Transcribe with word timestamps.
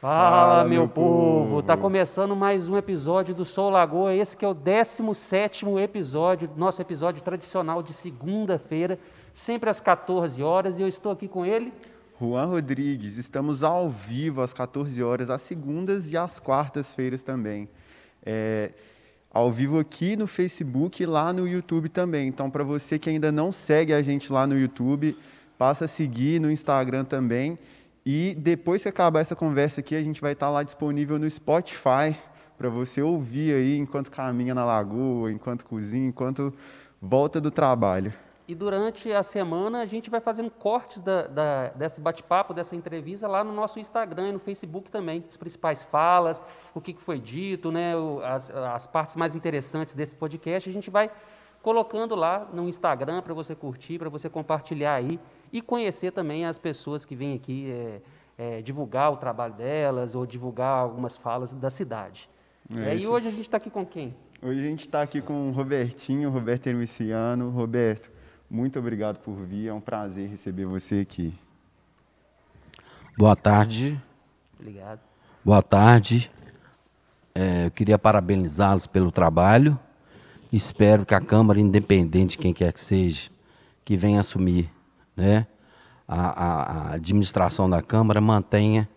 Fala, 0.00 0.66
meu 0.66 0.88
povo! 0.88 1.62
Tá 1.62 1.76
começando 1.76 2.34
mais 2.34 2.70
um 2.70 2.76
episódio 2.78 3.34
do 3.34 3.44
Sol 3.44 3.68
Lagoa, 3.68 4.14
esse 4.14 4.34
que 4.34 4.46
é 4.46 4.48
o 4.48 4.54
17 4.54 5.66
episódio, 5.78 6.48
nosso 6.56 6.80
episódio 6.80 7.22
tradicional 7.22 7.82
de 7.82 7.92
segunda-feira, 7.92 8.98
sempre 9.34 9.68
às 9.68 9.78
14 9.78 10.42
horas, 10.42 10.78
e 10.78 10.82
eu 10.82 10.88
estou 10.88 11.12
aqui 11.12 11.28
com 11.28 11.44
ele. 11.44 11.70
Juan 12.18 12.46
Rodrigues, 12.46 13.18
estamos 13.18 13.62
ao 13.62 13.90
vivo 13.90 14.40
às 14.40 14.54
14 14.54 15.02
horas, 15.02 15.28
às 15.28 15.42
segundas 15.42 16.10
e 16.10 16.16
às 16.16 16.40
quartas-feiras 16.40 17.22
também. 17.22 17.68
É, 18.24 18.72
ao 19.30 19.52
vivo 19.52 19.78
aqui 19.78 20.16
no 20.16 20.26
Facebook 20.26 21.02
e 21.02 21.04
lá 21.04 21.30
no 21.30 21.46
YouTube 21.46 21.90
também. 21.90 22.26
Então, 22.26 22.48
para 22.48 22.64
você 22.64 22.98
que 22.98 23.10
ainda 23.10 23.30
não 23.30 23.52
segue 23.52 23.92
a 23.92 24.00
gente 24.00 24.32
lá 24.32 24.46
no 24.46 24.58
YouTube, 24.58 25.14
passa 25.58 25.84
a 25.84 25.88
seguir 25.88 26.40
no 26.40 26.50
Instagram 26.50 27.04
também. 27.04 27.58
E 28.04 28.34
depois 28.38 28.82
que 28.82 28.88
acabar 28.88 29.20
essa 29.20 29.36
conversa 29.36 29.80
aqui, 29.80 29.94
a 29.94 30.02
gente 30.02 30.20
vai 30.20 30.32
estar 30.32 30.48
lá 30.50 30.62
disponível 30.62 31.18
no 31.18 31.28
Spotify 31.28 32.16
para 32.56 32.68
você 32.68 33.02
ouvir 33.02 33.54
aí 33.54 33.78
enquanto 33.78 34.10
caminha 34.10 34.54
na 34.54 34.64
lagoa, 34.64 35.30
enquanto 35.30 35.64
cozinha, 35.64 36.08
enquanto 36.08 36.52
volta 37.00 37.40
do 37.40 37.50
trabalho. 37.50 38.12
E 38.48 38.54
durante 38.54 39.12
a 39.12 39.22
semana 39.22 39.80
a 39.80 39.86
gente 39.86 40.10
vai 40.10 40.20
fazendo 40.20 40.50
cortes 40.50 41.00
da, 41.00 41.28
da, 41.28 41.68
desse 41.68 42.00
bate-papo, 42.00 42.52
dessa 42.52 42.74
entrevista 42.74 43.28
lá 43.28 43.44
no 43.44 43.52
nosso 43.52 43.78
Instagram 43.78 44.30
e 44.30 44.32
no 44.32 44.38
Facebook 44.40 44.90
também. 44.90 45.24
As 45.28 45.36
principais 45.36 45.82
falas, 45.82 46.42
o 46.74 46.80
que 46.80 46.94
foi 46.94 47.20
dito, 47.20 47.70
né, 47.70 47.92
as, 48.24 48.50
as 48.50 48.86
partes 48.86 49.14
mais 49.14 49.36
interessantes 49.36 49.94
desse 49.94 50.16
podcast, 50.16 50.68
a 50.68 50.72
gente 50.72 50.90
vai 50.90 51.10
colocando 51.62 52.14
lá 52.14 52.48
no 52.52 52.68
Instagram 52.68 53.22
para 53.22 53.34
você 53.34 53.54
curtir, 53.54 53.98
para 53.98 54.08
você 54.08 54.28
compartilhar 54.28 54.94
aí 54.94 55.20
e 55.52 55.60
conhecer 55.60 56.12
também 56.12 56.44
as 56.46 56.58
pessoas 56.58 57.04
que 57.04 57.14
vêm 57.14 57.34
aqui 57.34 57.70
é, 57.70 58.00
é, 58.38 58.62
divulgar 58.62 59.12
o 59.12 59.16
trabalho 59.16 59.54
delas 59.54 60.14
ou 60.14 60.24
divulgar 60.24 60.78
algumas 60.78 61.16
falas 61.16 61.52
da 61.52 61.70
cidade. 61.70 62.28
É, 62.74 62.96
e 62.96 63.06
hoje 63.06 63.28
a 63.28 63.30
gente 63.30 63.42
está 63.42 63.56
aqui 63.56 63.68
com 63.68 63.84
quem? 63.84 64.14
Hoje 64.40 64.60
a 64.60 64.62
gente 64.62 64.80
está 64.80 65.02
aqui 65.02 65.20
com 65.20 65.48
o 65.48 65.52
Robertinho, 65.52 66.30
Roberto 66.30 66.66
Hermiciano. 66.68 67.50
Roberto, 67.50 68.10
muito 68.48 68.78
obrigado 68.78 69.18
por 69.18 69.34
vir, 69.34 69.68
é 69.68 69.72
um 69.72 69.80
prazer 69.80 70.28
receber 70.28 70.64
você 70.64 71.00
aqui. 71.00 71.34
Boa 73.18 73.36
tarde. 73.36 74.00
Obrigado. 74.58 75.00
Boa 75.44 75.62
tarde. 75.62 76.30
É, 77.34 77.66
eu 77.66 77.70
queria 77.70 77.98
parabenizá-los 77.98 78.86
pelo 78.86 79.10
trabalho. 79.10 79.78
Espero 80.52 81.04
que 81.04 81.14
a 81.14 81.20
Câmara, 81.20 81.60
independente 81.60 82.32
de 82.32 82.38
quem 82.38 82.54
quer 82.54 82.72
que 82.72 82.80
seja, 82.80 83.30
que 83.84 83.96
venha 83.96 84.20
assumir 84.20 84.70
né, 85.20 85.46
a, 86.08 86.90
a, 86.90 86.94
administração 86.94 87.70
da 87.70 87.80
Câmara, 87.80 88.20
mantenha 88.20 88.88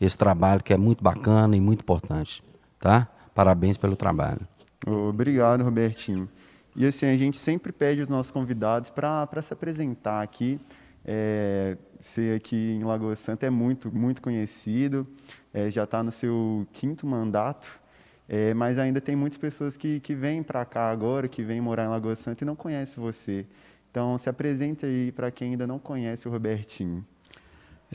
esse 0.00 0.16
trabalho 0.16 0.62
que 0.62 0.72
é 0.72 0.78
muito 0.78 1.02
bacana 1.04 1.56
e 1.56 1.60
muito 1.60 1.80
importante. 1.80 2.42
Tá? 2.80 3.08
Parabéns 3.34 3.76
pelo 3.76 3.96
trabalho. 3.96 4.40
Obrigado, 4.86 5.62
Robertinho. 5.62 6.28
E 6.76 6.86
assim, 6.86 7.06
a 7.06 7.16
gente 7.16 7.36
sempre 7.36 7.72
pede 7.72 8.02
os 8.02 8.08
nossos 8.08 8.32
convidados 8.32 8.90
para 8.90 9.42
se 9.42 9.52
apresentar 9.52 10.22
aqui. 10.22 10.60
É, 11.06 11.76
ser 12.00 12.36
aqui 12.36 12.56
em 12.56 12.82
Lagoa 12.82 13.14
Santa 13.14 13.46
é 13.46 13.50
muito, 13.50 13.94
muito 13.94 14.22
conhecido, 14.22 15.06
é, 15.52 15.70
já 15.70 15.84
está 15.84 16.02
no 16.02 16.10
seu 16.10 16.66
quinto 16.72 17.06
mandato, 17.06 17.78
é, 18.26 18.54
mas 18.54 18.78
ainda 18.78 19.02
tem 19.02 19.14
muitas 19.14 19.38
pessoas 19.38 19.76
que, 19.76 20.00
que 20.00 20.14
vêm 20.14 20.42
para 20.42 20.64
cá 20.64 20.90
agora, 20.90 21.28
que 21.28 21.42
vêm 21.42 21.60
morar 21.60 21.84
em 21.84 21.88
Lagoa 21.88 22.16
Santa 22.16 22.42
e 22.42 22.46
não 22.46 22.56
conhecem 22.56 23.02
você. 23.02 23.46
Então, 23.94 24.18
se 24.18 24.28
apresente 24.28 24.84
aí 24.84 25.12
para 25.12 25.30
quem 25.30 25.50
ainda 25.52 25.68
não 25.68 25.78
conhece 25.78 26.26
o 26.26 26.30
Robertinho. 26.32 27.06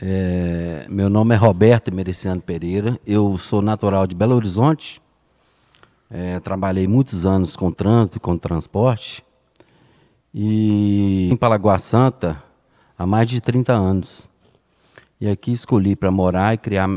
É, 0.00 0.86
meu 0.88 1.10
nome 1.10 1.34
é 1.34 1.36
Roberto 1.36 1.94
Mereciano 1.94 2.40
Pereira, 2.40 2.98
eu 3.06 3.36
sou 3.36 3.60
natural 3.60 4.06
de 4.06 4.16
Belo 4.16 4.34
Horizonte, 4.34 5.02
é, 6.08 6.40
trabalhei 6.40 6.88
muitos 6.88 7.26
anos 7.26 7.54
com 7.54 7.70
trânsito 7.70 8.16
e 8.16 8.20
com 8.20 8.38
transporte. 8.38 9.22
E 10.32 11.28
em 11.30 11.36
Palagoa 11.36 11.78
Santa 11.78 12.42
há 12.98 13.04
mais 13.04 13.28
de 13.28 13.38
30 13.38 13.74
anos. 13.74 14.26
E 15.20 15.28
aqui 15.28 15.52
escolhi 15.52 15.94
para 15.94 16.10
morar 16.10 16.54
e 16.54 16.56
criar 16.56 16.88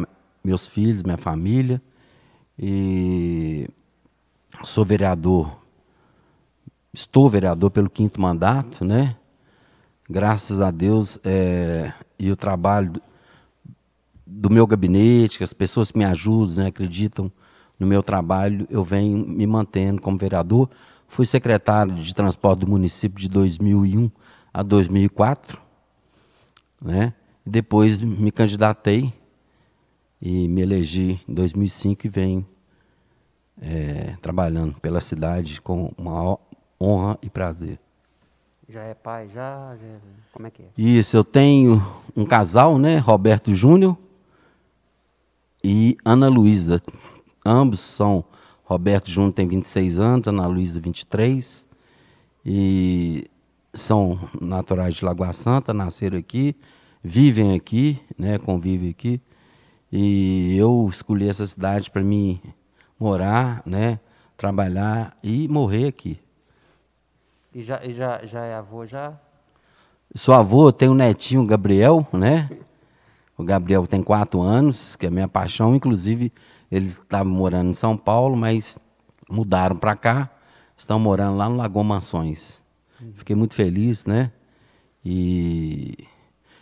meus 0.42 0.66
filhos, 0.66 1.04
minha 1.04 1.18
família. 1.18 1.82
E 2.58 3.68
sou 4.64 4.86
vereador, 4.86 5.62
estou 6.94 7.28
vereador 7.28 7.72
pelo 7.72 7.90
quinto 7.90 8.22
mandato, 8.22 8.86
né? 8.86 9.16
Graças 10.08 10.62
a 10.62 10.70
Deus 10.70 11.18
é, 11.24 11.92
e 12.20 12.32
o 12.32 12.36
trabalho 12.36 13.02
do, 14.26 14.50
meu 14.50 14.68
gabinete, 14.68 15.38
que 15.40 15.44
as 15.44 15.54
pessoas 15.54 15.92
que 15.92 15.98
me 15.98 16.06
ajudam, 16.06 16.64
né, 16.64 16.70
acreditam 16.70 17.32
no 17.80 17.88
meu 17.88 18.04
trabalho, 18.04 18.68
eu 18.70 18.84
venho 18.84 19.18
me 19.18 19.48
mantendo 19.48 20.02
como 20.02 20.18
vereador. 20.18 20.70
Fui 21.08 21.26
secretário 21.26 21.96
de 21.96 22.14
transporte 22.14 22.60
do 22.60 22.68
município 22.68 23.20
de 23.20 23.28
2001 23.28 24.12
a 24.54 24.62
2004, 24.62 25.60
né? 26.82 27.14
Depois 27.46 28.00
me 28.00 28.32
candidatei 28.32 29.12
e 30.22 30.48
me 30.48 30.62
elegi 30.62 31.20
em 31.28 31.34
2005 31.34 32.08
e 32.08 32.10
venho 32.10 32.48
é, 33.62 34.16
trabalhando 34.22 34.80
pela 34.80 35.02
cidade 35.02 35.60
com 35.60 35.92
uma 35.98 36.14
honra 36.84 37.18
e 37.22 37.30
prazer. 37.30 37.80
Já 38.68 38.82
é 38.82 38.94
pai, 38.94 39.30
já, 39.34 39.76
já, 39.76 39.88
como 40.32 40.48
é 40.48 40.52
que 40.52 40.64
é? 40.64 40.66
Isso, 40.78 41.16
eu 41.16 41.24
tenho 41.24 41.82
um 42.16 42.26
casal, 42.26 42.78
né, 42.78 42.98
Roberto 42.98 43.54
Júnior 43.54 43.98
e 45.64 45.98
Ana 46.04 46.28
Luísa, 46.28 46.82
Ambos 47.46 47.80
são. 47.80 48.24
Roberto 48.64 49.12
Júnior 49.12 49.34
tem 49.34 49.48
26 49.48 50.00
anos, 50.00 50.28
Ana 50.28 50.48
Luísa 50.48 50.80
23. 50.80 51.68
E 52.46 53.30
são 53.74 54.20
naturais 54.40 54.94
de 54.94 55.04
Lagoa 55.04 55.34
Santa, 55.34 55.74
nasceram 55.74 56.18
aqui, 56.18 56.56
vivem 57.04 57.56
aqui, 57.56 58.00
né, 58.18 58.38
convivem 58.38 58.90
aqui. 58.90 59.22
E 59.92 60.56
eu 60.58 60.88
escolhi 60.90 61.28
essa 61.28 61.46
cidade 61.46 61.92
para 61.92 62.02
mim 62.02 62.40
morar, 63.00 63.62
né, 63.66 64.00
trabalhar 64.38 65.16
e 65.22 65.48
morrer 65.48 65.88
aqui. 65.88 66.18
E 67.54 67.62
já, 67.62 67.86
e 67.86 67.94
já, 67.94 68.26
já 68.26 68.44
é 68.44 68.56
avô 68.56 68.84
já? 68.84 69.14
Sou 70.16 70.34
avô, 70.34 70.72
tenho 70.72 70.92
um 70.92 70.96
netinho, 70.96 71.46
Gabriel, 71.46 72.08
né? 72.12 72.50
O 73.38 73.44
Gabriel 73.44 73.86
tem 73.86 74.02
quatro 74.02 74.42
anos, 74.42 74.96
que 74.96 75.06
é 75.06 75.12
minha 75.12 75.28
paixão, 75.28 75.76
inclusive 75.76 76.34
eles 76.72 76.94
estavam 76.94 77.32
morando 77.32 77.70
em 77.70 77.74
São 77.76 77.96
Paulo, 77.96 78.36
mas 78.36 78.80
mudaram 79.30 79.76
para 79.76 79.96
cá, 79.96 80.32
estão 80.76 80.98
morando 80.98 81.38
lá 81.38 81.48
no 81.48 81.56
Lagoa 81.56 81.84
Mansões. 81.84 82.64
Fiquei 83.16 83.36
muito 83.36 83.54
feliz, 83.54 84.04
né? 84.06 84.32
E 85.06 85.94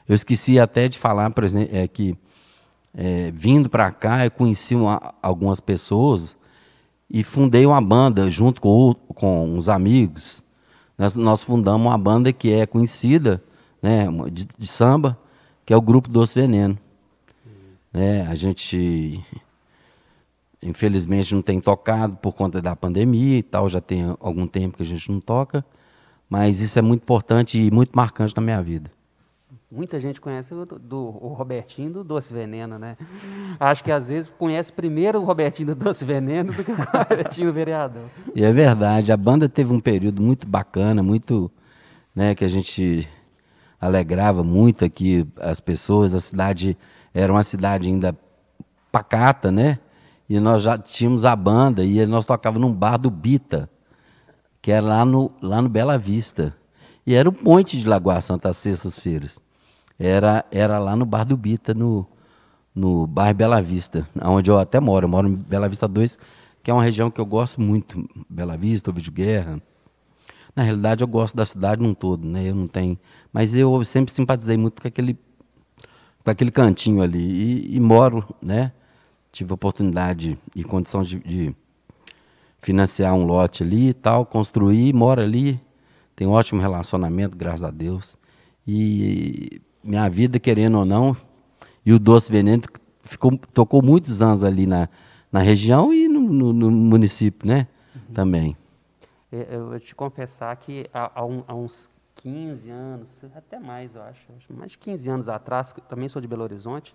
eu 0.06 0.14
esqueci 0.14 0.60
até 0.60 0.90
de 0.90 0.98
falar, 1.00 1.30
por 1.32 1.46
exemplo, 1.46 1.74
é, 1.74 1.88
que 1.88 2.18
é, 2.94 3.32
vindo 3.32 3.70
para 3.70 3.92
cá 3.92 4.26
eu 4.26 4.32
conheci 4.32 4.76
uma, 4.76 5.14
algumas 5.22 5.62
pessoas 5.62 6.36
e 7.10 7.24
fundei 7.24 7.66
uma 7.66 7.80
banda 7.80 8.30
junto 8.30 8.60
com, 8.60 8.94
com 9.16 9.54
uns 9.54 9.70
amigos. 9.70 10.41
Nós, 11.02 11.16
nós, 11.16 11.42
fundamos 11.42 11.88
uma 11.88 11.98
banda 11.98 12.32
que 12.32 12.52
é 12.52 12.68
conhecida, 12.68 13.44
né, 13.82 14.06
de, 14.32 14.46
de 14.46 14.68
samba, 14.68 15.18
que 15.66 15.74
é 15.74 15.76
o 15.76 15.82
Grupo 15.82 16.08
Doce 16.08 16.40
Veneno. 16.40 16.78
É, 17.92 18.22
a 18.22 18.36
gente 18.36 19.20
Infelizmente 20.62 21.34
não 21.34 21.42
tem 21.42 21.60
tocado 21.60 22.18
por 22.18 22.34
conta 22.34 22.62
da 22.62 22.76
pandemia 22.76 23.40
e 23.40 23.42
tal, 23.42 23.68
já 23.68 23.82
tem 23.82 24.16
algum 24.20 24.46
tempo 24.46 24.78
que 24.78 24.84
a 24.84 24.86
gente 24.86 25.12
não 25.12 25.20
toca, 25.20 25.66
mas 26.30 26.62
isso 26.62 26.78
é 26.78 26.84
muito 26.84 27.02
importante 27.02 27.60
e 27.60 27.72
muito 27.72 27.94
marcante 27.96 28.36
na 28.36 28.44
minha 28.44 28.62
vida. 28.62 28.92
Muita 29.72 30.02
gente 30.02 30.20
conhece 30.20 30.54
o, 30.54 30.66
do, 30.66 30.98
o 30.98 31.30
Robertinho 31.30 31.94
do 31.94 32.04
Doce 32.04 32.34
Veneno, 32.34 32.78
né? 32.78 32.98
Acho 33.58 33.82
que 33.82 33.90
às 33.90 34.10
vezes 34.10 34.30
conhece 34.38 34.74
primeiro 34.74 35.22
o 35.22 35.24
Robertinho 35.24 35.68
do 35.68 35.76
Doce 35.76 36.04
Veneno 36.04 36.52
do 36.52 36.62
que 36.62 36.72
o 36.72 36.76
Robertinho 36.76 37.48
do 37.48 37.54
Vereador. 37.54 38.04
E 38.36 38.44
é 38.44 38.52
verdade, 38.52 39.14
a 39.14 39.18
banda 39.18 39.48
teve 39.48 39.72
um 39.72 39.80
período 39.80 40.22
muito 40.22 40.46
bacana, 40.46 41.02
muito, 41.02 41.50
né, 42.14 42.36
que 42.36 42.44
a 42.44 42.50
gente 42.50 43.08
alegrava 43.80 44.44
muito 44.44 44.84
aqui 44.84 45.26
as 45.38 45.62
pessoas, 45.62 46.14
a 46.14 46.20
cidade 46.20 46.78
era 47.14 47.32
uma 47.32 47.44
cidade 47.44 47.88
ainda 47.88 48.14
pacata, 48.92 49.50
né? 49.50 49.80
E 50.30 50.38
nós 50.38 50.64
já 50.64 50.78
tínhamos 50.78 51.24
a 51.24 51.34
banda 51.34 51.82
e 51.82 52.06
nós 52.06 52.26
tocávamos 52.26 52.68
num 52.68 52.76
bar 52.76 52.98
do 52.98 53.10
Bita, 53.10 53.70
que 54.62 54.70
era 54.70 54.86
lá 54.86 55.06
no, 55.06 55.32
lá 55.42 55.62
no 55.62 55.70
Bela 55.70 55.98
Vista. 55.98 56.54
E 57.08 57.16
era 57.16 57.28
o 57.28 57.34
ponte 57.34 57.80
de 57.80 57.88
Lagoa 57.88 58.20
Santa 58.20 58.50
às 58.50 58.58
sextas-feiras. 58.58 59.40
Era, 60.04 60.46
era 60.50 60.80
lá 60.80 60.96
no 60.96 61.06
bar 61.06 61.24
do 61.24 61.38
Bita, 61.38 61.74
no, 61.74 62.08
no 62.74 63.06
bairro 63.06 63.36
Bela 63.36 63.62
Vista, 63.62 64.08
onde 64.24 64.50
eu 64.50 64.58
até 64.58 64.80
moro. 64.80 65.06
Eu 65.06 65.10
moro 65.10 65.28
em 65.28 65.36
Bela 65.36 65.70
Vista 65.70 65.88
2, 65.88 66.18
que 66.64 66.72
é 66.72 66.74
uma 66.74 66.84
região 66.84 67.12
que 67.12 67.22
eu 67.22 67.26
gosto 67.26 67.62
muito. 67.62 68.10
Bela 68.30 68.58
Vista, 68.58 68.90
Ouvido 68.90 69.04
de 69.06 69.12
Guerra. 69.12 69.62
Na 70.56 70.64
realidade, 70.64 71.04
eu 71.04 71.08
gosto 71.08 71.36
da 71.36 71.46
cidade 71.46 71.82
num 71.82 71.94
todo, 71.94 72.28
né? 72.28 72.50
Eu 72.50 72.56
não 72.56 72.68
tenho... 72.68 72.98
Mas 73.32 73.54
eu 73.56 73.86
sempre 73.86 74.12
simpatizei 74.12 74.58
muito 74.58 74.82
com 74.82 74.88
aquele, 74.88 75.14
com 76.24 76.32
aquele 76.32 76.52
cantinho 76.52 77.02
ali. 77.02 77.20
E, 77.20 77.76
e 77.76 77.80
moro, 77.80 78.26
né? 78.42 78.72
tive 79.32 79.54
oportunidade 79.54 80.38
e 80.56 80.64
condição 80.64 81.04
de, 81.04 81.20
de 81.20 81.56
financiar 82.60 83.14
um 83.14 83.26
lote 83.26 83.64
ali 83.64 83.90
e 83.90 83.94
tal, 83.94 84.26
construir, 84.26 84.94
moro 84.94 85.22
ali, 85.22 85.60
tenho 86.16 86.32
um 86.32 86.34
ótimo 86.34 86.62
relacionamento, 86.62 87.38
graças 87.38 87.64
a 87.64 87.72
Deus. 87.72 88.18
E 88.68 89.62
minha 89.84 90.08
vida, 90.10 90.40
querendo 90.40 90.80
ou 90.80 90.86
não, 90.86 91.16
e 91.86 91.94
o 91.94 92.00
Doce 92.00 92.32
Veneno 92.32 92.64
ficou, 93.04 93.38
tocou 93.54 93.84
muitos 93.84 94.22
anos 94.22 94.44
ali 94.44 94.66
na, 94.66 94.88
na 95.32 95.40
região 95.40 95.94
e 95.94 96.08
no, 96.08 96.20
no, 96.22 96.54
no 96.54 96.72
município, 96.72 97.48
né? 97.48 97.68
Uhum. 97.96 98.14
Também. 98.14 98.58
É, 99.32 99.48
eu 99.52 99.70
vou 99.70 99.80
te 99.80 99.96
confessar 99.96 100.56
que 100.58 100.90
há, 100.94 101.12
há, 101.16 101.26
um, 101.26 101.44
há, 101.48 101.56
uns 101.56 101.90
15 102.16 102.70
anos, 102.70 103.08
até 103.36 103.60
mais, 103.60 103.96
eu 103.96 104.04
acho, 104.04 104.22
mais 104.50 104.72
de 104.72 104.78
15 104.78 105.10
anos 105.10 105.30
atrás, 105.30 105.74
também 105.90 106.10
sou 106.10 106.22
de 106.22 106.28
Belo 106.28 106.44
Horizonte, 106.44 106.94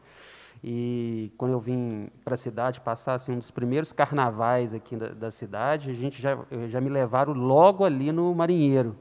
e 0.63 1.33
quando 1.37 1.53
eu 1.53 1.61
vim 1.61 2.09
para 2.25 2.35
a 2.35 2.39
cidade, 2.39 2.81
passar 2.81 3.15
assim, 3.15 3.33
um 3.33 3.39
dos 3.39 3.51
primeiros 3.51 3.93
carnavais 3.93 4.73
aqui 4.73 4.97
da, 4.97 5.09
da 5.09 5.31
cidade, 5.31 5.91
a 5.91 5.95
gente 5.95 6.21
já, 6.21 6.39
já 6.69 6.81
me 6.81 6.89
levaram 6.89 7.33
logo 7.33 7.85
ali 7.85 8.13
no 8.13 8.35
Marinheiro. 8.35 8.97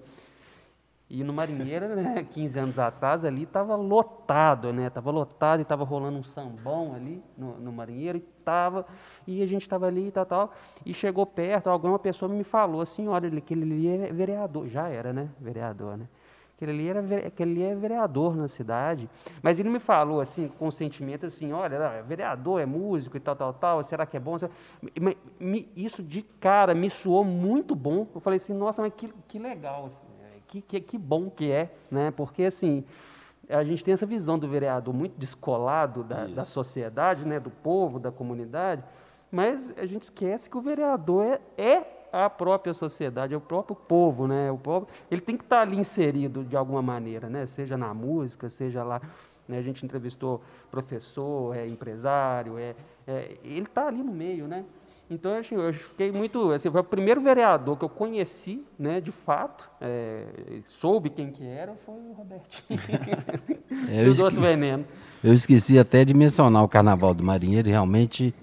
E 1.10 1.24
no 1.24 1.32
Marinheiro, 1.32 1.96
né, 1.96 2.26
15 2.34 2.60
anos 2.60 2.80
atrás, 2.80 3.24
ali 3.24 3.44
estava 3.44 3.76
lotado, 3.76 4.74
né? 4.74 4.88
Estava 4.88 5.12
lotado 5.12 5.60
e 5.60 5.62
estava 5.62 5.84
rolando 5.84 6.18
um 6.18 6.24
sambão 6.24 6.96
ali 6.96 7.24
no, 7.38 7.60
no 7.60 7.72
Marinheiro 7.72 8.18
e 8.18 8.22
tava, 8.44 8.86
e 9.28 9.42
a 9.42 9.46
gente 9.46 9.62
estava 9.62 9.86
ali 9.86 10.08
e 10.08 10.12
tal, 10.12 10.26
tal. 10.26 10.54
E 10.86 10.94
chegou 10.94 11.26
perto, 11.26 11.70
alguma 11.70 12.00
pessoa 12.00 12.32
me 12.32 12.44
falou 12.44 12.82
assim, 12.82 13.08
olha, 13.08 13.30
que 13.40 13.54
ele 13.54 13.64
ali 13.64 13.88
é 13.88 14.12
vereador. 14.12 14.68
Já 14.68 14.90
era, 14.90 15.14
né? 15.14 15.30
Vereador, 15.40 15.98
né? 15.98 16.08
que 16.58 16.64
ele 16.64 16.88
era 16.88 17.04
que 17.32 17.44
ele 17.44 17.62
é 17.62 17.76
vereador 17.76 18.36
na 18.36 18.48
cidade, 18.48 19.10
mas 19.42 19.60
ele 19.60 19.70
me 19.70 19.80
falou 19.80 20.22
assim 20.22 20.48
com 20.48 20.72
sentimento 20.72 21.26
assim, 21.26 21.52
olha, 21.52 21.76
é 21.76 22.02
vereador 22.02 22.62
é 22.62 22.66
músico 22.66 23.18
e 23.18 23.20
tal, 23.20 23.36
tal, 23.36 23.54
tal, 23.54 23.84
será 23.84 24.06
que 24.06 24.16
é 24.16 24.20
bom? 24.20 24.38
Isso 25.76 26.02
de 26.02 26.22
cara 26.22 26.74
me 26.74 26.90
soou 26.90 27.24
muito 27.24 27.76
bom. 27.76 28.08
Eu 28.16 28.22
falei 28.22 28.38
assim, 28.38 28.54
nossa, 28.54 28.82
mas 28.82 28.94
que, 28.96 29.14
que 29.28 29.38
legal, 29.38 29.88
assim? 29.88 30.15
Que, 30.48 30.62
que, 30.62 30.80
que 30.80 30.98
bom 30.98 31.30
que 31.30 31.52
é, 31.52 31.74
né? 31.90 32.12
Porque 32.12 32.44
assim 32.44 32.84
a 33.50 33.64
gente 33.64 33.84
tem 33.84 33.94
essa 33.94 34.06
visão 34.06 34.38
do 34.40 34.48
vereador 34.48 34.94
muito 34.94 35.18
descolado 35.18 36.04
da, 36.04 36.26
da 36.26 36.44
sociedade, 36.44 37.26
né, 37.26 37.40
do 37.40 37.50
povo, 37.50 38.00
da 38.00 38.12
comunidade, 38.12 38.84
mas 39.32 39.74
a 39.78 39.86
gente 39.86 40.04
esquece 40.04 40.50
que 40.50 40.58
o 40.58 40.62
vereador 40.62 41.26
é, 41.26 41.42
é 41.58 41.96
a 42.12 42.30
própria 42.30 42.74
sociedade, 42.74 43.34
é 43.34 43.38
o 43.38 43.42
próprio 43.42 43.76
povo, 43.76 44.28
né? 44.28 44.50
O 44.50 44.58
povo, 44.58 44.88
ele 45.12 45.20
tem 45.20 45.36
que 45.36 45.44
estar 45.44 45.62
ali 45.62 45.78
inserido 45.78 46.44
de 46.44 46.56
alguma 46.56 46.82
maneira, 46.82 47.28
né? 47.30 47.46
Seja 47.46 47.76
na 47.76 47.94
música, 47.94 48.50
seja 48.50 48.84
lá, 48.84 49.02
né? 49.48 49.58
a 49.58 49.62
gente 49.62 49.86
entrevistou 49.86 50.42
professor, 50.72 51.56
é 51.56 51.68
empresário, 51.68 52.58
é, 52.58 52.74
é 53.06 53.38
ele 53.44 53.66
está 53.66 53.88
ali 53.88 54.02
no 54.02 54.14
meio, 54.14 54.48
né? 54.48 54.64
Então 55.10 55.38
assim, 55.38 55.56
eu 55.56 55.74
fiquei 55.74 56.12
muito, 56.12 56.52
assim, 56.52 56.70
foi 56.72 56.82
o 56.82 56.84
primeiro 56.84 57.22
vereador 57.22 57.78
que 57.78 57.86
eu 57.86 57.90
conheci, 57.90 58.64
né? 58.78 59.00
De 59.00 59.12
fato, 59.12 59.70
é, 59.80 60.26
soube 60.66 61.10
quem 61.10 61.32
que 61.32 61.46
era, 61.46 61.76
foi 61.86 61.96
o 61.96 62.14
Robertinho. 62.14 62.80
Eu, 63.90 64.10
esque... 64.10 64.40
veneno. 64.40 64.86
eu 65.24 65.34
esqueci 65.34 65.78
até 65.78 66.06
de 66.06 66.14
mencionar 66.14 66.64
o 66.64 66.68
Carnaval 66.68 67.14
do 67.14 67.24
Marinheiro, 67.24 67.68
realmente 67.68 68.34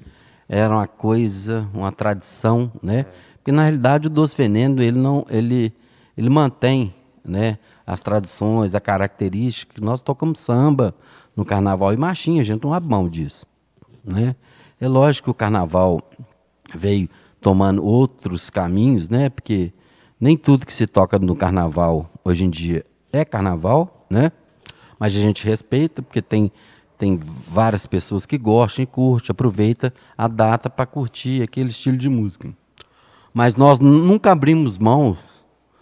era 0.48 0.74
uma 0.74 0.86
coisa, 0.86 1.68
uma 1.72 1.90
tradição, 1.92 2.70
né? 2.82 3.00
É 3.00 3.32
porque 3.42 3.50
na 3.50 3.62
realidade 3.62 4.06
o 4.06 4.10
doce 4.10 4.36
veneno 4.36 4.80
ele 4.80 4.98
não 4.98 5.26
ele 5.28 5.72
ele 6.16 6.30
mantém, 6.30 6.94
né, 7.24 7.58
as 7.86 8.00
tradições, 8.00 8.74
a 8.74 8.80
característica. 8.80 9.80
Nós 9.80 10.00
tocamos 10.00 10.38
samba 10.38 10.94
no 11.34 11.44
carnaval 11.44 11.92
e 11.92 11.96
marchinha, 11.96 12.40
a 12.40 12.44
gente 12.44 12.62
não 12.62 12.72
abre 12.72 12.88
mão 12.88 13.08
disso, 13.08 13.44
né? 14.04 14.36
É 14.80 14.86
lógico 14.86 15.26
que 15.26 15.30
o 15.30 15.34
carnaval 15.34 16.00
veio 16.76 17.08
tomando 17.40 17.84
outros 17.84 18.50
caminhos, 18.50 19.08
né? 19.08 19.28
Porque 19.28 19.72
nem 20.20 20.36
tudo 20.36 20.66
que 20.66 20.72
se 20.72 20.86
toca 20.86 21.18
no 21.18 21.34
carnaval 21.34 22.10
hoje 22.24 22.44
em 22.44 22.50
dia 22.50 22.84
é 23.12 23.24
carnaval, 23.24 24.06
né? 24.08 24.32
Mas 24.98 25.14
a 25.16 25.18
gente 25.18 25.44
respeita 25.44 26.02
porque 26.02 26.22
tem 26.22 26.50
tem 27.02 27.16
várias 27.16 27.84
pessoas 27.84 28.24
que 28.24 28.38
gostam 28.38 28.84
e 28.84 28.86
curtem, 28.86 29.32
aproveita 29.32 29.92
a 30.16 30.28
data 30.28 30.70
para 30.70 30.86
curtir 30.86 31.42
aquele 31.42 31.70
estilo 31.70 31.96
de 31.96 32.08
música. 32.08 32.54
Mas 33.34 33.56
nós 33.56 33.80
nunca 33.80 34.30
abrimos 34.30 34.78
mão, 34.78 35.18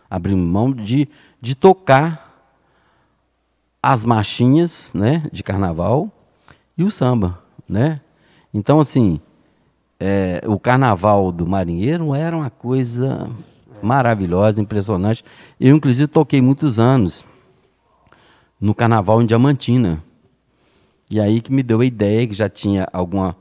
abrimos 0.08 0.48
mão 0.48 0.72
de, 0.72 1.06
de 1.38 1.54
tocar 1.54 2.26
as 3.82 4.02
marchinhas, 4.02 4.92
né, 4.94 5.22
de 5.30 5.42
carnaval 5.42 6.10
e 6.78 6.84
o 6.84 6.90
samba, 6.90 7.42
né? 7.68 8.00
Então 8.54 8.80
assim, 8.80 9.20
é, 10.00 10.42
o 10.46 10.58
carnaval 10.58 11.30
do 11.30 11.46
marinheiro 11.46 12.14
era 12.14 12.34
uma 12.34 12.48
coisa 12.48 13.28
maravilhosa, 13.82 14.60
impressionante. 14.60 15.22
Eu 15.60 15.76
inclusive 15.76 16.06
toquei 16.06 16.40
muitos 16.40 16.78
anos 16.78 17.22
no 18.58 18.74
carnaval 18.74 19.20
em 19.20 19.26
Diamantina. 19.26 20.02
E 21.10 21.20
aí 21.20 21.42
que 21.42 21.52
me 21.52 21.62
deu 21.62 21.80
a 21.80 21.84
ideia 21.84 22.26
que 22.26 22.34
já 22.34 22.48
tinha 22.48 22.88
alguma 22.92 23.36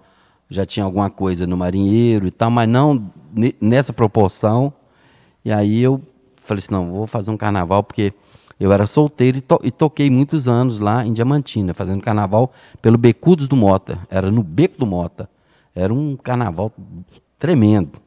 já 0.50 0.66
tinha 0.66 0.84
alguma 0.84 1.12
coisa 1.12 1.46
no 1.46 1.56
marinheiro 1.56 2.26
e 2.26 2.32
tal, 2.32 2.50
mas 2.50 2.68
não 2.68 3.12
nessa 3.62 3.94
proporção. 3.94 4.74
E 5.46 5.52
aí 5.52 5.80
eu 5.80 6.02
falei 6.42 6.62
assim, 6.64 6.74
não, 6.74 6.92
vou 6.92 7.06
fazer 7.06 7.30
um 7.30 7.38
carnaval, 7.38 7.84
porque 7.84 8.12
eu 8.60 8.74
era 8.74 8.88
solteiro 8.88 9.38
e, 9.38 9.42
to 9.42 9.60
e, 9.64 9.70
toquei 9.70 10.10
muitos 10.10 10.48
anos 10.48 10.80
lá 10.80 11.06
em 11.06 11.14
Diamantina, 11.14 11.74
fazendo 11.76 12.02
carnaval 12.02 12.52
pelo 12.82 12.98
Becudos 12.98 13.48
do 13.48 13.56
Mota. 13.56 14.00
Era 14.10 14.32
no 14.32 14.42
Beco 14.42 14.80
do 14.80 14.88
Mota. 14.88 15.30
Era 15.80 15.94
um 15.94 16.16
carnaval 16.16 16.72
tremendo. 17.38 18.02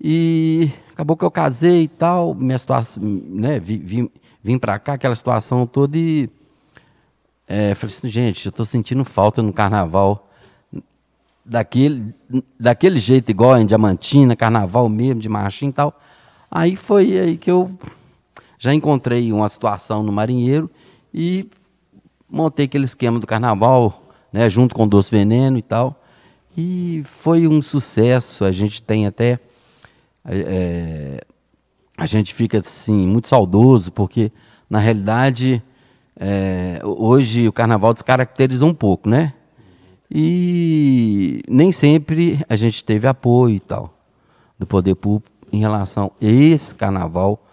E 0.00 0.70
acabou 0.92 1.16
que 1.16 1.24
eu 1.24 1.30
casei 1.30 1.84
e 1.84 1.88
tal, 1.88 2.34
minha 2.34 2.58
situação, 2.58 3.02
né, 3.02 3.58
vim, 3.58 4.10
vim, 4.42 4.58
para 4.58 4.78
cá, 4.78 4.94
aquela 4.94 5.16
situação 5.16 5.66
toda 5.66 5.96
e 5.96 6.28
é, 7.46 7.74
falei 7.74 7.94
assim, 7.94 8.08
gente, 8.08 8.46
eu 8.46 8.50
estou 8.50 8.64
sentindo 8.64 9.04
falta 9.04 9.42
no 9.42 9.52
carnaval 9.52 10.28
daquele, 11.44 12.14
daquele 12.58 12.98
jeito, 12.98 13.30
igual 13.30 13.58
em 13.58 13.66
Diamantina, 13.66 14.34
carnaval 14.34 14.88
mesmo, 14.88 15.20
de 15.20 15.28
marchinha 15.28 15.70
e 15.70 15.72
tal. 15.74 16.00
Aí 16.50 16.76
foi 16.76 17.18
aí 17.18 17.36
que 17.36 17.50
eu 17.50 17.76
já 18.58 18.72
encontrei 18.72 19.32
uma 19.32 19.48
situação 19.48 20.02
no 20.02 20.12
marinheiro 20.12 20.70
e 21.12 21.48
montei 22.28 22.64
aquele 22.64 22.84
esquema 22.84 23.18
do 23.18 23.26
carnaval, 23.26 24.08
né, 24.32 24.48
junto 24.48 24.74
com 24.74 24.84
o 24.84 24.88
Doce 24.88 25.10
Veneno 25.10 25.58
e 25.58 25.62
tal. 25.62 26.00
E 26.56 27.02
foi 27.04 27.46
um 27.48 27.60
sucesso. 27.60 28.44
A 28.44 28.52
gente 28.52 28.82
tem 28.82 29.06
até. 29.06 29.38
É, 30.24 31.20
a 31.96 32.06
gente 32.06 32.34
fica 32.34 32.58
assim, 32.58 33.06
muito 33.06 33.28
saudoso, 33.28 33.92
porque 33.92 34.32
na 34.68 34.78
realidade 34.78 35.62
é, 36.18 36.80
hoje 36.82 37.46
o 37.48 37.52
carnaval 37.52 37.92
descaracteriza 37.92 38.64
um 38.64 38.74
pouco, 38.74 39.08
né? 39.08 39.32
E 40.10 41.42
nem 41.48 41.72
sempre 41.72 42.40
a 42.48 42.56
gente 42.56 42.84
teve 42.84 43.06
apoio 43.06 43.56
e 43.56 43.60
tal 43.60 43.94
do 44.58 44.66
poder 44.66 44.94
público 44.94 45.34
em 45.52 45.58
relação 45.58 46.12
a 46.20 46.24
esse 46.24 46.74
carnaval, 46.74 47.44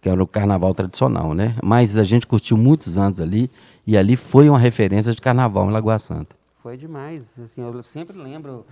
que 0.00 0.08
era 0.08 0.22
o 0.22 0.26
carnaval 0.26 0.74
tradicional, 0.74 1.34
né? 1.34 1.56
Mas 1.62 1.96
a 1.96 2.02
gente 2.02 2.26
curtiu 2.26 2.56
muitos 2.56 2.98
anos 2.98 3.20
ali 3.20 3.50
e 3.86 3.96
ali 3.96 4.16
foi 4.16 4.48
uma 4.48 4.58
referência 4.58 5.14
de 5.14 5.20
carnaval 5.20 5.68
em 5.68 5.72
Lagoa 5.72 5.98
Santa. 5.98 6.37
Foi 6.62 6.76
demais. 6.76 7.38
Assim, 7.38 7.62
eu 7.62 7.82
sempre 7.82 8.16
lembro 8.16 8.66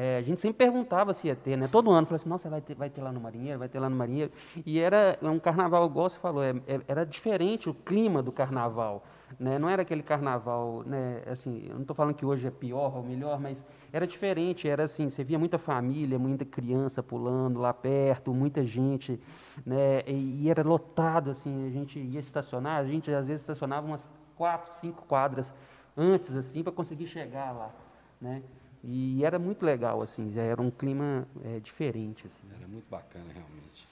é, 0.00 0.16
a 0.16 0.22
gente 0.22 0.40
sempre 0.40 0.58
perguntava 0.58 1.12
se 1.12 1.26
ia 1.26 1.34
ter, 1.34 1.56
né? 1.56 1.66
Todo 1.66 1.90
ano, 1.90 2.06
falava 2.06 2.14
assim, 2.14 2.28
nossa, 2.28 2.48
vai 2.48 2.60
ter, 2.60 2.76
vai 2.76 2.88
ter 2.88 3.02
lá 3.02 3.10
no 3.10 3.18
Marinheiro, 3.18 3.58
vai 3.58 3.68
ter 3.68 3.80
lá 3.80 3.90
no 3.90 3.96
Marinheiro. 3.96 4.30
E 4.64 4.78
era 4.78 5.18
um 5.20 5.40
carnaval, 5.40 5.84
igual 5.86 6.08
você 6.08 6.16
falou, 6.20 6.44
é, 6.44 6.50
é, 6.68 6.80
era 6.86 7.04
diferente 7.04 7.68
o 7.68 7.74
clima 7.74 8.22
do 8.22 8.30
carnaval. 8.30 9.02
Né? 9.40 9.58
Não 9.58 9.68
era 9.68 9.82
aquele 9.82 10.04
carnaval, 10.04 10.84
né? 10.86 11.22
assim, 11.26 11.66
eu 11.66 11.74
não 11.74 11.80
estou 11.80 11.96
falando 11.96 12.14
que 12.14 12.24
hoje 12.24 12.46
é 12.46 12.50
pior 12.50 12.96
ou 12.96 13.02
melhor, 13.02 13.40
mas 13.40 13.66
era 13.92 14.06
diferente, 14.06 14.68
era 14.68 14.84
assim, 14.84 15.08
você 15.08 15.24
via 15.24 15.36
muita 15.36 15.58
família, 15.58 16.16
muita 16.16 16.44
criança 16.44 17.02
pulando 17.02 17.58
lá 17.58 17.74
perto, 17.74 18.32
muita 18.32 18.64
gente, 18.64 19.20
né? 19.66 20.04
e, 20.06 20.44
e 20.44 20.48
era 20.48 20.62
lotado, 20.62 21.32
assim, 21.32 21.66
a 21.66 21.70
gente 21.70 21.98
ia 21.98 22.20
estacionar, 22.20 22.78
a 22.78 22.84
gente 22.84 23.10
às 23.10 23.26
vezes 23.26 23.42
estacionava 23.42 23.84
umas 23.84 24.08
quatro, 24.36 24.72
cinco 24.76 25.04
quadras 25.06 25.52
antes, 25.98 26.36
assim, 26.36 26.62
para 26.62 26.72
conseguir 26.72 27.08
chegar 27.08 27.50
lá, 27.50 27.74
né? 28.20 28.40
E 28.84 29.24
era 29.24 29.38
muito 29.38 29.66
legal, 29.66 30.00
assim, 30.00 30.32
já 30.32 30.42
era 30.42 30.62
um 30.62 30.70
clima 30.70 31.26
é, 31.44 31.58
diferente. 31.58 32.24
Assim. 32.26 32.40
Era 32.56 32.68
muito 32.68 32.88
bacana, 32.88 33.26
realmente. 33.34 33.88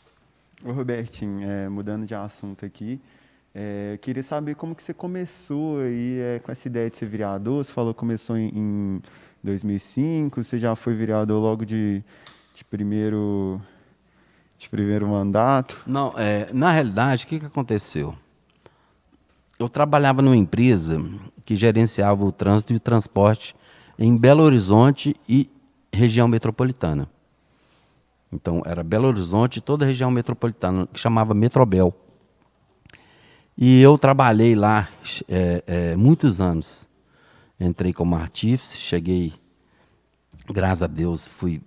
Ô, 0.65 0.71
Robertinho, 0.71 1.43
é, 1.43 1.69
mudando 1.69 2.07
de 2.07 2.15
assunto 2.15 2.65
aqui, 2.65 3.01
é, 3.53 3.99
queria 4.01 4.23
saber 4.23 4.55
como 4.55 4.75
que 4.75 4.83
você 4.83 4.95
começou 4.95 5.81
aí 5.81 6.21
é, 6.21 6.39
com 6.39 6.53
essa 6.53 6.69
ideia 6.69 6.89
de 6.89 6.97
ser 6.97 7.07
vereador. 7.07 7.65
Você 7.65 7.73
falou 7.73 7.93
que 7.93 7.99
começou 7.99 8.37
em, 8.37 8.49
em 8.55 9.03
2005, 9.43 10.43
você 10.43 10.59
já 10.59 10.77
foi 10.77 10.95
vereador 10.95 11.43
logo 11.43 11.65
de, 11.65 12.03
de 12.55 12.65
primeiro 12.65 13.61
de 14.57 14.69
primeiro 14.69 15.07
mandato? 15.09 15.83
Não, 15.87 16.15
é, 16.17 16.51
na 16.53 16.71
realidade, 16.71 17.25
o 17.25 17.29
que, 17.29 17.41
que 17.41 17.47
aconteceu? 17.47 18.15
Eu 19.59 19.69
trabalhava 19.69 20.23
numa 20.23 20.37
empresa 20.37 20.99
que 21.47 21.55
gerenciava 21.55 22.25
o 22.25 22.33
trânsito 22.33 22.73
e 22.73 22.77
o 22.77 22.81
transporte 22.81 23.55
em 23.97 24.17
Belo 24.17 24.43
Horizonte 24.43 25.17
e 25.29 25.49
região 25.93 26.27
metropolitana. 26.27 27.09
Então, 28.33 28.61
era 28.67 28.83
Belo 28.83 29.07
Horizonte 29.07 29.59
e 29.59 29.61
toda 29.61 29.85
a 29.85 29.89
região 29.89 30.11
metropolitana, 30.11 30.89
que 30.93 30.99
chamava 30.99 31.33
Metrobel. 31.33 31.95
E 33.57 33.81
eu 33.81 33.97
trabalhei 33.97 34.57
lá 34.57 34.89
é, 35.29 35.63
é, 35.67 35.97
muitos 35.97 36.41
anos. 36.41 36.87
Entrei 37.59 37.93
como 37.93 38.17
artífice, 38.17 38.77
cheguei, 38.77 39.33
graças 40.51 40.83
a 40.83 40.87
Deus, 40.87 41.27
fui 41.27 41.63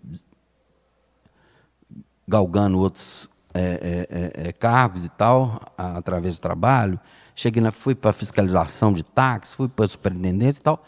galgando 2.27 2.77
outros 2.77 3.27
é, 3.53 3.61
é, 3.61 4.43
é, 4.43 4.49
é 4.49 4.51
cargos 4.51 5.05
e 5.05 5.09
tal, 5.09 5.59
através 5.75 6.37
do 6.37 6.41
trabalho. 6.41 6.99
Cheguei 7.39 7.63
na, 7.63 7.71
fui 7.71 7.95
para 7.95 8.11
fiscalização 8.11 8.91
de 8.91 9.01
táxi, 9.01 9.55
fui 9.55 9.69
para 9.69 9.87
superintendência 9.87 10.59
e 10.59 10.61
tal. 10.61 10.83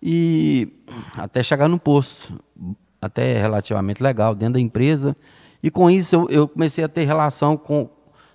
E 0.00 0.68
até 1.16 1.42
chegar 1.42 1.66
no 1.66 1.80
posto, 1.80 2.40
até 3.02 3.40
relativamente 3.40 4.00
legal, 4.00 4.32
dentro 4.36 4.54
da 4.54 4.60
empresa. 4.60 5.16
E 5.60 5.68
com 5.68 5.90
isso 5.90 6.14
eu, 6.14 6.28
eu 6.30 6.46
comecei 6.46 6.84
a 6.84 6.88
ter 6.88 7.02
relação 7.06 7.56
com, 7.56 7.90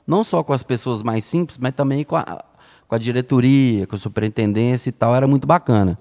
não 0.06 0.22
só 0.22 0.44
com 0.44 0.52
as 0.52 0.64
pessoas 0.64 1.02
mais 1.02 1.24
simples, 1.24 1.58
mas 1.58 1.74
também 1.74 2.04
com 2.04 2.18
a, 2.18 2.44
com 2.90 2.94
a 2.94 2.98
diretoria, 2.98 3.88
com 3.88 3.96
a 3.96 4.00
superintendência 4.00 4.90
e 4.90 4.92
tal, 4.92 5.16
era 5.16 5.26
muito 5.26 5.48
bacana. 5.48 5.98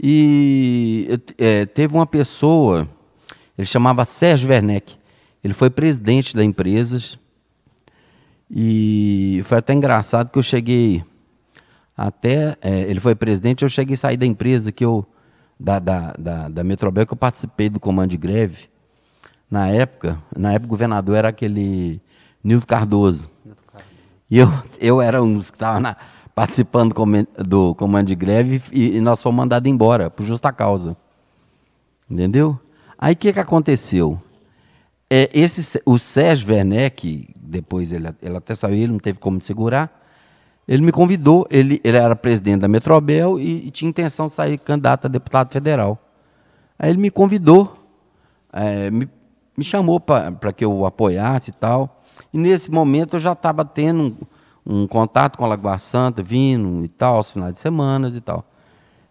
E 0.00 1.08
é, 1.38 1.66
teve 1.66 1.92
uma 1.92 2.06
pessoa, 2.06 2.88
ele 3.58 3.66
chamava 3.66 4.04
Sérgio 4.04 4.48
Werneck, 4.48 4.96
ele 5.42 5.54
foi 5.54 5.70
presidente 5.70 6.36
da 6.36 6.44
empresa, 6.44 7.18
e 8.54 9.40
foi 9.44 9.58
até 9.58 9.72
engraçado 9.72 10.30
que 10.30 10.38
eu 10.38 10.42
cheguei 10.42 11.02
até, 11.96 12.54
é, 12.60 12.82
ele 12.82 13.00
foi 13.00 13.14
presidente, 13.14 13.62
eu 13.62 13.68
cheguei 13.68 13.94
a 13.94 13.96
sair 13.96 14.18
da 14.18 14.26
empresa 14.26 14.70
que 14.70 14.84
eu, 14.84 15.06
da, 15.58 15.78
da, 15.78 16.12
da, 16.18 16.48
da 16.48 16.64
Metrobel, 16.64 17.06
que 17.06 17.14
eu 17.14 17.16
participei 17.16 17.70
do 17.70 17.80
comando 17.80 18.10
de 18.10 18.18
greve, 18.18 18.68
na 19.50 19.68
época, 19.68 20.18
na 20.36 20.52
época 20.52 20.66
o 20.66 20.68
governador 20.68 21.16
era 21.16 21.28
aquele 21.28 22.02
Nilton 22.44 22.66
Cardoso. 22.66 23.30
E 24.30 24.38
eu, 24.38 24.52
eu 24.78 25.00
era 25.00 25.22
um 25.22 25.34
dos 25.34 25.50
que 25.50 25.56
estava 25.56 25.96
participando 26.34 26.94
do 27.38 27.74
comando 27.74 28.08
de 28.08 28.14
greve 28.14 28.62
e, 28.70 28.96
e 28.96 29.00
nós 29.00 29.22
fomos 29.22 29.36
mandados 29.38 29.70
embora, 29.70 30.10
por 30.10 30.24
justa 30.24 30.52
causa. 30.52 30.96
Entendeu? 32.10 32.58
Aí 32.98 33.14
o 33.14 33.16
que, 33.16 33.32
que 33.32 33.40
aconteceu? 33.40 34.20
É, 35.08 35.30
esse, 35.34 35.80
o 35.84 35.98
Sérgio 35.98 36.54
Werneck, 36.54 37.31
depois 37.52 37.92
ele, 37.92 38.08
ele 38.20 38.36
até 38.36 38.54
saiu, 38.54 38.74
ele 38.74 38.92
não 38.92 38.98
teve 38.98 39.18
como 39.18 39.40
segurar, 39.42 40.02
ele 40.66 40.82
me 40.82 40.92
convidou, 40.92 41.46
ele, 41.50 41.80
ele 41.84 41.96
era 41.96 42.16
presidente 42.16 42.60
da 42.60 42.68
Metrobel 42.68 43.38
e, 43.38 43.66
e, 43.66 43.70
tinha 43.70 43.88
intenção 43.88 44.28
de 44.28 44.32
sair 44.32 44.58
candidato 44.58 45.06
a 45.06 45.08
deputado 45.08 45.52
federal. 45.52 45.98
Aí 46.78 46.90
ele 46.90 46.98
me 46.98 47.10
convidou, 47.10 47.76
é, 48.52 48.90
me, 48.90 49.08
me 49.56 49.64
chamou 49.64 50.00
para 50.00 50.52
que 50.52 50.64
eu 50.64 50.72
o 50.72 50.86
apoiasse 50.86 51.50
e 51.50 51.54
tal. 51.54 52.02
E 52.32 52.38
nesse 52.38 52.70
momento 52.70 53.16
eu 53.16 53.20
já 53.20 53.32
estava 53.32 53.64
tendo 53.64 54.16
um, 54.64 54.82
um, 54.82 54.86
contato 54.86 55.36
com 55.36 55.44
a 55.44 55.48
Lagoa 55.48 55.78
Santa, 55.78 56.22
vindo 56.22 56.84
e 56.84 56.88
tal, 56.88 57.16
aos 57.16 57.30
finais 57.30 57.54
de 57.54 57.60
semana 57.60 58.08
e 58.08 58.20
tal. 58.20 58.46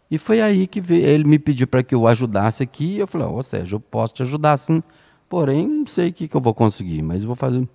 E 0.09 0.17
foi 0.17 0.41
aí 0.41 0.67
que 0.67 0.81
veio, 0.81 1.05
ele 1.05 1.23
me 1.23 1.37
pediu 1.37 1.67
para 1.67 1.83
que 1.83 1.95
eu 1.95 2.07
ajudasse 2.07 2.63
aqui. 2.63 2.97
Eu 2.97 3.07
falei, 3.07 3.27
ô 3.27 3.35
oh, 3.35 3.43
Sérgio, 3.43 3.75
eu 3.75 3.79
posso 3.79 4.13
te 4.13 4.23
ajudar 4.23 4.57
sim, 4.57 4.81
porém 5.29 5.67
não 5.67 5.85
sei 5.85 6.09
o 6.09 6.13
que, 6.13 6.27
que 6.27 6.35
eu 6.35 6.41
vou 6.41 6.53
conseguir, 6.53 7.01
mas 7.01 7.23
vou 7.23 7.35
fazer. 7.35 7.67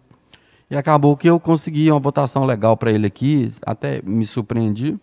E 0.70 0.76
acabou 0.76 1.16
que 1.16 1.28
eu 1.28 1.38
consegui 1.38 1.90
uma 1.90 2.00
votação 2.00 2.44
legal 2.44 2.76
para 2.76 2.90
ele 2.90 3.06
aqui, 3.06 3.52
até 3.64 4.02
me 4.02 4.26
surpreendi. 4.26 4.98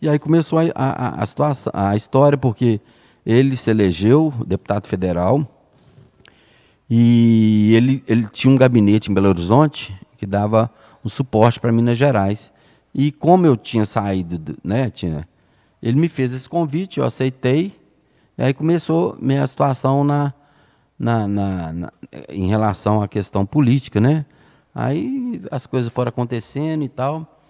E 0.00 0.08
aí 0.08 0.18
começou 0.18 0.58
a, 0.58 0.64
a, 0.74 1.22
a, 1.22 1.26
situação, 1.26 1.72
a 1.74 1.96
história, 1.96 2.38
porque 2.38 2.80
ele 3.24 3.56
se 3.56 3.70
elegeu 3.70 4.32
deputado 4.46 4.86
federal 4.86 5.44
e 6.88 7.72
ele, 7.74 8.04
ele 8.06 8.28
tinha 8.30 8.52
um 8.52 8.56
gabinete 8.56 9.10
em 9.10 9.14
Belo 9.14 9.28
Horizonte 9.28 9.98
que 10.16 10.24
dava 10.24 10.70
um 11.04 11.08
suporte 11.08 11.58
para 11.58 11.72
Minas 11.72 11.98
Gerais. 11.98 12.52
E 12.94 13.10
como 13.10 13.46
eu 13.46 13.56
tinha 13.56 13.84
saído, 13.84 14.56
né, 14.62 14.88
tinha, 14.90 15.28
ele 15.82 15.98
me 15.98 16.08
fez 16.08 16.32
esse 16.32 16.48
convite, 16.48 16.98
eu 16.98 17.04
aceitei, 17.04 17.78
e 18.38 18.42
aí 18.42 18.54
começou 18.54 19.16
minha 19.20 19.46
situação 19.46 20.04
na, 20.04 20.32
na, 20.98 21.26
na, 21.26 21.72
na, 21.72 21.92
em 22.28 22.46
relação 22.46 23.02
à 23.02 23.08
questão 23.08 23.44
política, 23.44 24.00
né? 24.00 24.24
Aí 24.78 25.40
as 25.50 25.66
coisas 25.66 25.90
foram 25.90 26.10
acontecendo 26.10 26.84
e 26.84 26.88
tal. 26.90 27.40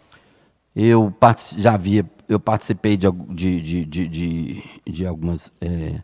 Eu 0.76 1.12
já 1.56 1.74
havia, 1.74 2.08
eu 2.28 2.38
participei 2.38 2.96
de, 2.96 3.10
de, 3.10 3.84
de, 3.84 4.06
de, 4.06 4.62
de 4.86 5.06
algumas 5.06 5.52
é, 5.60 6.02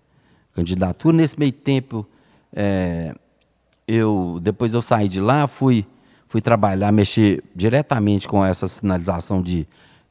candidaturas. 0.52 1.16
Nesse 1.16 1.38
meio 1.38 1.52
tempo, 1.52 2.04
é, 2.52 3.14
eu 3.86 4.40
depois 4.42 4.74
eu 4.74 4.82
saí 4.82 5.06
de 5.06 5.20
lá, 5.20 5.46
fui, 5.46 5.86
fui 6.26 6.40
trabalhar, 6.40 6.90
mexer 6.90 7.44
diretamente 7.54 8.26
com 8.26 8.44
essa 8.44 8.66
sinalização 8.66 9.40
de, 9.40 9.68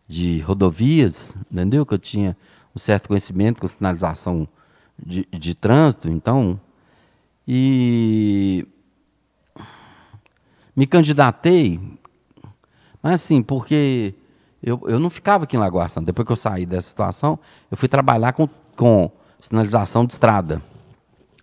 de 0.08 0.40
rodovias, 0.40 1.38
entendeu? 1.52 1.86
Que 1.86 1.94
eu 1.94 2.00
tinha 2.00 2.38
um 2.74 2.80
certo 2.80 3.10
conhecimento 3.10 3.60
com 3.60 3.68
sinalização 3.68 4.48
de, 4.98 5.28
de 5.30 5.56
trânsito, 5.56 6.08
então. 6.10 6.58
E 7.46 8.66
me 10.76 10.86
candidatei, 10.86 11.80
mas 13.02 13.14
assim, 13.14 13.42
porque 13.42 14.14
eu, 14.62 14.80
eu 14.86 15.00
não 15.00 15.10
ficava 15.10 15.46
aqui 15.46 15.56
em 15.56 15.60
Lagoa 15.60 15.88
Santa. 15.90 16.08
Depois 16.08 16.26
que 16.26 16.32
eu 16.32 16.38
saí 16.38 16.66
dessa 16.66 16.90
situação, 16.90 17.40
eu 17.70 17.76
fui 17.76 17.90
trabalhar 17.90 18.34
com, 18.34 18.48
com 18.76 19.12
sinalização 19.40 20.06
de 20.06 20.14
estrada. 20.14 20.62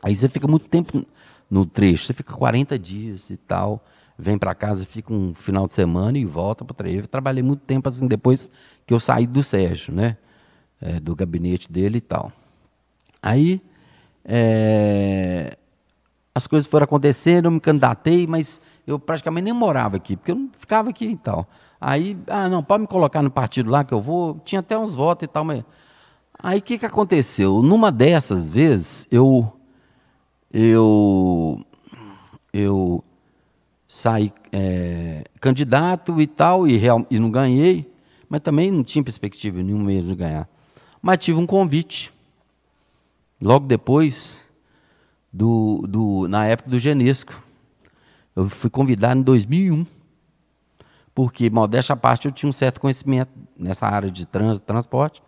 Aí 0.03 0.15
você 0.15 0.29
fica 0.29 0.47
muito 0.47 0.69
tempo 0.69 1.05
no 1.51 1.67
trecho, 1.67 2.07
você 2.07 2.13
fica 2.13 2.33
40 2.33 2.79
dias 2.79 3.29
e 3.31 3.37
tal, 3.37 3.85
vem 4.17 4.39
para 4.39 4.55
casa, 4.55 4.85
fica 4.85 5.13
um 5.13 5.35
final 5.35 5.67
de 5.67 5.73
semana 5.73 6.17
e 6.17 6.25
volta 6.25 6.65
para 6.65 6.73
o 6.73 6.77
trecho. 6.77 7.01
Eu 7.01 7.07
trabalhei 7.09 7.43
muito 7.43 7.61
tempo 7.61 7.89
assim 7.89 8.07
depois 8.07 8.49
que 8.87 8.95
eu 8.95 9.01
saí 9.01 9.27
do 9.27 9.43
Sérgio, 9.43 9.93
né? 9.93 10.17
É, 10.81 11.01
do 11.01 11.17
gabinete 11.17 11.71
dele 11.73 11.99
e 11.99 12.01
tal. 12.01 12.31
Aí 13.21 13.61
é, 14.25 15.59
as 16.33 16.47
coisas 16.47 16.69
foram 16.69 16.85
acontecendo, 16.85 17.47
eu 17.47 17.51
me 17.51 17.59
candidatei, 17.59 18.29
mas 18.29 18.61
eu 18.89 18.99
praticamente 18.99 19.45
nem 19.45 19.53
morava 19.53 19.99
aqui, 19.99 20.17
porque 20.17 20.31
eu 20.31 20.37
não 20.37 20.51
ficava 20.59 20.89
aqui 20.89 21.09
e 21.09 21.17
tal. 21.17 21.47
Aí, 21.79 22.17
ah, 22.27 22.49
não, 22.49 22.63
pode 22.63 22.81
me 22.81 22.87
colocar 22.87 23.23
no 23.23 23.31
partido 23.31 23.71
lá 23.71 23.85
que 23.85 23.93
eu 23.93 24.01
vou. 24.01 24.41
Tinha 24.47 24.61
até 24.61 24.79
uns 24.79 24.95
votos 24.95 25.25
e 25.25 25.29
tal, 25.29 25.45
mas. 25.45 25.63
Aí 26.43 26.59
o 26.59 26.63
que, 26.63 26.79
que 26.79 26.87
aconteceu? 26.87 27.61
Numa 27.61 27.93
dessas 27.93 28.49
vezes, 28.49 29.07
eu. 29.11 29.53
Eu. 30.51 31.61
Eu 32.51 33.05
saí 33.87 34.33
é, 34.51 35.25
candidato 35.39 36.19
e 36.19 36.27
tal, 36.27 36.67
e, 36.67 36.79
real, 36.79 37.07
e 37.11 37.19
não 37.19 37.31
ganhei, 37.31 37.93
mas 38.27 38.41
também 38.41 38.71
não 38.71 38.83
tinha 38.83 39.05
perspectiva 39.05 39.63
nenhum 39.63 39.81
mesmo 39.81 40.09
de 40.09 40.17
ganhar. 40.17 40.49
Mas 41.03 41.19
tive 41.19 41.39
um 41.39 41.47
convite. 41.47 42.11
Logo 43.41 43.67
depois, 43.67 44.47
do, 45.31 45.85
do, 45.87 46.27
na 46.27 46.47
época 46.47 46.71
do 46.71 46.79
Genesco 46.79 47.48
eu 48.39 48.49
fui 48.49 48.71
convidado 48.71 49.19
em 49.19 49.23
2001, 49.23 49.85
porque, 51.13 51.51
modéstia 51.51 51.95
à 51.95 51.97
parte, 51.97 52.27
eu 52.27 52.33
tinha 52.33 52.49
um 52.49 52.53
certo 52.53 52.81
conhecimento 52.81 53.33
nessa 53.59 53.87
área 53.89 54.09
de 54.09 54.25
trânsito, 54.25 54.65
transporte. 54.65 55.21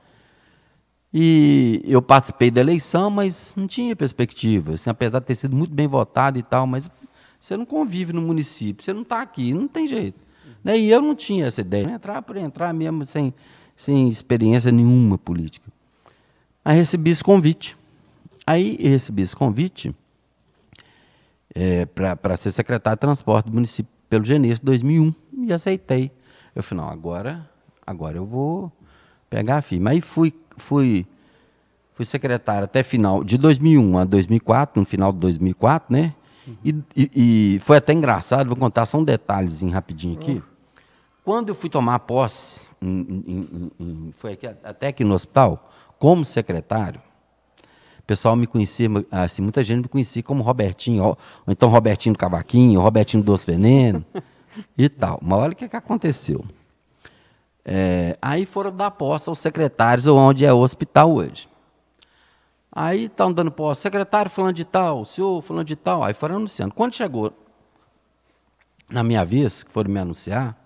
E 1.13 1.83
eu 1.85 2.01
participei 2.01 2.53
da 2.53 2.61
eleição, 2.61 3.11
mas 3.11 3.53
não 3.57 3.67
tinha 3.67 3.97
perspectiva. 3.97 4.75
Assim, 4.75 4.89
apesar 4.89 5.19
de 5.19 5.27
ter 5.27 5.35
sido 5.35 5.57
muito 5.57 5.75
bem 5.75 5.89
votado 5.89 6.39
e 6.39 6.43
tal, 6.43 6.69
mas 6.69 6.89
você 7.41 7.57
não 7.57 7.67
convive 7.67 8.13
no 8.13 8.23
município, 8.23 8.85
você 8.85 8.93
não 8.93 9.03
está 9.03 9.21
aqui, 9.21 9.53
não 9.53 9.67
tem 9.67 9.89
jeito. 9.89 10.21
Né? 10.63 10.79
E 10.79 10.89
eu 10.89 11.03
não 11.03 11.17
tinha 11.17 11.47
essa 11.47 11.63
ideia. 11.63 11.91
Entrar 11.91 12.23
por 12.23 12.37
entrar 12.37 12.73
mesmo, 12.73 13.05
sem, 13.05 13.35
sem 13.77 14.09
experiência 14.09 14.71
nenhuma 14.71 15.19
política. 15.19 15.69
Aí 16.65 16.77
recebi 16.77 17.11
esse 17.11 17.25
convite. 17.25 17.77
Aí 18.47 18.77
recebi 18.81 19.23
esse 19.23 19.35
convite 19.35 19.93
é, 21.55 21.87
para 21.87 22.37
ser 22.37 22.51
secretário 22.51 22.97
de 22.97 23.01
transporte 23.01 23.47
do 23.47 23.53
município 23.53 23.93
pelo 24.09 24.25
Genês 24.25 24.61
2001 24.61 25.15
e 25.47 25.53
aceitei. 25.53 26.11
Eu 26.55 26.63
falei, 26.63 26.85
não, 26.85 26.91
agora, 26.91 27.49
agora 27.87 28.17
eu 28.17 28.27
vou 28.27 28.73
pegar 29.29 29.59
a 29.59 29.63
firma. 29.63 29.91
Aí 29.91 30.01
fui, 30.01 30.35
fui, 30.57 31.07
fui 31.95 32.05
secretário 32.05 32.65
até 32.65 32.83
final 32.83 33.23
de 33.23 33.39
2001 33.39 33.99
a 33.99 34.05
2004, 34.05 34.81
no 34.81 34.87
final 34.87 35.13
de 35.13 35.19
2004, 35.19 35.93
né? 35.93 36.15
E, 36.65 36.75
e, 36.97 37.11
e, 37.55 37.59
foi 37.61 37.77
até 37.77 37.93
engraçado, 37.93 38.49
vou 38.49 38.57
contar 38.57 38.85
só 38.87 38.99
um 38.99 39.05
detalhezinho 39.05 39.73
rapidinho 39.73 40.15
aqui. 40.15 40.43
Quando 41.25 41.51
eu 41.51 41.55
fui 41.55 41.71
tomar 41.71 42.01
posse, 42.01 42.63
em, 42.83 43.23
em, 43.27 43.71
em, 43.79 44.15
foi 44.17 44.33
aqui, 44.33 44.47
até 44.47 44.89
aqui 44.89 45.05
no 45.05 45.15
hospital, 45.15 45.71
como 45.99 46.25
secretário, 46.25 47.01
pessoal 48.11 48.35
me 48.35 48.45
conhecia, 48.45 48.89
assim, 49.09 49.41
muita 49.41 49.63
gente 49.63 49.83
me 49.83 49.89
conhecia 49.89 50.21
como 50.21 50.43
Robertinho, 50.43 51.05
ou, 51.05 51.11
ou 51.47 51.53
então 51.53 51.69
Robertinho 51.69 52.13
do 52.13 52.19
Cavaquinho, 52.19 52.81
Robertinho 52.81 53.23
do 53.23 53.27
Doce 53.27 53.47
Veneno 53.47 54.05
e 54.77 54.89
tal. 54.89 55.21
Mas 55.23 55.39
olha 55.39 55.53
o 55.53 55.57
que, 55.57 55.69
que 55.69 55.77
aconteceu. 55.77 56.45
É, 57.65 58.19
aí 58.21 58.45
foram 58.45 58.73
dar 58.73 58.91
posse 58.91 59.29
aos 59.29 59.39
secretários 59.39 60.09
onde 60.09 60.45
é 60.45 60.53
o 60.53 60.59
hospital 60.59 61.13
hoje. 61.13 61.49
Aí 62.73 63.05
estão 63.05 63.33
dando 63.33 63.53
posse, 63.53 63.83
secretário 63.83 64.29
falando 64.29 64.57
de 64.57 64.65
tal, 64.65 65.05
senhor 65.05 65.41
falando 65.41 65.67
de 65.69 65.77
tal, 65.77 66.03
aí 66.03 66.13
foram 66.13 66.35
anunciando. 66.35 66.75
Quando 66.75 66.97
chegou 66.97 67.33
na 68.89 69.05
minha 69.05 69.25
vez, 69.25 69.63
que 69.63 69.71
foram 69.71 69.89
me 69.89 70.01
anunciar, 70.01 70.57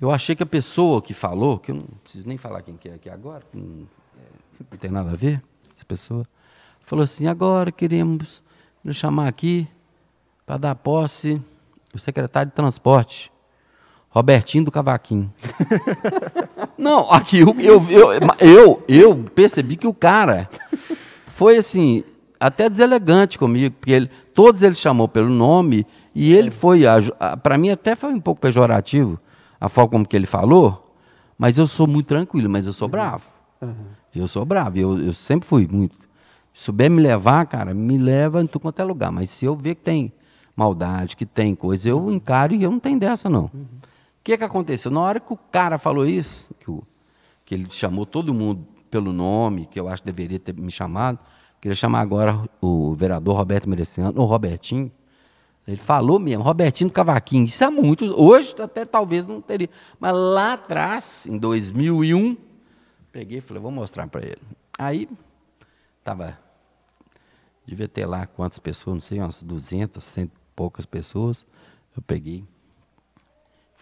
eu 0.00 0.10
achei 0.10 0.34
que 0.34 0.42
a 0.42 0.46
pessoa 0.46 1.00
que 1.00 1.14
falou, 1.14 1.60
que 1.60 1.70
eu 1.70 1.76
não 1.76 1.84
preciso 2.02 2.26
nem 2.26 2.36
falar 2.36 2.60
quem 2.62 2.76
que 2.76 2.88
é 2.88 2.94
aqui 2.94 3.08
agora, 3.08 3.44
não, 3.54 3.86
é, 4.16 4.64
não 4.68 4.78
tem 4.78 4.90
nada 4.90 5.12
a 5.12 5.16
ver, 5.16 5.40
essa 5.82 5.86
pessoa, 5.86 6.26
falou 6.80 7.02
assim, 7.02 7.26
agora 7.26 7.72
queremos 7.72 8.42
nos 8.82 8.96
chamar 8.96 9.28
aqui 9.28 9.68
para 10.46 10.56
dar 10.56 10.74
posse 10.76 11.42
o 11.92 11.98
secretário 11.98 12.50
de 12.50 12.56
transporte, 12.56 13.30
Robertinho 14.08 14.64
do 14.64 14.70
Cavaquinho. 14.70 15.32
Não, 16.78 17.10
aqui 17.10 17.40
eu, 17.40 17.54
eu, 17.58 17.82
eu, 18.40 18.84
eu, 18.88 19.24
percebi 19.34 19.76
que 19.76 19.86
o 19.86 19.94
cara 19.94 20.48
foi 21.26 21.56
assim, 21.56 22.04
até 22.38 22.68
deselegante 22.68 23.38
comigo, 23.38 23.74
porque 23.74 23.92
ele, 23.92 24.10
todos 24.34 24.62
ele 24.62 24.74
chamou 24.74 25.08
pelo 25.08 25.28
nome 25.28 25.86
e 26.14 26.32
ele 26.32 26.50
foi, 26.50 26.82
para 27.42 27.58
mim 27.58 27.70
até 27.70 27.96
foi 27.96 28.12
um 28.12 28.20
pouco 28.20 28.40
pejorativo 28.40 29.18
a 29.60 29.68
forma 29.68 29.90
como 29.90 30.06
que 30.06 30.16
ele 30.16 30.26
falou, 30.26 30.94
mas 31.38 31.56
eu 31.56 31.66
sou 31.66 31.86
muito 31.86 32.06
tranquilo, 32.06 32.50
mas 32.50 32.66
eu 32.66 32.72
sou 32.72 32.88
bravo. 32.88 33.30
Uhum. 34.14 34.22
Eu 34.22 34.28
sou 34.28 34.44
bravo, 34.44 34.78
eu, 34.78 34.98
eu 34.98 35.12
sempre 35.12 35.48
fui 35.48 35.66
muito. 35.70 35.96
Se 36.54 36.64
souber 36.64 36.90
me 36.90 37.00
levar, 37.00 37.46
cara, 37.46 37.72
me 37.72 37.96
leva 37.96 38.42
em 38.42 38.46
tudo 38.46 38.62
quanto 38.62 38.80
é 38.80 38.84
lugar, 38.84 39.10
mas 39.10 39.30
se 39.30 39.44
eu 39.44 39.56
ver 39.56 39.74
que 39.76 39.82
tem 39.82 40.12
maldade, 40.54 41.16
que 41.16 41.24
tem 41.24 41.54
coisa, 41.54 41.88
eu 41.88 42.10
encaro 42.10 42.54
e 42.54 42.62
eu 42.62 42.70
não 42.70 42.78
tenho 42.78 42.98
dessa 42.98 43.30
não. 43.30 43.50
Uhum. 43.52 43.62
O 43.62 44.24
que, 44.24 44.36
que 44.36 44.44
aconteceu? 44.44 44.90
Na 44.90 45.00
hora 45.00 45.18
que 45.18 45.32
o 45.32 45.36
cara 45.36 45.78
falou 45.78 46.06
isso, 46.06 46.54
que, 46.60 46.70
o, 46.70 46.82
que 47.44 47.54
ele 47.54 47.66
chamou 47.70 48.06
todo 48.06 48.32
mundo 48.32 48.66
pelo 48.90 49.12
nome, 49.12 49.66
que 49.66 49.80
eu 49.80 49.88
acho 49.88 50.02
que 50.02 50.06
deveria 50.06 50.38
ter 50.38 50.54
me 50.54 50.70
chamado, 50.70 51.18
queria 51.60 51.74
chamar 51.74 52.00
agora 52.00 52.38
o 52.60 52.94
vereador 52.94 53.36
Roberto 53.36 53.68
Mereciano, 53.68 54.20
ou 54.20 54.26
Robertinho. 54.26 54.92
Ele 55.66 55.76
falou 55.76 56.18
mesmo, 56.18 56.42
Robertinho 56.42 56.90
do 56.90 56.92
Cavaquinho. 56.92 57.44
Isso 57.44 57.64
é 57.64 57.70
muito. 57.70 58.04
Hoje 58.20 58.54
até 58.60 58.84
talvez 58.84 59.26
não 59.26 59.40
teria. 59.40 59.70
Mas 59.98 60.12
lá 60.12 60.52
atrás, 60.54 61.26
em 61.26 61.38
2001, 61.38 62.36
peguei 63.12 63.38
e 63.38 63.40
falei, 63.40 63.62
vou 63.62 63.70
mostrar 63.70 64.08
para 64.08 64.22
ele. 64.22 64.42
Aí, 64.78 65.08
estava. 65.98 66.38
Devia 67.64 67.86
ter 67.86 68.06
lá 68.06 68.26
quantas 68.26 68.58
pessoas, 68.58 68.94
não 68.94 69.00
sei, 69.00 69.20
umas 69.20 69.42
200, 69.42 70.02
cento 70.02 70.30
e 70.30 70.56
poucas 70.56 70.84
pessoas. 70.84 71.46
Eu 71.94 72.02
peguei, 72.02 72.44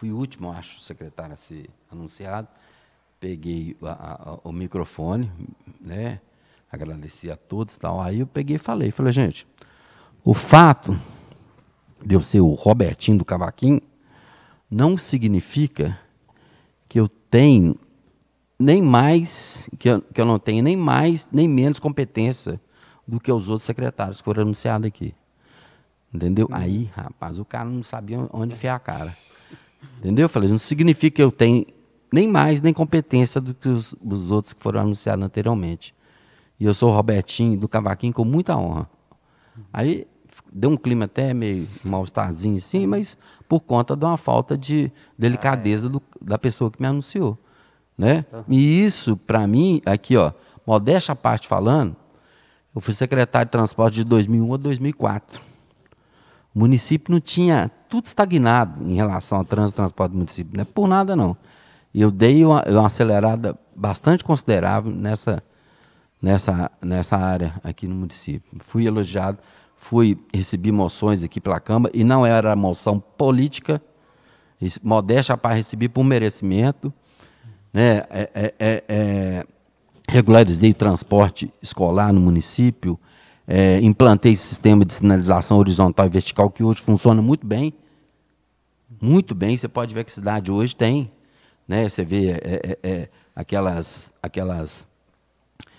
Fui 0.00 0.10
o 0.10 0.16
último, 0.16 0.50
acho, 0.50 0.80
secretário 0.80 1.34
a 1.34 1.36
ser 1.36 1.68
anunciado. 1.92 2.48
Peguei 3.20 3.76
a, 3.82 4.30
a, 4.30 4.38
o 4.44 4.50
microfone, 4.50 5.30
né? 5.78 6.22
Agradeci 6.72 7.30
a 7.30 7.36
todos 7.36 7.76
tal. 7.76 8.00
Aí 8.00 8.20
eu 8.20 8.26
peguei 8.26 8.56
e 8.56 8.58
falei, 8.58 8.90
falei, 8.90 9.12
gente, 9.12 9.46
o 10.24 10.32
fato 10.32 10.98
de 12.02 12.14
eu 12.14 12.22
ser 12.22 12.40
o 12.40 12.54
Robertinho 12.54 13.18
do 13.18 13.26
Cavaquinho 13.26 13.82
não 14.70 14.96
significa 14.96 16.00
que 16.88 16.98
eu 16.98 17.06
tenho 17.06 17.76
nem 18.60 18.82
mais, 18.82 19.68
que 19.78 19.88
eu, 19.88 20.02
que 20.02 20.20
eu 20.20 20.26
não 20.26 20.38
tenho 20.38 20.62
nem 20.62 20.76
mais, 20.76 21.26
nem 21.32 21.48
menos 21.48 21.80
competência 21.80 22.60
do 23.08 23.18
que 23.18 23.32
os 23.32 23.48
outros 23.48 23.64
secretários 23.64 24.18
que 24.18 24.24
foram 24.24 24.42
anunciados 24.42 24.86
aqui. 24.86 25.14
Entendeu? 26.12 26.46
Uhum. 26.50 26.54
Aí, 26.54 26.90
rapaz, 26.94 27.38
o 27.38 27.44
cara 27.44 27.68
não 27.68 27.82
sabia 27.82 28.28
onde 28.32 28.52
enfiar 28.52 28.74
a 28.74 28.78
cara. 28.78 29.16
Entendeu? 29.98 30.26
Eu 30.26 30.28
falei, 30.28 30.50
não 30.50 30.58
significa 30.58 31.16
que 31.16 31.22
eu 31.22 31.32
tenho 31.32 31.64
nem 32.12 32.28
mais, 32.28 32.60
nem 32.60 32.74
competência 32.74 33.40
do 33.40 33.54
que 33.54 33.68
os, 33.68 33.94
os 34.04 34.30
outros 34.30 34.52
que 34.52 34.62
foram 34.62 34.80
anunciados 34.80 35.24
anteriormente. 35.24 35.94
E 36.58 36.66
eu 36.66 36.74
sou 36.74 36.90
o 36.90 36.94
Robertinho 36.94 37.58
do 37.58 37.66
Cavaquinho 37.66 38.12
com 38.12 38.24
muita 38.24 38.56
honra. 38.58 38.90
Aí 39.72 40.06
deu 40.52 40.70
um 40.70 40.76
clima 40.76 41.06
até 41.06 41.32
meio 41.32 41.66
mal-estarzinho 41.82 42.56
assim, 42.56 42.86
mas 42.86 43.16
por 43.48 43.60
conta 43.60 43.96
de 43.96 44.04
uma 44.04 44.18
falta 44.18 44.58
de 44.58 44.92
delicadeza 45.18 45.88
do, 45.88 46.02
da 46.20 46.38
pessoa 46.38 46.70
que 46.70 46.80
me 46.80 46.86
anunciou. 46.86 47.38
Né? 48.00 48.24
E 48.48 48.82
isso, 48.82 49.14
para 49.14 49.46
mim, 49.46 49.82
aqui, 49.84 50.16
ó, 50.16 50.32
modéstia 50.66 51.12
à 51.12 51.14
parte 51.14 51.46
falando, 51.46 51.94
eu 52.74 52.80
fui 52.80 52.94
secretário 52.94 53.44
de 53.44 53.52
transporte 53.52 53.96
de 53.96 54.04
2001 54.04 54.54
a 54.54 54.56
2004. 54.56 55.38
O 56.54 56.58
município 56.58 57.12
não 57.12 57.20
tinha 57.20 57.70
tudo 57.90 58.06
estagnado 58.06 58.90
em 58.90 58.94
relação 58.94 59.36
ao 59.36 59.44
trânsito 59.44 59.76
e 59.76 59.82
transporte 59.82 60.12
do 60.12 60.16
município, 60.16 60.56
não 60.56 60.62
é 60.62 60.64
por 60.64 60.88
nada 60.88 61.14
não. 61.14 61.36
Eu 61.94 62.10
dei 62.10 62.42
uma, 62.42 62.64
uma, 62.66 62.86
acelerada 62.86 63.54
bastante 63.76 64.24
considerável 64.24 64.90
nessa, 64.90 65.42
nessa, 66.22 66.70
nessa 66.80 67.18
área 67.18 67.52
aqui 67.62 67.86
no 67.86 67.94
município. 67.94 68.50
Fui 68.60 68.86
elogiado, 68.86 69.36
fui 69.76 70.18
recebi 70.32 70.72
moções 70.72 71.22
aqui 71.22 71.38
pela 71.38 71.60
Câmara, 71.60 71.94
e 71.94 72.02
não 72.02 72.24
era 72.24 72.56
moção 72.56 72.98
política, 72.98 73.82
modéstia 74.82 75.36
para 75.36 75.54
receber 75.54 75.90
por 75.90 76.02
merecimento. 76.02 76.90
Né? 77.72 77.98
É, 78.10 78.30
é, 78.34 78.54
é, 78.58 78.84
é, 78.88 79.46
regularizei 80.08 80.70
o 80.70 80.74
transporte 80.74 81.52
escolar 81.62 82.12
no 82.12 82.20
município, 82.20 82.98
é, 83.46 83.80
implantei 83.80 84.36
sistema 84.36 84.84
de 84.84 84.94
sinalização 84.94 85.58
horizontal 85.58 86.06
e 86.06 86.08
vertical 86.08 86.50
que 86.50 86.62
hoje 86.62 86.80
funciona 86.80 87.22
muito 87.22 87.46
bem. 87.46 87.72
Muito 89.00 89.34
bem, 89.34 89.56
você 89.56 89.68
pode 89.68 89.94
ver 89.94 90.04
que 90.04 90.10
a 90.10 90.14
cidade 90.14 90.52
hoje 90.52 90.74
tem. 90.76 91.10
Né? 91.66 91.88
Você 91.88 92.04
vê 92.04 92.32
é, 92.82 93.08
aquelas, 93.34 94.12
aquelas 94.22 94.86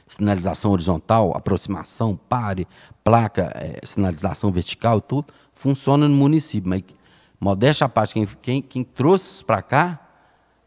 sinalização 0.07 0.71
horizontal, 0.71 1.31
aproximação, 1.35 2.19
pare, 2.27 2.67
placa, 3.03 3.53
sinalização 3.83 4.51
vertical 4.51 4.97
e 4.97 5.01
tudo, 5.01 5.33
funciona 5.53 6.07
no 6.07 6.15
município. 6.15 6.69
Mas, 6.69 6.83
modéstia 7.39 7.85
à 7.85 7.89
parte, 7.89 8.13
quem, 8.13 8.27
quem, 8.41 8.61
quem 8.61 8.83
trouxe 8.83 9.43
para 9.43 9.61
cá, 9.61 10.10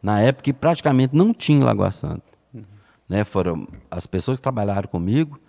na 0.05 0.21
época, 0.21 0.53
praticamente 0.53 1.15
não 1.15 1.33
tinha 1.33 1.65
Lagoa 1.65 1.91
Santa. 1.91 2.21
Uhum. 2.53 2.63
Né? 3.09 3.23
Foram 3.23 3.67
as 3.89 4.05
pessoas 4.05 4.37
que 4.37 4.43
trabalharam 4.43 4.87
comigo, 4.87 5.39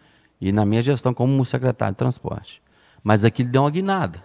e 0.40 0.50
na 0.50 0.64
minha 0.64 0.80
gestão 0.80 1.12
como 1.12 1.44
secretário 1.44 1.92
de 1.92 1.98
transporte. 1.98 2.62
Mas 3.04 3.22
aquilo 3.22 3.50
deu 3.50 3.64
uma 3.64 3.70
guinada. 3.70 4.24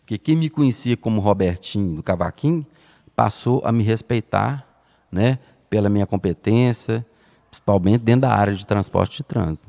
Porque 0.00 0.18
quem 0.18 0.34
me 0.34 0.50
conhecia 0.50 0.96
como 0.96 1.20
Robertinho 1.20 1.94
do 1.94 2.02
Cavaquinho 2.02 2.66
passou 3.14 3.62
a 3.64 3.70
me 3.70 3.84
respeitar 3.84 4.66
né, 5.08 5.38
pela 5.70 5.88
minha 5.88 6.04
competência, 6.04 7.06
principalmente 7.48 8.00
dentro 8.00 8.22
da 8.22 8.34
área 8.34 8.54
de 8.54 8.66
transporte 8.66 9.20
e 9.20 9.22
trânsito. 9.22 9.68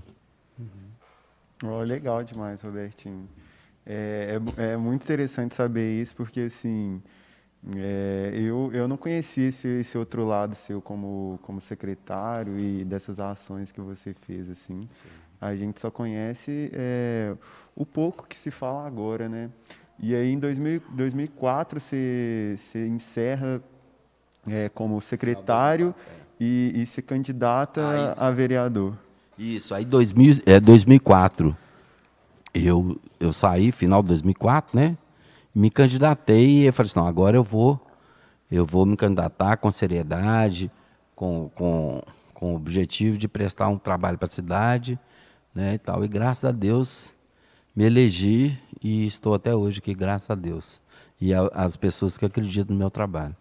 Uhum. 0.57 1.69
Oh, 1.75 1.83
legal 1.83 2.23
demais, 2.23 2.63
Robertinho. 2.63 3.29
É, 3.85 4.39
é, 4.57 4.71
é, 4.71 4.77
muito 4.77 5.03
interessante 5.03 5.53
saber 5.53 6.01
isso, 6.01 6.15
porque 6.15 6.41
assim, 6.41 7.03
é, 7.75 8.31
eu, 8.33 8.71
eu 8.73 8.87
não 8.87 8.95
conhecia 8.95 9.49
esse, 9.49 9.67
esse 9.67 9.97
outro 9.97 10.25
lado 10.25 10.55
seu 10.55 10.81
como, 10.81 11.39
como 11.43 11.59
secretário 11.59 12.57
e 12.57 12.85
dessas 12.85 13.19
ações 13.19 13.71
que 13.71 13.81
você 13.81 14.13
fez. 14.13 14.49
assim. 14.49 14.81
Sim. 14.81 15.09
A 15.41 15.55
gente 15.55 15.79
só 15.79 15.89
conhece 15.89 16.69
é, 16.73 17.33
o 17.75 17.85
pouco 17.85 18.27
que 18.27 18.35
se 18.35 18.51
fala 18.51 18.85
agora, 18.85 19.29
né? 19.29 19.49
E 19.97 20.15
aí, 20.15 20.31
em 20.31 20.39
2000, 20.39 20.81
2004, 20.91 21.79
você, 21.79 22.55
você 22.57 22.87
encerra 22.87 23.61
é, 24.47 24.69
como 24.69 24.99
secretário 25.01 25.93
e, 26.39 26.71
e 26.75 26.85
se 26.85 27.01
candidata 27.01 28.15
ah, 28.17 28.27
a 28.27 28.31
vereador. 28.31 28.97
Isso, 29.37 29.73
aí 29.73 29.85
2000, 29.85 30.41
é, 30.45 30.59
2004, 30.59 31.55
eu, 32.53 32.99
eu 33.19 33.33
saí, 33.33 33.71
final 33.71 34.01
de 34.01 34.09
2004, 34.09 34.77
né? 34.77 34.97
Me 35.53 35.69
candidatei 35.69 36.67
e 36.67 36.71
falei 36.71 36.89
assim, 36.89 36.99
não, 36.99 37.07
agora 37.07 37.35
eu 37.35 37.43
vou, 37.43 37.79
eu 38.51 38.65
vou 38.65 38.85
me 38.85 38.95
candidatar 38.95 39.57
com 39.57 39.71
seriedade, 39.71 40.71
com, 41.15 41.49
com, 41.55 42.01
com 42.33 42.53
o 42.53 42.55
objetivo 42.55 43.17
de 43.17 43.27
prestar 43.27 43.67
um 43.67 43.77
trabalho 43.77 44.17
para 44.17 44.27
a 44.27 44.31
cidade, 44.31 44.99
né, 45.53 45.75
e 45.75 45.77
tal. 45.77 46.03
E 46.03 46.07
graças 46.07 46.45
a 46.45 46.51
Deus 46.51 47.13
me 47.75 47.85
elegi 47.85 48.57
e 48.81 49.05
estou 49.05 49.33
até 49.33 49.55
hoje 49.55 49.79
aqui, 49.79 49.93
graças 49.93 50.29
a 50.29 50.35
Deus. 50.35 50.81
E 51.19 51.33
a, 51.33 51.47
as 51.53 51.77
pessoas 51.77 52.17
que 52.17 52.25
acreditam 52.25 52.73
no 52.73 52.79
meu 52.79 52.89
trabalho. 52.89 53.35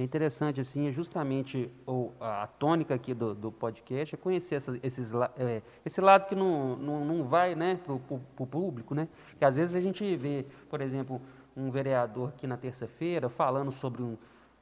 É 0.00 0.02
interessante, 0.02 0.58
assim, 0.58 0.88
é 0.88 0.92
justamente 0.92 1.70
a, 2.18 2.44
a 2.44 2.46
tônica 2.46 2.94
aqui 2.94 3.12
do, 3.12 3.34
do 3.34 3.52
podcast 3.52 4.14
é 4.14 4.18
conhecer 4.18 4.54
essa, 4.54 4.80
esses, 4.82 5.12
é, 5.36 5.60
esse 5.84 6.00
lado 6.00 6.26
que 6.26 6.34
não, 6.34 6.74
não, 6.74 7.04
não 7.04 7.24
vai 7.24 7.54
né, 7.54 7.78
para 7.84 7.92
o 7.92 8.46
público, 8.46 8.94
né? 8.94 9.06
Que 9.38 9.44
às 9.44 9.56
vezes 9.56 9.74
a 9.74 9.80
gente 9.80 10.16
vê, 10.16 10.46
por 10.70 10.80
exemplo, 10.80 11.20
um 11.54 11.70
vereador 11.70 12.30
aqui 12.30 12.46
na 12.46 12.56
terça-feira 12.56 13.28
falando 13.28 13.70
sobre 13.72 14.02
um, 14.02 14.16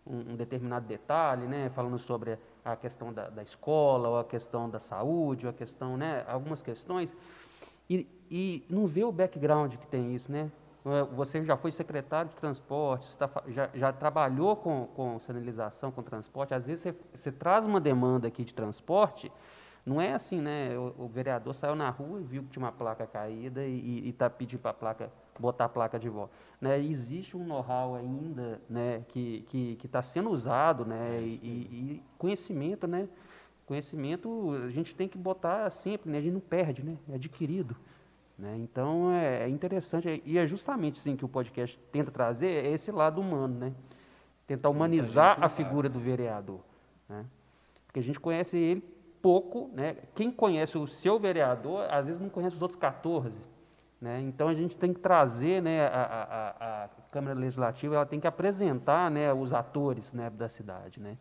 um, 0.05 0.33
um, 0.33 0.35
determinado 0.35 0.89
detalhe, 0.89 1.47
né? 1.47 1.71
Falando 1.73 2.01
sobre 2.01 2.37
a 2.65 2.75
questão 2.75 3.13
da, 3.13 3.29
da, 3.29 3.45
escola, 3.45 4.09
ou 4.09 4.19
a 4.19 4.25
questão 4.25 4.69
da 4.69 4.81
saúde, 4.81 5.47
ou 5.47 5.51
a 5.51 5.55
questão, 5.55 5.97
né, 5.97 6.25
algumas 6.27 6.63
questões, 6.63 7.15
e, 7.89 8.09
e 8.29 8.65
não 8.69 8.89
vê 8.89 9.05
o 9.05 9.13
background 9.13 9.77
que 9.77 9.87
tem 9.87 10.17
isso, 10.17 10.33
né? 10.33 10.51
Você 11.15 11.45
já 11.45 11.57
foi 11.57 11.71
secretário 11.71 12.31
de 12.31 12.37
transporte, 12.37 13.19
tá, 13.19 13.29
já, 13.49 13.69
já, 13.75 13.93
trabalhou 13.93 14.57
com, 14.57 14.87
com 14.95 15.19
sinalização, 15.19 15.91
com 15.91 16.03
transporte, 16.03 16.55
às 16.55 16.67
vezes 16.67 16.83
você, 16.83 16.95
você 17.15 17.33
traz 17.33 17.67
uma 17.67 17.81
demanda 17.81 18.29
aqui 18.29 18.45
de 18.45 18.55
transporte, 18.55 19.31
Não 19.85 20.01
é 20.01 20.13
assim, 20.13 20.41
né? 20.41 20.79
O, 20.79 21.05
o 21.05 21.09
vereador 21.09 21.55
saiu 21.55 21.75
na 21.75 21.91
rua 21.91 22.21
e 22.21 22.25
viu 22.25 22.43
que 22.43 22.51
tinha 22.51 22.65
uma 22.65 22.73
placa 22.73 23.07
caída 23.07 23.65
e 23.65 24.09
está 24.09 24.31
pedindo 24.31 24.61
para 24.61 24.71
a 24.71 24.75
placa 24.75 25.11
botar 25.39 25.67
a 25.67 25.69
placa 25.69 25.99
de 25.99 26.09
volta. 26.09 26.33
Né? 26.61 26.79
Existe 26.81 27.37
um 27.37 27.45
know-how 27.45 27.95
ainda 27.95 28.61
né? 28.69 29.05
que 29.09 29.47
está 29.85 29.99
tá 29.99 30.03
sendo 30.03 30.31
usado 30.31 30.85
né? 30.85 31.19
É 31.19 31.23
e, 31.23 31.37
e, 31.43 32.03
conhecimento, 32.19 32.87
né? 32.87 33.09
Conhecimento 33.67 34.53
a 34.65 34.71
gente 34.71 34.95
tem 34.95 35.09
que 35.09 35.19
botar 35.19 35.71
sempre, 35.71 36.11
né? 36.11 36.19
a 36.19 36.21
gente 36.21 36.33
não 36.33 36.41
perde, 36.41 36.83
né? 36.83 36.97
é 37.11 37.15
adquirido. 37.15 37.77
Né? 38.39 38.57
Então 38.59 39.13
é, 39.13 39.45
é 39.45 39.49
interessante, 39.49 40.23
e 40.25 40.39
é 40.39 40.47
justamente 40.47 40.99
assim 40.99 41.17
que 41.17 41.25
o 41.25 41.29
podcast 41.29 41.79
tenta 41.91 42.11
trazer 42.11 42.65
é 42.65 42.71
esse 42.71 42.93
lado 42.93 43.21
humano, 43.21 43.59
né? 43.59 43.73
tentar 44.47 44.71
humanizar 44.71 45.37
a 45.43 45.49
figura 45.49 45.89
do 45.89 45.99
vereador. 45.99 46.61
Né? 47.09 47.27
Porque 47.87 47.99
a 47.99 48.03
gente 48.03 48.21
conhece 48.21 48.57
ele 48.57 48.81
pouco, 49.21 49.71
né? 49.75 49.97
quem 50.15 50.31
conhece 50.31 50.79
o 50.79 50.87
seu 50.87 51.19
vereador, 51.19 51.87
às 51.91 52.07
vezes 52.07 52.21
não 52.21 52.29
conhece 52.31 52.57
os 52.57 52.63
outros 52.63 52.79
14. 52.79 53.43
Né? 54.01 54.21
Então 54.21 54.47
a 54.47 54.55
gente 54.55 54.77
tem 54.77 54.95
que 54.95 55.01
trazer 55.01 55.61
né, 55.61 55.87
a, 55.87 56.03
a, 56.03 56.85
a, 56.85 56.89
Câmara 57.11 57.35
Legislativa, 57.35 57.97
ela 57.97 58.07
tem 58.07 58.21
que 58.21 58.27
apresentar 58.27 59.11
né, 59.11 59.33
os 59.33 59.53
atores 59.53 60.13
né, 60.13 60.31
da 60.31 60.49
cidade. 60.49 61.01
Né? 61.01 61.19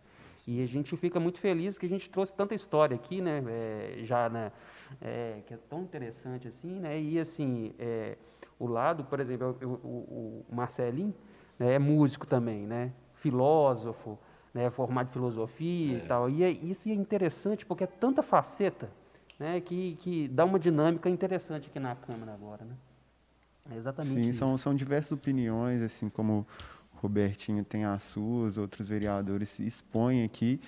E 0.48 0.64
a 0.64 0.66
gente 0.66 0.96
fica 0.96 1.20
muito 1.20 1.40
feliz 1.42 1.78
que 1.78 1.86
a 1.86 1.90
gente 1.90 2.10
trouxe 2.10 2.32
tanta 2.32 2.56
história 2.56 2.96
aqui, 2.96 3.20
né, 3.20 3.44
é, 3.46 4.00
já 4.04 4.30
né, 4.30 4.54
é, 5.02 5.42
que 5.46 5.54
é 5.54 5.58
tão 5.70 5.82
interessante 5.82 6.48
assim, 6.48 6.80
né, 6.80 6.98
e 6.98 7.20
assim, 7.20 7.74
é, 7.78 8.18
o 8.58 8.66
lado, 8.66 9.04
por 9.04 9.20
exemplo, 9.20 9.58
o, 9.62 9.66
o, 9.66 10.46
o 10.50 10.56
Marcelinho 10.56 11.14
né, 11.60 11.74
é 11.74 11.80
músico 11.80 12.26
também, 12.26 12.66
né, 12.66 12.94
filósofo, 13.16 14.18
né, 14.54 14.70
formado 14.70 15.10
em 15.10 15.12
filosofia 15.12 15.98
e 15.98 15.98
é. 15.98 16.06
tal, 16.06 16.30
e 16.30 16.42
é, 16.42 16.50
isso 16.50 16.88
é 16.88 16.94
interessante 16.94 17.66
porque 17.66 17.84
é 17.84 17.88
tanta 17.88 18.24
faceta, 18.24 18.90
né, 19.38 19.60
que, 19.60 19.98
que 19.98 20.30
dá 20.30 20.46
uma 20.46 20.58
dinâmica 20.58 21.10
interessante 21.10 21.68
aqui 21.68 21.78
na 21.78 21.94
Câmara 21.94 22.34
agora, 22.34 22.64
né. 22.64 22.76
É 23.70 23.76
exatamente 23.76 24.14
Sim, 24.14 24.30
isso. 24.30 24.40
São, 24.40 24.58
são 24.58 24.74
diversas 24.74 25.12
opiniões, 25.12 25.82
assim 25.82 26.08
como 26.08 26.48
Robertinho 27.02 27.64
tem 27.64 27.86
as 27.86 28.04
suas, 28.04 28.58
outros 28.58 28.90
vereadores 28.90 29.50
se 29.50 29.66
expõem 29.66 30.24
aqui, 30.24 30.60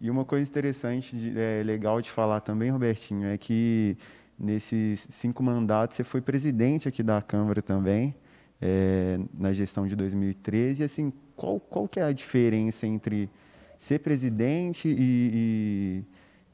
e 0.00 0.10
uma 0.10 0.24
coisa 0.24 0.48
interessante, 0.48 1.16
de, 1.16 1.38
é, 1.38 1.62
legal 1.64 2.00
de 2.00 2.10
falar 2.10 2.40
também, 2.40 2.70
Robertinho, 2.70 3.26
é 3.26 3.36
que 3.36 3.96
nesses 4.38 5.08
cinco 5.10 5.42
mandatos 5.42 5.96
você 5.96 6.04
foi 6.04 6.20
presidente 6.20 6.88
aqui 6.88 7.02
da 7.02 7.20
Câmara 7.20 7.60
também, 7.60 8.14
é, 8.60 9.18
na 9.34 9.52
gestão 9.52 9.86
de 9.88 9.96
2013. 9.96 10.82
E, 10.82 10.84
assim, 10.84 11.12
qual, 11.34 11.58
qual 11.58 11.88
que 11.88 11.98
é 11.98 12.04
a 12.04 12.12
diferença 12.12 12.86
entre 12.86 13.28
ser 13.76 13.98
presidente 13.98 14.88
e, 14.88 16.04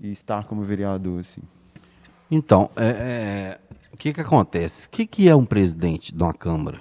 e, 0.00 0.08
e 0.08 0.12
estar 0.12 0.44
como 0.44 0.62
vereador? 0.62 1.20
Assim? 1.20 1.42
Então, 2.30 2.70
é, 2.74 2.88
é, 2.88 3.60
o 3.92 3.96
que, 3.98 4.12
que 4.12 4.20
acontece? 4.22 4.86
O 4.86 4.90
que, 4.90 5.06
que 5.06 5.28
é 5.28 5.36
um 5.36 5.44
presidente 5.44 6.14
de 6.14 6.22
uma 6.22 6.32
Câmara? 6.32 6.80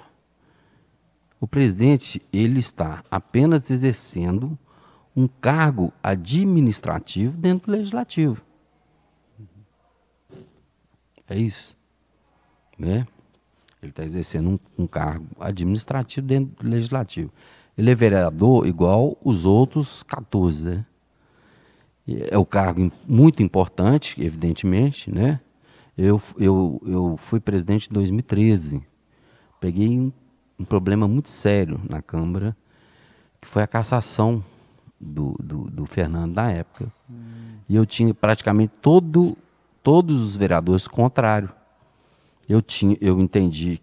O 1.40 1.46
presidente 1.46 2.22
ele 2.32 2.58
está 2.58 3.02
apenas 3.10 3.70
exercendo 3.70 4.58
um 5.16 5.28
cargo 5.28 5.92
administrativo 6.02 7.36
dentro 7.36 7.66
do 7.66 7.76
legislativo. 7.76 8.42
É 11.28 11.38
isso. 11.38 11.76
Né? 12.78 13.06
Ele 13.80 13.90
está 13.90 14.04
exercendo 14.04 14.50
um, 14.50 14.84
um, 14.84 14.86
cargo 14.86 15.26
administrativo 15.38 16.26
dentro 16.26 16.64
do 16.64 16.68
legislativo. 16.68 17.30
Ele 17.76 17.90
é 17.90 17.94
vereador 17.94 18.66
igual 18.66 19.16
os 19.22 19.44
outros 19.44 20.02
14, 20.04 20.64
né? 20.64 20.86
É 22.06 22.36
o 22.36 22.44
cargo 22.44 22.92
muito 23.06 23.42
importante, 23.42 24.22
evidentemente, 24.22 25.10
né? 25.10 25.40
Eu, 25.96 26.20
eu, 26.36 26.82
eu 26.86 27.16
fui 27.16 27.40
presidente 27.40 27.88
em 27.88 27.94
2013. 27.94 28.82
Peguei 29.58 29.98
um, 29.98 30.12
um 30.58 30.64
problema 30.64 31.06
muito 31.08 31.28
sério 31.28 31.80
na 31.88 32.00
Câmara, 32.00 32.56
que 33.40 33.48
foi 33.48 33.62
a 33.62 33.66
cassação 33.66 34.42
do, 35.00 35.36
do, 35.42 35.70
do 35.70 35.86
Fernando 35.86 36.34
na 36.34 36.50
época. 36.50 36.92
Hum. 37.10 37.58
E 37.68 37.76
eu 37.76 37.84
tinha 37.84 38.12
praticamente 38.14 38.72
todo, 38.80 39.36
todos 39.82 40.22
os 40.22 40.36
vereadores 40.36 40.88
contrário. 40.88 41.50
Eu, 42.48 42.60
tinha, 42.62 42.96
eu 43.00 43.20
entendi 43.20 43.80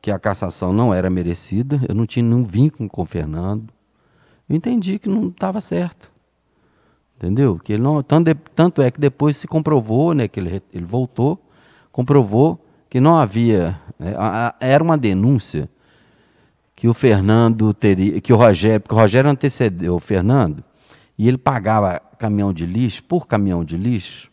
que 0.00 0.10
a 0.10 0.18
cassação 0.18 0.72
não 0.72 0.92
era 0.92 1.08
merecida, 1.08 1.80
eu 1.88 1.94
não 1.94 2.06
tinha 2.06 2.24
nenhum 2.24 2.44
vínculo 2.44 2.88
com 2.88 3.02
o 3.02 3.06
Fernando. 3.06 3.72
Eu 4.48 4.56
entendi 4.56 4.98
que 4.98 5.08
não 5.08 5.28
estava 5.28 5.60
certo. 5.60 6.10
Entendeu? 7.16 7.56
Que 7.56 7.74
ele 7.74 7.82
não, 7.82 8.02
tanto, 8.02 8.24
de, 8.24 8.34
tanto 8.34 8.82
é 8.82 8.90
que 8.90 9.00
depois 9.00 9.36
se 9.36 9.46
comprovou, 9.46 10.12
né, 10.12 10.26
que 10.26 10.40
ele, 10.40 10.60
ele 10.72 10.84
voltou, 10.84 11.40
comprovou 11.92 12.58
que 12.90 13.00
não 13.00 13.16
havia. 13.16 13.80
Né, 13.98 14.14
era 14.60 14.82
uma 14.82 14.96
denúncia 14.96 15.68
que 16.74 16.88
o 16.88 16.94
Fernando 16.94 17.72
teria, 17.72 18.20
que 18.20 18.32
o 18.32 18.36
Rogério, 18.36 18.80
porque 18.80 18.94
o 18.94 18.98
Rogério 18.98 19.30
antecedeu 19.30 19.94
o 19.94 20.00
Fernando, 20.00 20.64
e 21.16 21.28
ele 21.28 21.38
pagava 21.38 22.00
caminhão 22.18 22.52
de 22.52 22.66
lixo, 22.66 23.02
por 23.04 23.26
caminhão 23.26 23.64
de 23.64 23.76
lixo, 23.76 24.30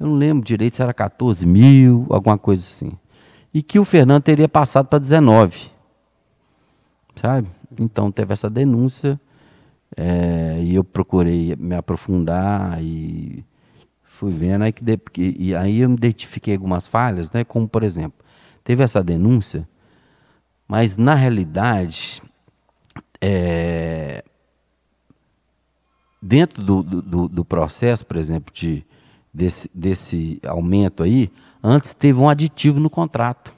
eu 0.00 0.06
não 0.06 0.14
lembro 0.14 0.42
direito 0.42 0.76
se 0.76 0.82
era 0.82 0.94
14 0.94 1.46
mil, 1.46 2.06
alguma 2.08 2.38
coisa 2.38 2.62
assim. 2.62 2.92
E 3.52 3.62
que 3.62 3.78
o 3.78 3.84
Fernando 3.84 4.22
teria 4.22 4.48
passado 4.48 4.86
para 4.86 4.98
19. 4.98 5.70
Sabe? 7.14 7.48
Então 7.78 8.10
teve 8.10 8.32
essa 8.32 8.48
denúncia, 8.48 9.20
é, 9.94 10.58
e 10.62 10.74
eu 10.74 10.82
procurei 10.82 11.54
me 11.56 11.74
aprofundar 11.74 12.82
e 12.82 13.44
fui 14.02 14.32
vendo 14.32 14.62
aí 14.62 14.72
que 14.72 14.82
e 15.38 15.54
aí 15.54 15.80
eu 15.80 15.90
identifiquei 15.90 16.54
algumas 16.54 16.86
falhas, 16.86 17.30
né? 17.30 17.44
Como 17.44 17.68
por 17.68 17.82
exemplo, 17.82 18.24
teve 18.64 18.82
essa 18.82 19.02
denúncia 19.02 19.68
mas, 20.70 20.96
na 20.96 21.16
realidade, 21.16 22.22
é, 23.20 24.22
dentro 26.22 26.62
do, 26.62 26.80
do, 26.84 27.28
do, 27.28 27.44
processo, 27.44 28.06
por 28.06 28.16
exemplo, 28.16 28.54
de, 28.54 28.86
desse, 29.34 29.68
desse 29.74 30.40
aumento 30.46 31.02
aí, 31.02 31.28
antes 31.60 31.92
teve 31.92 32.20
um 32.20 32.28
aditivo 32.28 32.78
no 32.78 32.88
contrato, 32.88 33.52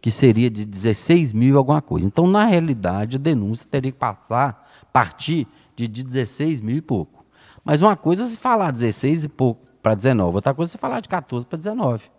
que 0.00 0.10
seria 0.10 0.48
de 0.48 0.64
16 0.64 1.34
mil 1.34 1.58
alguma 1.58 1.82
coisa. 1.82 2.06
Então, 2.06 2.26
na 2.26 2.46
realidade, 2.46 3.18
a 3.18 3.20
denúncia 3.20 3.66
teria 3.70 3.92
que 3.92 3.98
passar, 3.98 4.66
partir 4.90 5.46
de 5.76 5.86
16 5.86 6.62
mil 6.62 6.78
e 6.78 6.80
pouco. 6.80 7.26
Mas 7.62 7.82
uma 7.82 7.94
coisa 7.94 8.24
é 8.24 8.28
se 8.28 8.38
falar 8.38 8.70
16 8.70 9.24
e 9.24 9.28
pouco 9.28 9.66
para 9.82 9.94
19, 9.94 10.36
outra 10.36 10.54
coisa 10.54 10.70
é 10.70 10.72
se 10.72 10.78
falar 10.78 11.00
de 11.00 11.10
14 11.10 11.44
para 11.44 11.58
19. 11.58 12.13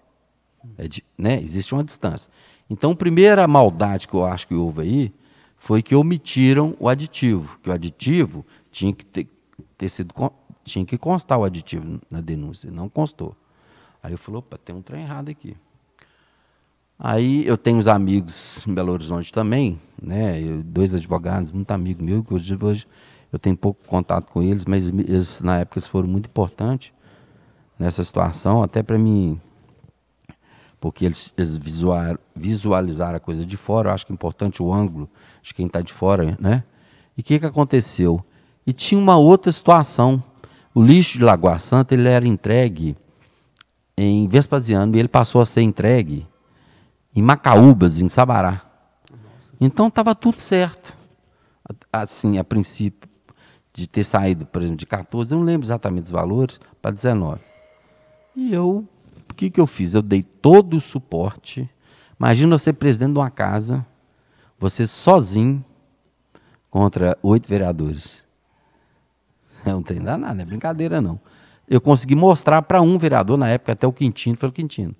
É 0.77 0.87
de, 0.87 1.03
né? 1.17 1.41
Existe 1.41 1.73
uma 1.73 1.83
distância. 1.83 2.31
Então, 2.69 2.91
a 2.91 2.95
primeira 2.95 3.47
maldade 3.47 4.07
que 4.07 4.13
eu 4.13 4.25
acho 4.25 4.47
que 4.47 4.55
houve 4.55 4.81
aí 4.81 5.13
foi 5.57 5.81
que 5.81 5.95
omitiram 5.95 6.75
o 6.79 6.89
aditivo, 6.89 7.59
que 7.61 7.69
o 7.69 7.73
aditivo 7.73 8.45
tinha 8.71 8.93
que 8.93 9.05
ter, 9.05 9.27
ter 9.77 9.89
sido 9.89 10.13
tinha 10.63 10.83
que 10.85 10.97
constar 10.97 11.37
o 11.37 11.43
aditivo 11.43 12.01
na 12.09 12.21
denúncia, 12.21 12.71
não 12.71 12.89
constou. 12.89 13.35
Aí 14.01 14.11
eu 14.11 14.17
falei, 14.17 14.39
opa, 14.39 14.57
tem 14.57 14.75
um 14.75 14.81
trem 14.81 15.03
errado 15.03 15.29
aqui. 15.29 15.55
Aí 16.97 17.45
eu 17.45 17.57
tenho 17.57 17.77
os 17.77 17.87
amigos 17.87 18.65
em 18.67 18.73
Belo 18.73 18.91
Horizonte 18.91 19.31
também, 19.31 19.79
né? 20.01 20.41
Eu, 20.41 20.63
dois 20.63 20.95
advogados, 20.95 21.51
muito 21.51 21.69
amigo 21.71 22.03
meu, 22.03 22.23
que 22.23 22.33
hoje, 22.33 22.57
hoje 22.59 22.87
eu 23.31 23.37
tenho 23.37 23.55
pouco 23.55 23.85
contato 23.85 24.31
com 24.31 24.41
eles, 24.41 24.65
mas 24.65 24.87
eles, 24.87 25.41
na 25.41 25.59
época 25.59 25.77
eles 25.77 25.87
foram 25.87 26.07
muito 26.07 26.27
importantes 26.27 26.91
nessa 27.77 28.03
situação, 28.03 28.63
até 28.63 28.81
para 28.81 28.97
mim 28.97 29.39
porque 30.79 31.05
eles, 31.05 31.31
eles 31.37 31.57
visualizaram 32.35 33.17
a 33.17 33.19
coisa 33.19 33.45
de 33.45 33.57
fora, 33.57 33.89
eu 33.89 33.93
acho 33.93 34.05
que 34.05 34.11
é 34.11 34.15
importante 34.15 34.61
o 34.61 34.73
ângulo 34.73 35.09
de 35.41 35.53
quem 35.53 35.67
está 35.67 35.81
de 35.81 35.93
fora, 35.93 36.37
né? 36.39 36.63
E 37.17 37.21
o 37.21 37.23
que, 37.23 37.39
que 37.39 37.45
aconteceu? 37.45 38.23
E 38.67 38.73
tinha 38.73 38.99
uma 38.99 39.17
outra 39.17 39.51
situação. 39.51 40.21
O 40.73 40.83
lixo 40.83 41.17
de 41.17 41.23
Lagoa 41.23 41.57
Santa 41.59 41.93
ele 41.93 42.09
era 42.09 42.27
entregue 42.27 42.97
em 43.97 44.27
Vespasiano 44.27 44.95
e 44.95 44.99
ele 44.99 45.07
passou 45.07 45.41
a 45.41 45.45
ser 45.45 45.61
entregue 45.61 46.27
em 47.15 47.21
Macaúbas, 47.21 48.01
em 48.01 48.09
Sabará. 48.09 48.61
Então 49.59 49.87
estava 49.87 50.13
tudo 50.13 50.39
certo. 50.41 50.93
Assim, 51.91 52.37
a 52.37 52.43
princípio, 52.43 53.09
de 53.73 53.87
ter 53.87 54.03
saído, 54.03 54.45
por 54.45 54.61
exemplo, 54.61 54.77
de 54.77 54.85
14, 54.85 55.31
eu 55.31 55.37
não 55.37 55.45
lembro 55.45 55.65
exatamente 55.65 56.05
os 56.05 56.11
valores, 56.11 56.59
para 56.81 56.91
19. 56.91 57.41
E 58.35 58.53
eu 58.53 58.87
que, 59.35 59.49
que 59.49 59.59
eu 59.59 59.67
fiz? 59.67 59.93
Eu 59.93 60.01
dei 60.01 60.23
todo 60.23 60.77
o 60.77 60.81
suporte. 60.81 61.69
Imagina 62.19 62.57
você 62.57 62.71
presidente 62.71 63.13
de 63.13 63.19
uma 63.19 63.29
casa, 63.29 63.85
você 64.57 64.87
sozinho 64.87 65.63
contra 66.69 67.17
oito 67.21 67.47
vereadores. 67.47 68.23
É 69.65 69.73
um 69.73 69.81
trem 69.81 69.99
danado, 69.99 70.35
não 70.35 70.41
é 70.41 70.45
brincadeira 70.45 71.01
não. 71.01 71.19
Eu 71.67 71.81
consegui 71.81 72.15
mostrar 72.15 72.61
para 72.61 72.81
um 72.81 72.97
vereador, 72.97 73.37
na 73.37 73.49
época 73.49 73.71
até 73.71 73.87
o 73.87 73.91
Quintino, 73.91 74.37
falei, 74.37 74.53
Quintino, 74.53 74.95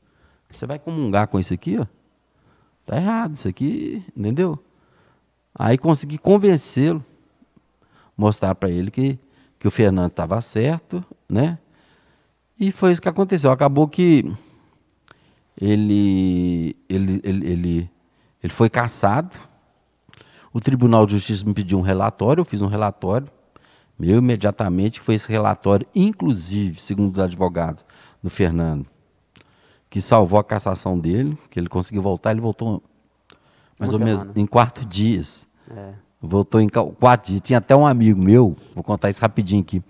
você 0.50 0.66
vai 0.66 0.80
comungar 0.80 1.28
com 1.28 1.40
isso 1.40 1.54
aqui, 1.54 1.78
ó? 1.78 1.86
Tá 2.86 2.98
errado, 2.98 3.36
isso 3.36 3.48
aqui, 3.48 4.04
entendeu? 4.16 4.58
Aí 5.54 5.78
consegui 5.78 6.18
convencê-lo, 6.18 7.04
mostrar 8.18 8.56
para 8.56 8.70
ele 8.70 8.90
que, 8.90 9.20
que 9.60 9.68
o 9.68 9.72
Fernando 9.72 10.12
estava 10.12 10.42
certo, 10.42 11.04
né? 11.30 11.58
E 12.60 12.72
foi 12.72 12.92
isso 12.92 13.02
que 13.02 13.10
aconteceu. 13.10 13.52
Acabou 13.52 13.88
que 13.88 14.26
ele, 15.60 16.76
ele, 16.90 17.22
ele, 17.24 17.48
ele, 17.48 17.92
ele 18.44 18.54
foi 18.54 18.70
caçado. 18.70 19.36
O 20.54 20.62
Tribunal 20.62 21.06
de 21.06 21.14
Justiça 21.14 21.46
me 21.46 21.54
pediu 21.54 21.78
um 21.78 21.82
relatório, 21.82 22.42
eu 22.42 22.46
fiz 22.46 22.62
um 22.62 22.68
relatório. 22.68 23.28
Meu, 23.98 24.18
imediatamente, 24.18 25.00
foi 25.00 25.16
esse 25.16 25.30
relatório, 25.30 25.88
inclusive, 25.96 26.82
segundo 26.82 27.14
os 27.14 27.20
advogados 27.20 27.86
do 28.22 28.30
Fernando, 28.30 28.86
que 29.90 30.02
salvou 30.02 30.38
a 30.38 30.44
cassação 30.44 31.00
dele, 31.00 31.38
que 31.50 31.60
ele 31.60 31.70
conseguiu 31.70 32.02
voltar, 32.02 32.32
ele 32.32 32.42
voltou 32.42 32.84
mais 33.80 33.92
Uma 33.92 34.00
ou 34.00 34.06
menos 34.06 34.26
em 34.36 34.46
quatro 34.46 34.86
dias. 34.86 35.48
É. 35.70 35.94
Voltou 36.22 36.60
em 36.60 36.68
quatro 36.68 37.32
dias. 37.32 37.42
Tinha 37.42 37.60
até 37.60 37.76
um 37.76 37.86
amigo 37.86 38.22
meu, 38.22 38.56
vou 38.74 38.84
contar 38.84 39.10
isso 39.10 39.22
rapidinho 39.22 39.62
aqui, 39.62 39.82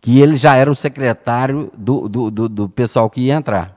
que 0.00 0.18
ele 0.20 0.36
já 0.36 0.56
era 0.56 0.70
o 0.70 0.74
secretário 0.74 1.70
do, 1.76 2.08
do, 2.08 2.30
do, 2.30 2.48
do 2.48 2.68
pessoal 2.68 3.10
que 3.10 3.22
ia 3.22 3.34
entrar. 3.34 3.76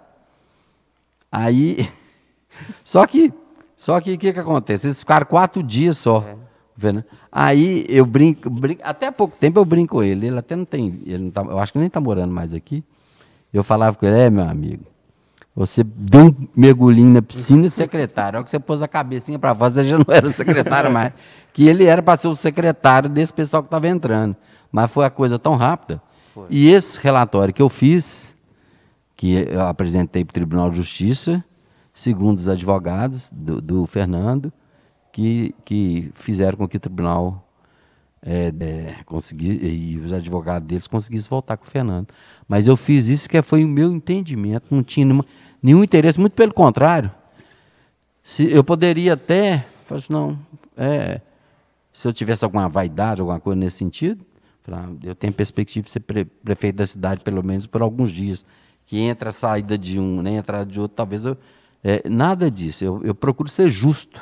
Aí, 1.32 1.88
só 2.84 3.06
que, 3.06 3.34
só 3.76 4.00
que 4.00 4.14
o 4.14 4.18
que, 4.18 4.32
que 4.32 4.40
acontece? 4.40 4.88
Eles 4.88 5.00
ficaram 5.00 5.26
quatro 5.26 5.62
dias 5.62 5.98
só. 5.98 6.24
É. 6.28 6.36
Vendo? 6.76 7.04
Aí 7.32 7.86
eu 7.88 8.06
brinco, 8.06 8.50
brinco, 8.50 8.82
até 8.84 9.08
há 9.08 9.12
pouco 9.12 9.38
tempo 9.38 9.60
eu 9.60 9.66
brinco 9.66 9.96
com 9.96 10.04
ele. 10.04 10.28
Ele 10.28 10.40
até 10.40 10.56
não 10.56 10.66
tem, 10.66 11.02
ele 11.06 11.26
não 11.26 11.32
tá, 11.32 11.42
eu 11.42 11.60
acho 11.60 11.72
que 11.72 11.78
nem 11.80 11.88
está 11.88 12.00
morando 12.00 12.34
mais 12.34 12.54
aqui. 12.54 12.84
Eu 13.54 13.64
falava 13.64 13.96
com 13.96 14.06
ele, 14.06 14.18
é 14.18 14.30
meu 14.30 14.44
amigo, 14.44 14.86
você 15.56 15.84
deu 15.84 16.26
um 16.26 16.36
mergulhinho 16.56 17.14
na 17.14 17.22
piscina 17.22 17.70
secretário. 17.70 18.38
A 18.38 18.40
hora 18.40 18.44
que 18.44 18.50
você 18.50 18.60
pôs 18.60 18.82
a 18.82 18.88
cabecinha 18.88 19.38
para 19.38 19.54
fora, 19.54 19.70
você 19.70 19.86
já 19.86 19.98
não 19.98 20.06
era 20.10 20.30
secretário 20.30 20.92
mais. 20.92 21.14
Que 21.54 21.68
ele 21.68 21.86
era 21.86 22.02
para 22.02 22.18
ser 22.18 22.28
o 22.28 22.36
secretário 22.36 23.08
desse 23.08 23.32
pessoal 23.32 23.62
que 23.62 23.68
estava 23.68 23.88
entrando. 23.88 24.36
Mas 24.72 24.90
foi 24.90 25.06
a 25.06 25.10
coisa 25.12 25.38
tão 25.38 25.56
rápida. 25.56 26.02
E 26.50 26.70
esse 26.70 27.00
relatório 27.00 27.54
que 27.54 27.62
eu 27.62 27.70
fiz, 27.70 28.36
que 29.16 29.34
eu 29.34 29.62
apresentei 29.62 30.26
para 30.26 30.32
o 30.32 30.34
Tribunal 30.34 30.70
de 30.70 30.78
Justiça, 30.78 31.44
segundo 31.94 32.40
os 32.40 32.50
advogados 32.50 33.30
do, 33.32 33.62
do 33.62 33.86
Fernando, 33.86 34.52
que, 35.12 35.54
que 35.64 36.12
fizeram 36.16 36.58
com 36.58 36.68
que 36.68 36.78
o 36.78 36.80
tribunal 36.80 37.48
é, 38.26 38.52
é, 38.60 38.96
e 39.68 39.98
os 40.04 40.12
advogados 40.12 40.68
deles 40.68 40.88
conseguissem 40.88 41.30
voltar 41.30 41.56
com 41.58 41.66
o 41.66 41.70
Fernando. 41.70 42.08
Mas 42.48 42.68
eu 42.68 42.76
fiz 42.76 43.08
isso 43.08 43.30
que 43.30 43.42
foi 43.42 43.64
o 43.64 43.68
meu 43.68 43.92
entendimento, 43.94 44.66
não 44.72 44.82
tinha 44.82 45.06
nenhuma, 45.06 45.26
nenhum 45.62 45.84
interesse, 45.84 46.20
muito 46.20 46.34
pelo 46.34 46.54
contrário. 46.54 47.12
Se 48.24 48.52
eu 48.52 48.64
poderia 48.64 49.14
até, 49.14 49.66
assim, 49.90 50.12
não, 50.12 50.40
é, 50.76 51.22
se 51.92 52.08
eu 52.08 52.14
tivesse 52.14 52.44
alguma 52.44 52.68
vaidade, 52.68 53.22
alguma 53.22 53.40
coisa 53.40 53.60
nesse 53.60 53.78
sentido, 53.78 54.26
eu 55.04 55.16
tenho 55.16 55.34
perspectiva 55.34 55.86
de 55.86 55.92
ser 55.92 56.00
pre, 56.00 56.26
prefeito 56.26 56.76
da 56.76 56.86
cidade 56.86 57.22
pelo 57.22 57.44
menos 57.44 57.68
por 57.68 57.82
alguns 57.82 58.12
dias, 58.12 58.46
que 58.86 59.00
entra 59.00 59.30
a 59.30 59.34
saída 59.34 59.78
de 59.78 60.00
um, 60.00 60.22
nem 60.22 60.38
entrada 60.38 60.66
de 60.66 60.80
outro, 60.80 60.96
talvez 60.96 61.24
eu, 61.24 61.38
é, 61.84 62.08
nada 62.08 62.50
disso. 62.50 62.84
Eu, 62.84 63.02
eu 63.04 63.16
procuro 63.16 63.50
ser 63.50 63.70
justo 63.70 64.22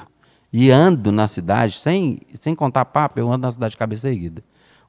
e 0.52 0.72
ando 0.72 1.12
na 1.12 1.28
cidade, 1.28 1.74
sem, 1.74 2.22
sem 2.40 2.56
contar 2.56 2.86
papo, 2.86 3.20
eu 3.20 3.32
ando 3.32 3.44
na 3.44 3.52
cidade 3.52 3.72
de 3.72 3.78
cabeça 3.78 4.10
erguida. 4.10 4.44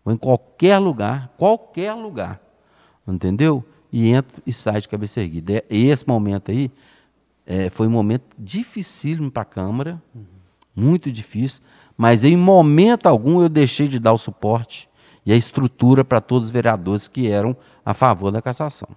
Ou 0.05 0.13
em 0.13 0.17
qualquer 0.17 0.79
lugar, 0.79 1.33
qualquer 1.37 1.93
lugar, 1.95 2.41
entendeu? 3.07 3.65
E 3.93 4.09
entro 4.09 4.43
e 4.47 4.53
saio 4.53 4.81
de 4.81 4.89
cabeça 4.89 5.21
erguida. 5.21 5.63
E 5.71 5.87
esse 5.87 6.07
momento 6.09 6.51
aí 6.51 6.71
é, 7.47 7.71
foi 7.71 7.87
um 7.87 7.91
momento 7.91 8.25
dificílimo 8.39 9.31
para 9.31 9.43
a 9.43 9.47
Câmara, 9.47 10.03
uhum. 10.15 10.25
muito 10.75 11.13
difícil, 11.13 11.63
mas 11.97 12.25
em 12.25 12.37
momento 12.37 13.07
algum 13.07 13.41
eu 13.41 13.49
deixei 13.49 13.87
de 13.87 13.99
dar 13.99 14.13
o 14.13 14.19
suporte 14.19 14.89
e 15.25 15.33
a 15.33 15.37
estrutura 15.37 16.05
para 16.05 16.21
todos 16.21 16.47
os 16.47 16.51
vereadores 16.51 17.09
que 17.09 17.31
eram 17.31 17.57
a 17.85 17.95
favor 17.95 18.31
da 18.31 18.43
cassação. 18.43 18.89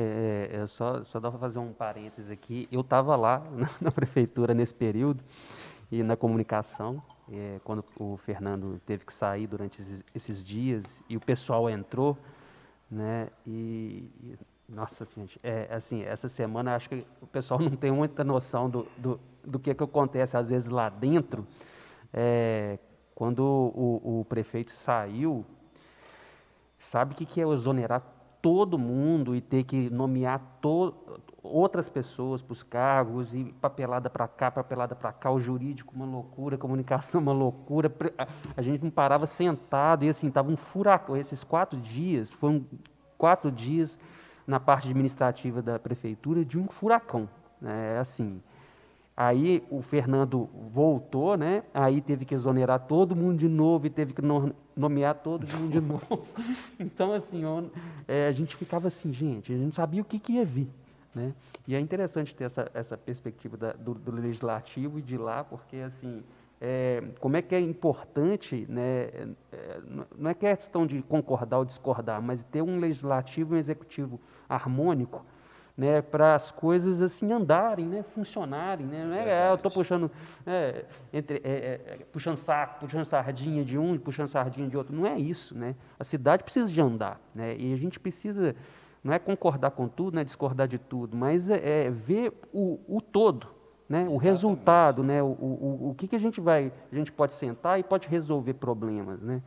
É, 0.00 0.50
é, 0.52 0.66
só, 0.68 1.02
só 1.02 1.18
dá 1.18 1.28
para 1.28 1.40
fazer 1.40 1.58
um 1.58 1.72
parênteses 1.72 2.30
aqui. 2.30 2.68
Eu 2.70 2.82
estava 2.82 3.16
lá 3.16 3.42
na, 3.50 3.68
na, 3.80 3.90
prefeitura 3.90 4.54
nesse 4.54 4.72
período 4.72 5.24
e 5.90 6.04
na 6.04 6.16
comunicação, 6.16 7.02
é, 7.32 7.58
quando 7.64 7.84
o 7.98 8.16
Fernando 8.16 8.80
teve 8.86 9.04
que 9.04 9.12
sair 9.12 9.48
durante 9.48 9.80
esses, 9.80 10.04
esses, 10.14 10.44
dias 10.44 11.02
e 11.08 11.16
o 11.16 11.20
pessoal 11.20 11.68
entrou, 11.68 12.16
né? 12.88 13.28
E, 13.44 14.08
e 14.22 14.38
nossa 14.68 15.04
gente, 15.04 15.40
é 15.42 15.66
assim, 15.74 16.04
essa 16.04 16.28
semana 16.28 16.76
acho 16.76 16.88
que 16.90 17.04
o 17.20 17.26
pessoal 17.26 17.58
não 17.60 17.70
tem 17.70 17.90
muita 17.90 18.22
noção 18.22 18.70
do, 18.70 18.86
do, 18.96 19.18
do 19.44 19.58
que, 19.58 19.74
que 19.74 19.82
acontece 19.82 20.36
às 20.36 20.50
vezes 20.50 20.68
lá 20.68 20.88
dentro. 20.88 21.44
É, 22.12 22.78
quando 23.18 23.40
o, 23.40 24.20
o 24.20 24.24
prefeito 24.26 24.70
saiu, 24.70 25.44
sabe 26.78 27.14
o 27.14 27.16
que, 27.16 27.26
que 27.26 27.40
é 27.40 27.48
exonerar 27.48 28.00
todo 28.40 28.78
mundo 28.78 29.34
e 29.34 29.40
ter 29.40 29.64
que 29.64 29.90
nomear 29.90 30.40
outras 31.42 31.88
pessoas 31.88 32.40
para 32.40 32.52
os 32.52 32.62
cargos 32.62 33.34
e 33.34 33.46
papelada 33.60 34.08
para 34.08 34.28
cá, 34.28 34.52
papelada 34.52 34.94
para 34.94 35.12
cá, 35.12 35.32
o 35.32 35.40
jurídico 35.40 35.96
uma 35.96 36.06
loucura, 36.06 36.54
a 36.54 36.58
comunicação 36.58 37.18
uma 37.20 37.32
loucura. 37.32 37.92
A 38.56 38.62
gente 38.62 38.84
não 38.84 38.90
parava 38.90 39.26
sentado 39.26 40.04
e 40.04 40.08
assim, 40.08 40.28
estava 40.28 40.48
um 40.48 40.56
furacão. 40.56 41.16
Esses 41.16 41.42
quatro 41.42 41.76
dias, 41.76 42.32
foram 42.32 42.64
quatro 43.18 43.50
dias 43.50 43.98
na 44.46 44.60
parte 44.60 44.86
administrativa 44.86 45.60
da 45.60 45.76
prefeitura 45.76 46.44
de 46.44 46.56
um 46.56 46.68
furacão. 46.68 47.28
Né? 47.60 47.96
É 47.96 47.98
assim, 47.98 48.40
Aí 49.20 49.64
o 49.68 49.82
Fernando 49.82 50.48
voltou, 50.72 51.36
né? 51.36 51.64
Aí 51.74 52.00
teve 52.00 52.24
que 52.24 52.36
exonerar 52.36 52.86
todo 52.86 53.16
mundo 53.16 53.36
de 53.36 53.48
novo 53.48 53.88
e 53.88 53.90
teve 53.90 54.12
que 54.12 54.22
nomear 54.76 55.16
todo 55.16 55.44
mundo 55.56 55.72
de 55.72 55.80
novo. 55.80 56.06
então, 56.78 57.12
assim, 57.12 57.44
ó, 57.44 57.64
é, 58.06 58.28
a 58.28 58.30
gente 58.30 58.54
ficava 58.54 58.86
assim, 58.86 59.12
gente, 59.12 59.52
a 59.52 59.56
gente 59.56 59.64
não 59.64 59.72
sabia 59.72 60.02
o 60.02 60.04
que, 60.04 60.20
que 60.20 60.34
ia 60.34 60.44
vir. 60.44 60.68
Né? 61.12 61.34
E 61.66 61.74
é 61.74 61.80
interessante 61.80 62.32
ter 62.32 62.44
essa, 62.44 62.70
essa 62.72 62.96
perspectiva 62.96 63.56
da, 63.56 63.72
do, 63.72 63.92
do, 63.92 64.12
legislativo 64.12 65.00
e 65.00 65.02
de 65.02 65.18
lá, 65.18 65.42
porque, 65.42 65.78
assim, 65.78 66.22
é, 66.60 67.02
como 67.18 67.36
é 67.36 67.42
que 67.42 67.56
é 67.56 67.60
importante, 67.60 68.66
né, 68.68 69.10
é, 69.50 69.80
não 70.16 70.30
é 70.30 70.34
questão 70.34 70.86
de 70.86 71.02
concordar 71.02 71.58
ou 71.58 71.64
discordar, 71.64 72.22
mas 72.22 72.44
ter 72.44 72.62
um 72.62 72.78
legislativo 72.78 73.54
e 73.54 73.56
um 73.56 73.58
executivo 73.58 74.20
harmônico, 74.48 75.26
né, 75.78 76.02
para 76.02 76.34
as 76.34 76.50
coisas 76.50 77.00
assim 77.00 77.30
andarem, 77.32 77.86
né, 77.86 78.02
funcionarem, 78.02 78.84
né, 78.84 79.04
não 79.04 79.14
é, 79.14 79.46
é 79.46 79.50
eu 79.50 79.54
estou 79.54 79.70
puxando, 79.70 80.10
é, 80.44 80.84
entre, 81.12 81.40
é, 81.44 81.50
é, 81.50 81.98
puxando 82.10 82.34
saco, 82.34 82.80
puxando 82.80 83.04
sardinha 83.04 83.64
de 83.64 83.78
um, 83.78 83.96
puxando 83.96 84.26
sardinha 84.26 84.68
de 84.68 84.76
outro, 84.76 84.92
não 84.92 85.06
é 85.06 85.16
isso, 85.16 85.56
né? 85.56 85.76
A 85.96 86.02
cidade 86.02 86.42
precisa 86.42 86.70
de 86.72 86.80
andar, 86.80 87.20
né? 87.32 87.56
E 87.56 87.72
a 87.72 87.76
gente 87.76 88.00
precisa, 88.00 88.56
não 89.04 89.14
é 89.14 89.20
concordar 89.20 89.70
com 89.70 89.86
tudo, 89.86 90.14
não 90.14 90.22
é 90.22 90.24
discordar 90.24 90.66
de 90.66 90.78
tudo, 90.78 91.16
mas 91.16 91.48
é, 91.48 91.84
é 91.84 91.90
ver 91.90 92.32
o, 92.52 92.80
o 92.88 93.00
todo, 93.00 93.46
né? 93.88 94.08
O 94.10 94.16
resultado, 94.16 95.04
né? 95.04 95.22
O, 95.22 95.26
o, 95.26 95.90
o 95.90 95.94
que 95.94 96.08
que 96.08 96.16
a 96.16 96.20
gente 96.20 96.40
vai, 96.40 96.72
a 96.90 96.94
gente 96.94 97.12
pode 97.12 97.34
sentar 97.34 97.78
e 97.78 97.84
pode 97.84 98.08
resolver 98.08 98.54
problemas, 98.54 99.22
né? 99.22 99.40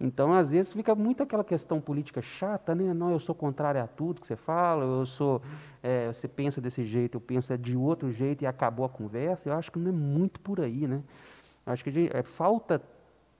Então, 0.00 0.32
às 0.32 0.50
vezes, 0.50 0.72
fica 0.72 0.94
muito 0.94 1.22
aquela 1.22 1.44
questão 1.44 1.78
política 1.78 2.22
chata, 2.22 2.74
né? 2.74 2.94
Não, 2.94 3.10
eu 3.10 3.18
sou 3.18 3.34
contrário 3.34 3.82
a 3.82 3.86
tudo 3.86 4.22
que 4.22 4.26
você 4.26 4.36
fala, 4.36 4.82
eu 4.82 5.04
sou, 5.04 5.42
é, 5.82 6.08
você 6.08 6.28
pensa 6.28 6.60
desse 6.60 6.84
jeito, 6.84 7.16
eu 7.16 7.20
penso 7.20 7.56
de 7.56 7.76
outro 7.76 8.12
jeito 8.12 8.42
e 8.42 8.46
acabou 8.46 8.84
a 8.84 8.88
conversa. 8.88 9.48
Eu 9.48 9.54
acho 9.54 9.72
que 9.72 9.78
não 9.78 9.90
é 9.90 9.92
muito 9.92 10.38
por 10.40 10.60
aí, 10.60 10.86
né? 10.86 11.02
Acho 11.64 11.84
que 11.84 11.90
gente, 11.90 12.14
é, 12.14 12.22
falta, 12.22 12.82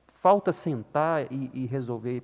falta 0.06 0.52
sentar 0.52 1.30
e, 1.30 1.50
e, 1.52 1.66
resolver 1.66 2.22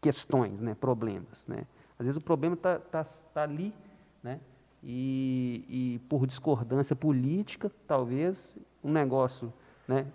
questões, 0.00 0.60
né? 0.60 0.74
Problemas, 0.74 1.46
né? 1.46 1.66
Às 1.98 2.06
vezes 2.06 2.16
o 2.16 2.24
problema 2.24 2.54
está 2.54 2.78
tá, 2.78 3.04
tá 3.04 3.42
ali, 3.42 3.74
né? 4.22 4.40
E, 4.82 5.64
e 5.68 5.98
por 6.08 6.26
discordância 6.26 6.96
política, 6.96 7.70
talvez, 7.86 8.56
um 8.82 8.90
negócio, 8.90 9.52
né? 9.86 10.06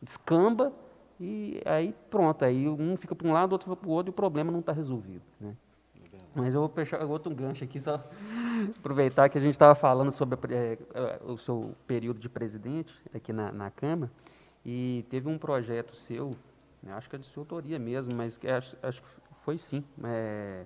Descamba 0.00 0.72
e 1.20 1.60
aí 1.64 1.94
pronto, 2.08 2.44
aí 2.44 2.68
um 2.68 2.96
fica 2.96 3.14
para 3.14 3.26
um 3.26 3.32
lado, 3.32 3.52
outro 3.52 3.68
fica 3.68 3.76
para 3.76 3.88
o 3.88 3.92
outro 3.92 4.10
e 4.10 4.12
o 4.12 4.14
problema 4.14 4.52
não 4.52 4.60
está 4.60 4.72
resolvido. 4.72 5.22
Né? 5.40 5.54
Mas 6.34 6.54
eu 6.54 6.60
vou 6.60 6.68
fechar 6.68 7.04
outro 7.04 7.34
gancho 7.34 7.64
aqui, 7.64 7.80
só 7.80 8.02
aproveitar 8.78 9.28
que 9.28 9.38
a 9.38 9.40
gente 9.40 9.52
estava 9.52 9.74
falando 9.74 10.10
sobre 10.10 10.38
é, 10.54 10.78
o 11.24 11.36
seu 11.36 11.74
período 11.86 12.20
de 12.20 12.28
presidente 12.28 12.94
aqui 13.14 13.32
na, 13.32 13.52
na 13.52 13.70
Câmara, 13.70 14.10
e 14.64 15.04
teve 15.08 15.28
um 15.28 15.38
projeto 15.38 15.94
seu, 15.96 16.36
né, 16.82 16.92
acho 16.92 17.08
que 17.08 17.16
é 17.16 17.18
de 17.18 17.26
sua 17.26 17.42
autoria 17.42 17.78
mesmo, 17.78 18.14
mas 18.14 18.38
acho, 18.44 18.76
acho 18.82 19.02
que 19.02 19.08
foi 19.44 19.58
sim, 19.58 19.84
é, 20.04 20.64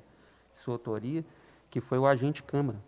de 0.50 0.58
sua 0.58 0.74
autoria, 0.74 1.24
que 1.70 1.80
foi 1.80 1.98
o 1.98 2.06
Agente 2.06 2.42
Câmara. 2.42 2.78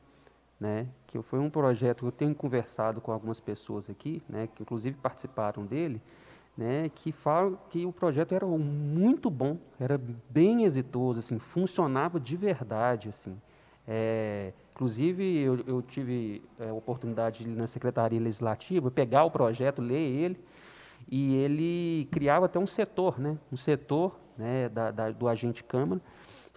Né, 0.61 0.87
que 1.09 1.21
foi 1.21 1.41
um 1.41 1.51
projeto 1.51 1.99
que 1.99 2.07
eu 2.07 2.13
tenho 2.13 2.35
conversado 2.35 3.01
com 3.01 3.11
algumas 3.11 3.41
pessoas 3.41 3.91
aqui, 3.91 4.23
né, 4.29 4.49
que 4.55 4.63
inclusive 4.63 4.97
participaram 4.97 5.67
dele, 5.67 6.01
né, 6.57 6.91
que 6.95 7.11
fala 7.11 7.59
que 7.69 7.85
o 7.85 7.93
projeto 7.93 8.35
era 8.35 8.47
muito 8.47 9.29
bom, 9.29 9.59
era 9.79 10.01
bem 10.31 10.65
exitoso, 10.65 11.19
assim, 11.19 11.39
funcionava 11.39 12.21
de 12.21 12.37
verdade, 12.37 13.09
assim. 13.09 13.37
É, 13.87 14.53
inclusive 14.75 15.41
eu, 15.41 15.61
eu 15.67 15.83
tive 15.83 16.43
é, 16.59 16.69
a 16.69 16.75
oportunidade 16.75 17.47
na 17.47 17.69
secretaria 17.69 18.21
legislativa 18.21 18.91
pegar 18.91 19.25
o 19.25 19.31
projeto, 19.31 19.81
ler 19.81 20.01
ele 20.01 20.39
e 21.09 21.35
ele 21.37 22.09
criava 22.11 22.47
até 22.47 22.59
um 22.59 22.67
setor, 22.67 23.21
né, 23.21 23.39
um 23.53 23.57
setor 23.57 24.19
né, 24.37 24.69
da, 24.69 24.91
da, 24.91 25.11
do 25.13 25.29
agente 25.29 25.63
câmara 25.63 26.01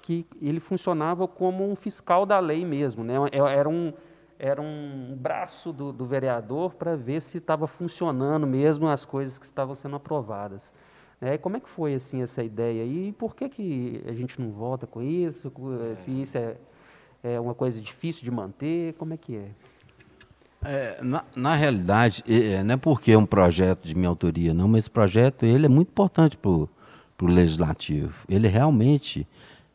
que 0.02 0.26
ele 0.42 0.60
funcionava 0.60 1.28
como 1.28 1.70
um 1.70 1.76
fiscal 1.76 2.26
da 2.26 2.40
lei 2.40 2.66
mesmo, 2.66 3.04
né? 3.04 3.16
É, 3.30 3.40
era 3.40 3.68
um, 3.68 3.92
era 4.40 4.62
um 4.62 5.16
braço 5.20 5.74
do, 5.74 5.92
do 5.92 6.06
vereador 6.06 6.76
para 6.76 6.96
ver 6.96 7.22
se 7.22 7.40
estava 7.40 7.68
funcionando 7.68 8.48
mesmo 8.48 8.88
as 8.88 9.04
coisas 9.04 9.38
que 9.38 9.46
estavam 9.46 9.76
sendo 9.76 9.98
aprovadas. 9.98 10.74
É, 11.20 11.38
como 11.38 11.58
é 11.58 11.60
que 11.60 11.70
foi 11.70 11.96
assim 11.96 12.22
essa 12.22 12.42
ideia 12.42 12.86
e 12.86 13.12
por 13.12 13.36
que, 13.36 13.50
que 13.50 14.04
a 14.08 14.14
gente 14.14 14.40
não 14.40 14.52
volta 14.52 14.88
com 14.88 15.02
isso? 15.02 15.52
Se 15.96 16.22
isso 16.22 16.38
é, 16.38 16.56
é 17.24 17.40
uma 17.40 17.54
coisa 17.54 17.80
difícil 17.80 18.24
de 18.24 18.32
manter, 18.32 18.94
como 18.94 19.14
é 19.14 19.18
que 19.18 19.36
é? 19.36 19.50
é 20.64 21.00
na, 21.02 21.24
na, 21.36 21.56
realidade, 21.56 22.24
é, 22.28 22.64
não 22.64 22.76
é 22.76 22.78
porque 22.78 23.12
é 23.12 23.18
um 23.18 23.26
projeto 23.26 23.86
de 23.86 23.96
minha 23.96 24.10
autoria, 24.10 24.54
não, 24.54 24.68
mas 24.68 24.84
esse 24.84 24.92
projeto 24.92 25.46
ele 25.46 25.66
é 25.66 25.70
muito 25.70 25.90
importante 25.90 26.38
para 26.38 26.50
o 26.52 26.70
legislativo. 27.22 28.14
Ele 28.30 28.48
realmente 28.48 29.28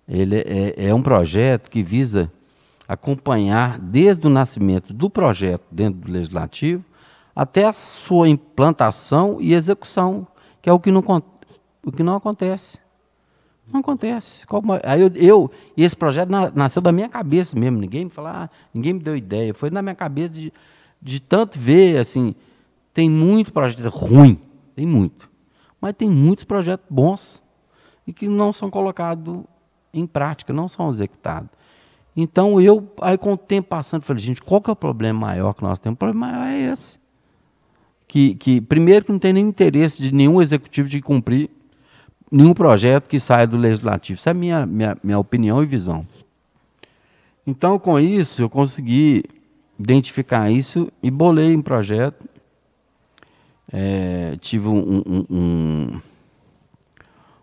ele 0.09 0.37
é, 0.37 0.88
é 0.88 0.94
um 0.94 1.02
projeto 1.02 1.70
que 1.70 1.83
visa 1.83 2.31
acompanhar 2.87 3.78
desde 3.78 4.26
o 4.26 4.31
nascimento 4.31 4.92
do 4.92 5.09
projeto 5.09 5.64
dentro 5.70 6.00
do 6.00 6.12
legislativo 6.12 6.85
até 7.35 7.64
a 7.64 7.72
sua 7.72 8.28
implantação 8.28 9.38
e 9.40 9.55
execução, 9.55 10.26
que 10.61 10.68
é 10.68 10.72
o 10.72 10.78
que 10.78 10.90
não, 10.90 11.02
o 11.85 11.92
que 11.92 12.02
não 12.02 12.16
acontece. 12.16 12.82
Não 13.70 13.81
acontece. 13.81 14.44
Aí 14.85 15.01
eu, 15.01 15.11
eu 15.14 15.51
esse 15.77 15.96
projeto 15.96 16.31
nasceu 16.55 16.83
da 16.83 16.92
minha 16.92 17.09
cabeça 17.09 17.59
mesmo. 17.59 17.79
Ninguém 17.79 18.05
me 18.05 18.11
falou, 18.11 18.31
ah, 18.31 18.51
ninguém 18.72 18.94
me 18.94 19.01
deu 19.01 19.16
ideia. 19.16 19.55
Foi 19.55 19.70
na 19.70 19.83
minha 19.83 19.94
cabeça 19.94 20.33
de, 20.33 20.53
de 21.01 21.20
tanto 21.20 21.59
ver, 21.59 21.98
assim, 21.98 22.35
tem 22.92 23.09
muito 23.09 23.53
projeto 23.53 23.88
ruim, 23.88 24.40
tem 24.75 24.87
muito. 24.87 25.31
Mas 25.81 25.94
tem 25.94 26.11
muitos 26.11 26.44
projetos 26.44 26.87
bons 26.88 27.42
e 28.07 28.12
que 28.12 28.29
não 28.29 28.53
são 28.53 28.70
colocados 28.70 29.42
em 29.92 30.07
prática, 30.07 30.53
não 30.53 30.68
são 30.68 30.90
executados. 30.90 31.51
Então 32.16 32.61
eu, 32.61 32.92
aí 33.01 33.16
com 33.16 33.33
o 33.33 33.37
tempo 33.37 33.68
passando, 33.68 34.03
falei, 34.03 34.22
gente, 34.22 34.42
qual 34.42 34.61
que 34.61 34.68
é 34.68 34.72
o 34.72 34.77
problema 34.77 35.20
maior 35.20 35.55
que 35.55 35.62
nós 35.62 35.79
temos? 35.79 35.96
O 35.96 35.98
problema 35.98 36.29
maior 36.29 36.46
é 36.46 36.61
esse. 36.61 37.01
Que, 38.07 38.35
que 38.35 38.61
primeiro 38.61 39.07
que 39.07 39.12
não 39.12 39.18
tem 39.18 39.33
nem 39.33 39.46
interesse 39.46 40.03
de 40.03 40.12
nenhum 40.12 40.42
executivo 40.42 40.88
de 40.88 41.01
cumprir 41.01 41.51
nenhum 42.33 42.55
projeto 42.55 43.07
que 43.07 43.21
saia 43.21 43.47
do 43.47 43.59
legislativo. 43.59 44.18
Essa 44.18 44.31
é 44.31 44.33
a 44.33 44.35
minha, 44.35 44.64
minha, 44.64 44.97
minha 45.05 45.18
opinião 45.18 45.62
e 45.62 45.66
visão. 45.66 46.07
Então, 47.47 47.79
com 47.79 48.01
isso, 48.01 48.40
eu 48.40 48.49
consegui 48.49 49.25
identificar 49.79 50.51
isso 50.51 50.90
e 51.03 51.11
bolei 51.11 51.55
um 51.55 51.61
projeto. 51.61 52.25
É, 53.71 54.37
tive 54.40 54.66
um, 54.68 55.03
um, 55.07 55.27
um, 55.31 56.01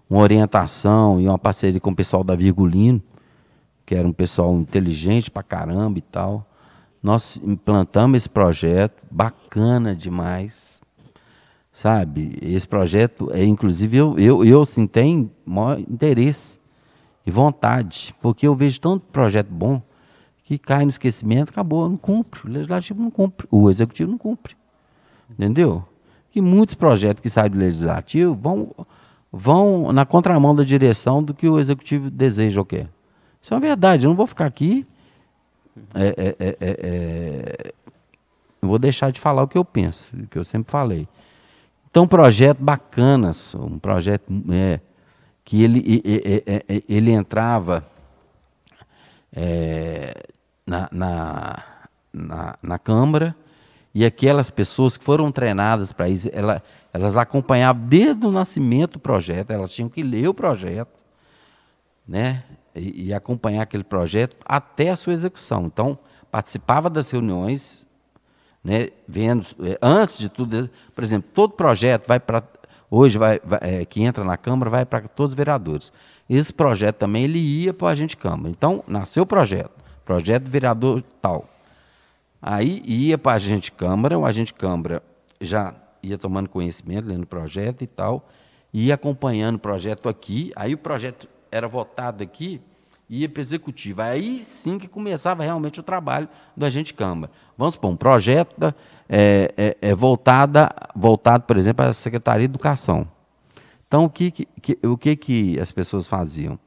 uma 0.10 0.22
orientação 0.22 1.22
e 1.22 1.28
uma 1.28 1.38
parceria 1.38 1.80
com 1.80 1.92
o 1.92 1.96
pessoal 1.96 2.24
da 2.24 2.36
Virgulino, 2.36 3.02
que 3.86 3.94
era 3.94 4.08
um 4.08 4.14
pessoal 4.14 4.56
inteligente 4.56 5.30
pra 5.30 5.44
caramba 5.44 6.00
e 6.00 6.02
tal. 6.02 6.48
Nós 7.02 7.40
implantamos 7.44 8.18
esse 8.18 8.30
projeto, 8.30 9.04
bacana 9.12 9.96
demais 9.96 10.79
sabe? 11.80 12.38
Esse 12.42 12.68
projeto, 12.68 13.32
é, 13.32 13.46
inclusive, 13.46 13.96
eu, 13.96 14.20
eu, 14.20 14.44
eu 14.44 14.66
sim, 14.66 14.86
tenho 14.86 15.32
maior 15.46 15.80
interesse 15.80 16.60
e 17.26 17.32
vontade, 17.32 18.14
porque 18.22 18.46
eu 18.46 18.54
vejo 18.54 18.82
tanto 18.82 19.06
projeto 19.14 19.48
bom 19.50 19.82
que 20.44 20.58
cai 20.58 20.84
no 20.84 20.90
esquecimento, 20.90 21.52
acabou, 21.52 21.88
não 21.88 21.96
cumpre. 21.96 22.42
O 22.46 22.50
legislativo 22.52 23.02
não 23.02 23.10
cumpre, 23.10 23.48
o 23.50 23.70
executivo 23.70 24.12
não 24.12 24.18
cumpre. 24.18 24.58
Entendeu? 25.30 25.86
Que 26.32 26.42
muitos 26.42 26.76
projetos 26.76 27.22
que 27.22 27.30
saem 27.30 27.50
do 27.50 27.58
legislativo 27.58 28.36
vão, 28.36 28.76
vão 29.32 29.94
na 29.94 30.06
contramão 30.06 30.54
da 30.54 30.66
direção 30.66 31.24
do 31.24 31.34
que 31.34 31.48
o 31.48 31.62
executivo 31.62 32.10
deseja 32.10 32.60
ou 32.60 32.66
quer. 32.66 32.90
Isso 33.42 33.54
é 33.54 33.56
uma 33.56 33.62
verdade, 33.62 34.06
eu 34.06 34.10
não 34.10 34.18
vou 34.18 34.28
ficar 34.28 34.48
aqui. 34.48 34.86
É, 35.96 36.08
é, 36.08 36.36
é, 36.40 36.58
é, 36.60 37.72
é 37.72 37.74
vou 38.62 38.78
deixar 38.78 39.14
de 39.14 39.20
falar 39.20 39.44
o 39.44 39.48
que 39.48 39.58
eu 39.58 39.64
penso, 39.64 40.14
o 40.14 40.28
que 40.28 40.38
eu 40.38 40.44
sempre 40.44 40.70
falei. 40.70 41.08
Então, 41.90 42.04
um 42.04 42.08
projeto 42.08 42.60
bacana, 42.60 43.32
um 43.56 43.80
projeto 43.80 44.32
é, 44.52 44.80
que 45.44 45.64
ele, 45.64 46.04
ele, 46.06 46.84
ele 46.88 47.12
entrava 47.12 47.84
é, 49.34 50.14
na, 50.66 50.88
na, 50.92 51.64
na, 52.14 52.56
na, 52.62 52.80
Câmara 52.80 53.36
e 53.94 54.06
aquelas 54.06 54.52
pessoas 54.52 54.98
que 54.98 55.04
foram 55.04 55.32
treinadas 55.32 55.92
para 55.92 56.08
isso, 56.08 56.30
ela, 56.32 56.62
elas 56.94 57.18
acompanhavam 57.18 57.88
desde 57.88 58.24
o 58.26 58.32
nascimento 58.32 58.94
do 58.94 59.00
projeto, 59.00 59.50
elas 59.50 59.74
tinham 59.74 59.90
que 59.90 60.04
ler 60.04 60.28
o 60.28 60.34
projeto, 60.34 60.94
né? 62.08 62.44
E, 62.76 63.08
e 63.08 63.14
acompanhar 63.14 63.64
aquele 63.64 63.84
projeto 63.84 64.38
até 64.46 64.92
a 64.92 64.96
sua 64.96 65.14
execução. 65.14 65.66
Então, 65.66 65.98
participava 66.30 66.88
das 66.88 67.10
reuniões 67.10 67.80
né, 68.64 68.88
vendo, 69.08 69.46
é, 69.62 69.78
antes 69.82 70.18
de 70.18 70.30
tudo, 70.30 70.70
por 70.94 71.04
exemplo, 71.04 71.30
todo 71.34 71.54
projeto 71.54 72.08
vai 72.08 72.20
para 72.20 72.44
hoje 72.92 73.18
vai, 73.18 73.40
vai 73.44 73.60
é, 73.62 73.86
que 73.86 74.02
entra 74.02 74.24
na 74.24 74.36
Câmara 74.36 74.70
vai 74.70 74.86
para 74.86 75.02
todos 75.08 75.34
os 75.34 75.38
vereadores. 75.38 75.94
Esse 76.30 76.52
projeto 76.52 76.98
também 76.98 77.24
ele 77.24 77.40
ia 77.40 77.74
para 77.74 77.86
o 77.86 77.88
agente 77.88 78.18
Câmara. 78.18 78.50
Então, 78.50 78.84
nasceu 78.88 79.24
o 79.24 79.26
projeto, 79.26 79.72
projeto 80.04 80.44
do 80.44 80.50
vereador 80.50 81.04
tal. 81.22 81.48
Aí 82.42 82.82
ia 82.86 83.18
para 83.18 83.34
a 83.34 83.36
agente 83.36 83.72
Câmara, 83.72 84.18
o 84.18 84.26
agente 84.26 84.54
Câmara 84.54 85.04
já 85.42 85.76
ia 86.02 86.18
tomando 86.18 86.50
conhecimento, 86.50 87.08
lendo 87.08 87.24
o 87.24 87.28
projeto 87.28 87.84
e 87.84 87.88
tal, 87.88 88.28
ia 88.74 88.96
acompanhando 88.96 89.56
o 89.56 89.60
projeto 89.60 90.08
aqui, 90.08 90.52
aí 90.56 90.74
o 90.74 90.78
projeto 90.78 91.28
era 91.52 91.68
votado 91.68 92.24
aqui, 92.24 92.62
para 93.28 93.42
executiva. 93.42 94.04
Aí 94.04 94.44
sim 94.46 94.78
que 94.78 94.88
começava 94.88 95.44
realmente 95.44 95.80
o 95.80 95.84
trabalho 95.84 96.30
do 96.56 96.66
agente 96.66 96.94
Câmara. 96.94 97.32
Vamos 97.58 97.74
supor, 97.74 97.90
um 97.90 97.96
projeto 97.96 98.54
da, 98.58 98.74
é, 99.08 99.54
é, 99.58 99.78
é, 99.90 99.96
voltada, 99.96 100.70
voltado, 100.96 101.46
por 101.46 101.58
exemplo, 101.58 101.84
à 101.84 101.92
Secretaria 101.92 102.48
de 102.48 102.52
Educação. 102.52 103.08
Então, 103.88 104.06
o 104.06 104.10
que, 104.10 104.30
que, 104.30 104.48
o 104.84 104.96
que, 104.96 105.16
que 105.16 105.60
as 105.60 105.72
pessoas 105.72 106.06
faziam? 106.06 106.60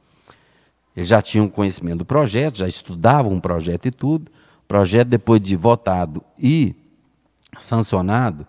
Eles 0.97 1.09
já 1.09 1.23
tinham 1.23 1.49
conhecimento 1.49 1.99
do 1.99 2.05
projeto, 2.05 2.59
já 2.59 2.67
estudavam 2.67 3.37
o 3.37 3.41
projeto 3.41 3.87
e 3.87 3.91
tudo. 3.93 4.31
O 4.65 4.67
projeto, 4.67 5.09
depois 5.09 5.41
de 5.41 5.55
votado 5.55 6.23
e 6.37 6.75
sancionado, 7.57 8.47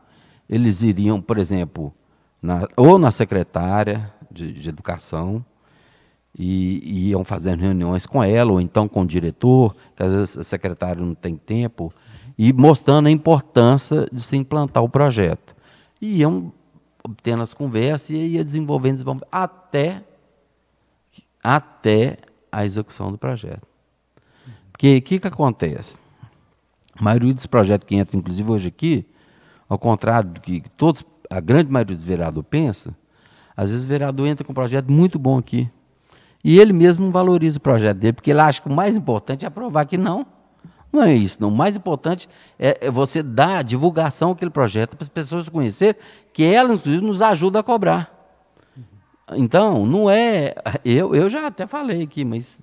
eles 0.50 0.82
iriam, 0.82 1.22
por 1.22 1.38
exemplo, 1.38 1.94
na, 2.42 2.68
ou 2.76 2.98
na 2.98 3.12
secretária 3.12 4.12
de, 4.32 4.52
de 4.52 4.68
Educação, 4.68 5.46
e, 6.38 7.10
iam 7.10 7.24
fazendo 7.24 7.62
reuniões 7.62 8.06
com 8.06 8.24
ela, 8.24 8.52
ou 8.52 8.62
então 8.62 8.88
com 8.88 9.02
o 9.02 9.08
diretor, 9.08 9.76
que 9.96 10.04
às 10.04 10.14
vezes 10.14 10.36
o 10.36 10.44
secretário 10.44 11.06
não 11.06 11.14
tem 11.14 11.36
tempo, 11.36 11.94
e 12.38 12.52
mostrando 12.52 13.08
a 13.08 13.12
importância 13.12 14.08
de 14.12 14.22
se 14.22 14.36
implantar 14.36 14.84
o 14.84 14.90
projeto. 14.90 15.56
E 16.02 16.20
iam 16.20 16.52
obtendo 17.04 17.44
as 17.44 17.54
conversas 17.54 18.10
e 18.12 18.16
ia 18.16 18.44
desenvolvendo, 18.44 18.94
desenvolvendo 18.94 19.28
até, 19.32 20.04
até 21.44 22.18
a 22.52 22.66
execução 22.66 23.12
do 23.12 23.18
projeto. 23.18 23.68
Porque 24.72 24.98
o 24.98 25.02
que, 25.02 25.20
que 25.20 25.28
acontece? 25.28 25.98
A 26.96 27.04
maioria 27.04 27.34
dos 27.34 27.46
projetos 27.46 27.88
que 27.88 27.96
entram, 27.96 28.20
inclusive 28.20 28.52
hoje 28.52 28.68
aqui, 28.70 29.06
ao 29.70 29.78
contrário 29.78 30.32
do 30.32 30.42
que 30.42 30.64
todos, 30.78 31.04
a 31.30 31.40
grande 31.40 31.72
maioria 31.72 31.96
dos 31.96 32.04
vereadores 32.04 32.50
pensa, 32.50 32.96
às 33.56 33.70
vezes 33.70 33.86
o 33.86 33.88
vereador 33.88 34.28
entra 34.28 34.44
com 34.44 34.52
um 34.52 34.56
projeto 34.56 34.92
muito 34.92 35.20
bom 35.20 35.38
aqui, 35.38 35.70
e 36.44 36.60
ele 36.60 36.74
mesmo 36.74 37.06
não 37.06 37.12
valoriza 37.12 37.58
o 37.58 37.62
projeto 37.62 37.98
dele, 37.98 38.14
porque 38.14 38.32
ele 38.32 38.42
acha 38.42 38.62
que 38.62 38.68
o 38.68 38.74
mais 38.74 38.98
importante 38.98 39.46
é 39.46 39.50
provar 39.50 39.86
que 39.86 39.98
não. 39.98 40.26
Não 40.92 41.02
é 41.02 41.14
isso, 41.14 41.38
não. 41.40 41.48
O 41.48 41.56
mais 41.56 41.76
importante 41.76 42.30
é, 42.60 42.78
é 42.82 42.92
você 42.92 43.24
dar 43.24 43.64
divulgação 43.64 44.32
àquele 44.32 44.52
projeto 44.52 44.96
para 44.96 45.04
as 45.04 45.10
pessoas 45.10 45.50
conhecerem 45.50 46.00
que 46.32 46.44
ela, 46.44 46.74
inclusive, 46.74 47.04
nos 47.04 47.20
ajuda 47.22 47.62
a 47.62 47.64
cobrar. 47.64 48.14
Então, 49.32 49.88
não 49.88 50.08
é. 50.08 50.54
Eu, 50.86 51.16
eu 51.16 51.30
já 51.30 51.48
até 51.48 51.66
falei 51.66 52.04
aqui, 52.04 52.24
mas. 52.24 52.60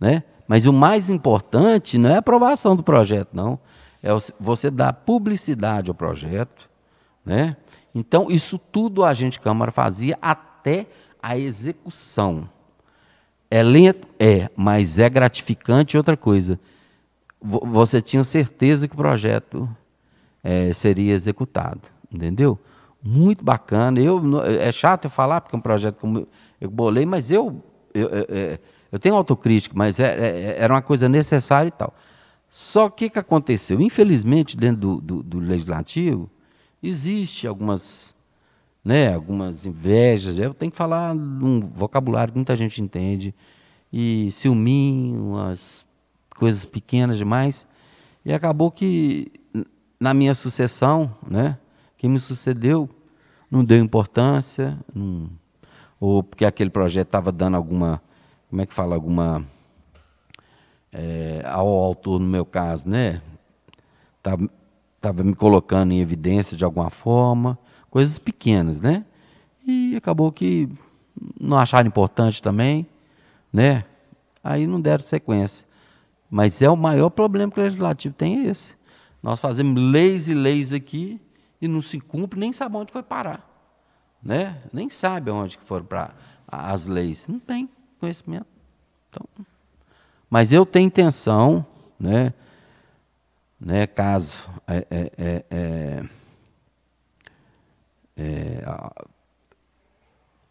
Né? 0.00 0.24
Mas 0.48 0.66
o 0.66 0.72
mais 0.72 1.08
importante 1.08 1.96
não 1.96 2.10
é 2.10 2.16
a 2.16 2.18
aprovação 2.18 2.74
do 2.74 2.82
projeto, 2.82 3.28
não. 3.32 3.56
É 4.02 4.08
você 4.40 4.68
dar 4.68 4.92
publicidade 4.92 5.90
ao 5.90 5.94
projeto. 5.94 6.68
Né? 7.24 7.56
Então, 7.94 8.26
isso 8.28 8.58
tudo 8.58 9.04
a 9.04 9.14
gente 9.14 9.38
Câmara 9.38 9.70
fazia 9.70 10.18
até 10.20 10.88
a 11.22 11.38
execução. 11.38 12.48
É 13.50 13.62
lento? 13.62 14.06
É, 14.18 14.48
mas 14.56 14.98
é 14.98 15.10
gratificante 15.10 15.96
outra 15.96 16.16
coisa. 16.16 16.58
Você 17.42 18.00
tinha 18.00 18.22
certeza 18.22 18.86
que 18.86 18.94
o 18.94 18.96
projeto 18.96 19.68
é, 20.44 20.72
seria 20.72 21.12
executado, 21.12 21.80
entendeu? 22.12 22.58
Muito 23.02 23.42
bacana. 23.42 23.98
Eu, 23.98 24.22
é 24.42 24.70
chato 24.70 25.06
eu 25.06 25.10
falar, 25.10 25.40
porque 25.40 25.56
é 25.56 25.58
um 25.58 25.62
projeto 25.62 25.96
como 25.96 26.28
eu 26.60 26.70
bolei, 26.70 27.04
mas 27.04 27.30
eu, 27.30 27.62
eu, 27.92 28.08
eu, 28.08 28.26
é, 28.28 28.58
eu 28.92 28.98
tenho 28.98 29.14
autocrítica, 29.14 29.74
mas 29.76 29.98
é, 29.98 30.04
é, 30.04 30.56
era 30.58 30.72
uma 30.72 30.82
coisa 30.82 31.08
necessária 31.08 31.68
e 31.68 31.72
tal. 31.72 31.94
Só 32.50 32.88
que 32.88 33.06
o 33.06 33.10
que 33.10 33.18
aconteceu? 33.18 33.80
Infelizmente, 33.80 34.56
dentro 34.56 34.80
do, 34.80 35.00
do, 35.00 35.22
do 35.22 35.38
legislativo, 35.38 36.30
existe 36.82 37.46
algumas 37.46 38.14
né, 38.84 39.14
algumas 39.14 39.66
invejas. 39.66 40.38
Eu 40.38 40.54
tenho 40.54 40.72
que 40.72 40.78
falar 40.78 41.14
um 41.14 41.60
vocabulário 41.60 42.32
que 42.32 42.38
muita 42.38 42.56
gente 42.56 42.82
entende. 42.82 43.34
e 43.92 44.30
ciúminho, 44.30 45.30
umas 45.30 45.84
coisas 46.36 46.64
pequenas 46.64 47.18
demais. 47.18 47.66
E 48.24 48.32
acabou 48.32 48.70
que 48.70 49.32
na 49.98 50.14
minha 50.14 50.34
sucessão, 50.34 51.14
né, 51.28 51.58
quem 51.96 52.08
me 52.08 52.20
sucedeu 52.20 52.88
não 53.50 53.64
deu 53.64 53.78
importância, 53.78 54.78
não, 54.94 55.28
ou 55.98 56.22
porque 56.22 56.44
aquele 56.44 56.70
projeto 56.70 57.08
estava 57.08 57.32
dando 57.32 57.56
alguma, 57.56 58.00
como 58.48 58.62
é 58.62 58.66
que 58.66 58.72
fala, 58.72 58.94
alguma 58.94 59.44
é, 60.92 61.42
ao 61.44 61.68
autor 61.68 62.18
no 62.20 62.26
meu 62.26 62.44
caso, 62.44 62.88
né, 62.88 63.20
estava 64.96 65.22
me 65.22 65.34
colocando 65.34 65.92
em 65.92 66.00
evidência 66.00 66.56
de 66.56 66.64
alguma 66.64 66.90
forma, 66.90 67.58
coisas 67.90 68.18
pequenas, 68.18 68.80
né, 68.80 69.04
e 69.66 69.94
acabou 69.96 70.30
que 70.32 70.68
não 71.38 71.58
acharam 71.58 71.88
importante 71.88 72.40
também, 72.40 72.86
né, 73.52 73.84
aí 74.42 74.66
não 74.66 74.80
deram 74.80 75.04
sequência. 75.04 75.66
Mas 76.30 76.62
é 76.62 76.70
o 76.70 76.76
maior 76.76 77.10
problema 77.10 77.50
que 77.52 77.58
o 77.58 77.62
legislativo 77.62 78.14
tem 78.14 78.46
é 78.46 78.50
esse. 78.50 78.76
Nós 79.22 79.40
fazemos 79.40 79.80
leis 79.82 80.28
e 80.28 80.34
leis 80.34 80.72
aqui 80.72 81.20
e 81.60 81.66
não 81.66 81.82
se 81.82 82.00
cumpre, 82.00 82.38
nem 82.38 82.52
sabe 82.52 82.76
onde 82.76 82.92
foi 82.92 83.02
parar. 83.02 83.46
Né? 84.22 84.62
Nem 84.72 84.88
sabe 84.88 85.30
onde 85.30 85.58
foram 85.58 85.84
para 85.84 86.14
as 86.46 86.86
leis. 86.86 87.26
Não 87.26 87.40
tem 87.40 87.68
conhecimento. 87.98 88.46
Então, 89.08 89.26
mas 90.28 90.52
eu 90.52 90.64
tenho 90.64 90.86
intenção, 90.86 91.66
né, 91.98 92.32
né, 93.60 93.86
caso 93.86 94.34
é, 94.66 94.86
é, 94.90 95.44
é, 95.50 96.04
é, 98.20 98.62
é 98.64 99.04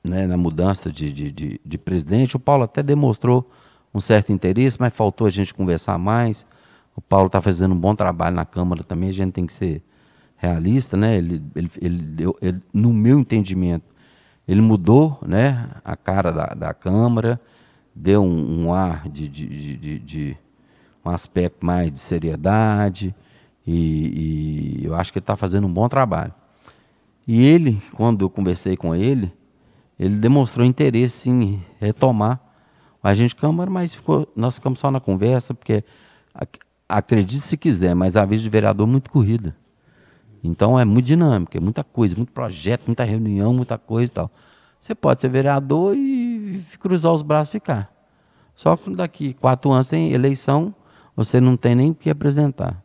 né, 0.04 0.28
na 0.28 0.38
mudança 0.38 0.92
de, 0.92 1.12
de, 1.12 1.32
de, 1.32 1.62
de 1.64 1.78
presidente, 1.78 2.36
o 2.36 2.40
Paulo 2.40 2.64
até 2.64 2.82
demonstrou 2.82 3.50
um 3.94 4.00
certo 4.00 4.32
interesse, 4.32 4.78
mas 4.80 4.94
faltou 4.94 5.28
a 5.28 5.30
gente 5.30 5.54
conversar 5.54 5.98
mais. 5.98 6.46
O 6.96 7.02
Paulo 7.02 7.28
está 7.28 7.42
fazendo 7.42 7.74
um 7.74 7.80
bom 7.80 7.96
trabalho 7.96 8.36
na 8.36 8.46
Câmara 8.46 8.84
também, 8.84 9.10
a 9.10 9.14
gente 9.14 9.34
tem 9.34 9.46
que 9.46 9.54
ser 9.54 9.84
realista, 10.38 10.96
né? 10.96 11.18
Ele, 11.18 11.42
ele, 11.56 11.72
ele 11.82 12.34
ele, 12.42 12.62
no 12.74 12.94
meu 12.94 13.20
entendimento, 13.20 13.86
ele 14.48 14.62
mudou 14.62 15.20
né, 15.22 15.70
a 15.84 15.96
cara 15.96 16.32
da, 16.32 16.48
da 16.48 16.74
Câmara, 16.74 17.40
deu 17.94 18.24
um, 18.24 18.66
um 18.66 18.74
ar 18.74 19.08
de, 19.10 19.28
de, 19.28 19.78
de, 19.78 20.00
de, 20.00 20.38
um 21.06 21.10
aspecto 21.10 21.66
mais 21.66 21.92
de 21.92 22.00
seriedade, 22.00 23.16
e, 23.66 24.80
e 24.82 24.86
eu 24.86 24.96
acho 24.96 25.12
que 25.12 25.20
ele 25.20 25.24
está 25.24 25.36
fazendo 25.36 25.68
um 25.68 25.74
bom 25.74 25.88
trabalho. 25.88 26.34
E 27.28 27.44
ele, 27.44 27.82
quando 27.94 28.26
eu 28.26 28.30
conversei 28.30 28.76
com 28.76 28.96
ele, 28.96 29.32
ele 30.00 30.16
demonstrou 30.16 30.66
interesse 30.66 31.30
em 31.30 31.64
retomar 31.80 32.40
a 33.02 33.14
gente 33.14 33.36
Câmara, 33.36 33.70
mas 33.70 33.96
ficou, 33.96 34.28
nós 34.36 34.56
ficamos 34.56 34.80
só 34.80 34.92
na 34.92 35.00
conversa, 35.00 35.54
porque 35.54 35.84
acredite 36.88 37.44
se 37.44 37.56
quiser, 37.56 37.96
mas 37.96 38.18
a 38.18 38.26
vez 38.26 38.42
de 38.42 38.50
vereador 38.50 38.88
é 38.88 38.92
muito 38.92 39.10
corrida. 39.10 39.56
Então 40.44 40.80
é 40.80 40.86
muito 40.86 41.06
dinâmico, 41.06 41.56
é 41.56 41.60
muita 41.60 41.84
coisa, 41.84 42.16
muito 42.16 42.32
projeto, 42.32 42.84
muita 42.88 43.04
reunião, 43.04 43.54
muita 43.54 43.78
coisa 43.78 44.12
e 44.12 44.14
tal. 44.14 44.32
Você 44.80 44.96
pode 44.96 45.22
ser 45.22 45.30
vereador 45.30 45.96
e 45.96 46.62
cruzar 46.80 47.14
os 47.14 47.22
braços 47.22 47.50
e 47.50 47.52
ficar. 47.54 47.94
Só 48.56 48.76
que 48.76 48.94
daqui 48.96 49.34
quatro 49.34 49.72
anos 49.72 49.88
tem 49.88 50.12
eleição, 50.12 50.74
você 51.16 51.40
não 51.40 51.56
tem 51.56 51.76
nem 51.76 51.92
o 51.92 51.96
que 51.96 52.10
apresentar. 52.10 52.82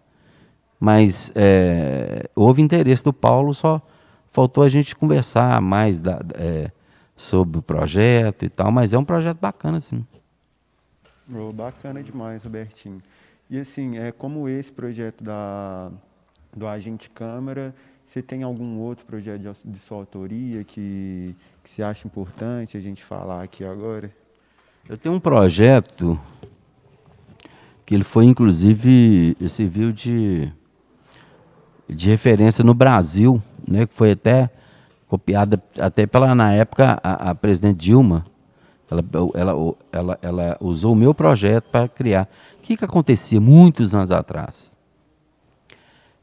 Mas 0.79 1.33
é, 1.35 2.29
houve 2.35 2.63
interesse 2.63 3.03
do 3.03 3.13
Paulo, 3.13 3.55
só 3.55 3.81
faltou 4.35 4.65
a 4.65 4.69
gente 4.69 4.97
conversar 4.97 5.61
mais 5.61 5.97
da, 5.97 6.21
é, 6.35 6.73
sobre 7.17 7.61
o 7.61 7.63
projeto 7.63 8.45
e 8.45 8.49
tal, 8.49 8.73
mas 8.73 8.93
é 8.93 8.99
um 8.99 9.05
projeto 9.05 9.39
bacana, 9.39 9.79
sim. 9.79 10.05
Oh, 11.33 11.53
bacana 11.53 12.03
demais, 12.03 12.43
Robertinho. 12.43 13.01
E 13.49 13.57
assim, 13.61 13.97
é 13.97 14.11
como 14.11 14.49
esse 14.49 14.73
projeto 14.73 15.23
da, 15.23 15.89
do 16.53 16.67
Agente 16.67 17.09
Câmara, 17.09 17.73
você 18.05 18.21
tem 18.21 18.43
algum 18.43 18.81
outro 18.81 19.07
projeto 19.07 19.41
de, 19.41 19.71
de 19.71 19.79
sua 19.79 19.99
autoria 19.99 20.65
que, 20.65 21.37
que 21.63 21.71
você 21.71 21.85
acha 21.85 22.05
importante 22.05 22.77
a 22.77 22.81
gente 22.81 23.05
falar 23.05 23.41
aqui 23.41 23.65
agora? 23.65 24.11
Eu 24.89 24.99
tenho 24.99 25.15
um 25.15 25.21
projeto 25.21 26.19
que 27.87 27.95
ele 27.95 28.05
foi 28.05 28.25
inclusive 28.25 29.37
serviu 29.49 29.93
de, 29.93 30.53
de 31.89 32.11
referência 32.11 32.65
no 32.65 32.75
Brasil, 32.75 33.41
né, 33.69 33.87
que 33.87 33.95
foi 33.95 34.13
até 34.13 34.51
copiada 35.07 35.63
até 35.79 36.07
pela, 36.07 36.35
na 36.35 36.53
época, 36.53 36.99
a, 37.03 37.31
a 37.31 37.35
presidente 37.35 37.79
Dilma, 37.79 38.25
ela, 38.91 39.05
ela, 39.35 39.75
ela, 39.93 40.19
ela 40.23 40.57
usou 40.61 40.93
o 40.93 40.97
meu 40.97 41.15
projeto 41.15 41.65
para 41.71 41.89
criar. 41.89 42.29
O 42.59 42.63
que, 42.63 42.77
que 42.77 42.85
acontecia 42.85 43.41
muitos 43.41 43.95
anos 43.95 44.11
atrás? 44.11 44.75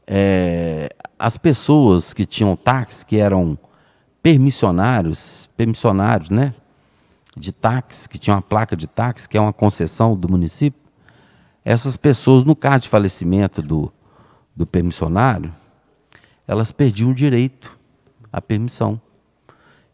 É, 0.06 0.90
as 1.18 1.36
pessoas 1.36 2.12
que 2.12 2.24
tinham 2.24 2.56
táxi, 2.56 3.04
que 3.04 3.16
eram 3.16 3.58
permissionários, 4.22 5.48
permissionários, 5.56 6.30
né? 6.30 6.54
De 7.36 7.50
táxi, 7.50 8.08
que 8.08 8.18
tinham 8.18 8.36
uma 8.36 8.42
placa 8.42 8.76
de 8.76 8.86
táxi, 8.86 9.28
que 9.28 9.36
é 9.36 9.40
uma 9.40 9.52
concessão 9.52 10.16
do 10.16 10.28
município, 10.28 10.80
essas 11.64 11.96
pessoas, 11.96 12.44
no 12.44 12.54
caso 12.54 12.80
de 12.80 12.88
falecimento 12.88 13.62
do, 13.62 13.92
do 14.54 14.66
permissionário, 14.66 15.52
elas 16.46 16.72
perdiam 16.72 17.10
o 17.10 17.14
direito 17.14 17.78
a 18.32 18.40
permissão. 18.40 19.00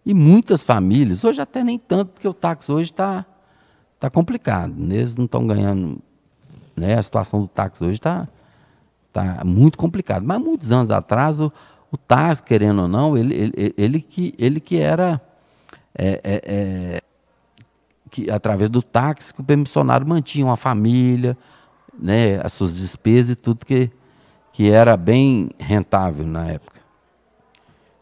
E 0.06 0.14
muitas 0.14 0.62
famílias, 0.62 1.24
hoje 1.24 1.40
até 1.40 1.62
nem 1.62 1.78
tanto, 1.78 2.12
porque 2.12 2.26
o 2.26 2.32
táxi 2.32 2.72
hoje 2.72 2.90
está 2.90 3.26
tá 3.98 4.08
complicado. 4.08 4.74
Eles 4.78 5.16
não 5.16 5.24
estão 5.24 5.46
ganhando. 5.46 6.00
Né? 6.76 6.94
A 6.94 7.02
situação 7.02 7.42
do 7.42 7.48
táxi 7.48 7.84
hoje 7.84 7.94
está 7.94 8.28
tá 9.12 9.42
muito 9.44 9.76
complicado. 9.76 10.24
Mas 10.24 10.40
muitos 10.40 10.72
anos 10.72 10.90
atrás, 10.90 11.40
o, 11.40 11.52
o 11.90 11.96
táxi, 11.96 12.42
querendo 12.42 12.82
ou 12.82 12.88
não, 12.88 13.18
ele, 13.18 13.34
ele, 13.34 13.74
ele, 13.76 14.00
que, 14.00 14.34
ele 14.38 14.60
que 14.60 14.78
era. 14.78 15.20
É, 15.94 16.20
é, 16.22 16.42
é, 16.44 17.02
que, 18.10 18.30
através 18.30 18.70
do 18.70 18.80
táxi, 18.80 19.34
que 19.34 19.40
o 19.40 19.44
permissionário 19.44 20.06
mantinha 20.06 20.46
uma 20.46 20.56
família, 20.56 21.36
né, 21.98 22.40
as 22.42 22.54
suas 22.54 22.74
despesas 22.74 23.32
e 23.32 23.34
tudo 23.34 23.66
que, 23.66 23.90
que 24.58 24.68
era 24.68 24.96
bem 24.96 25.50
rentável 25.56 26.26
na 26.26 26.48
época. 26.48 26.80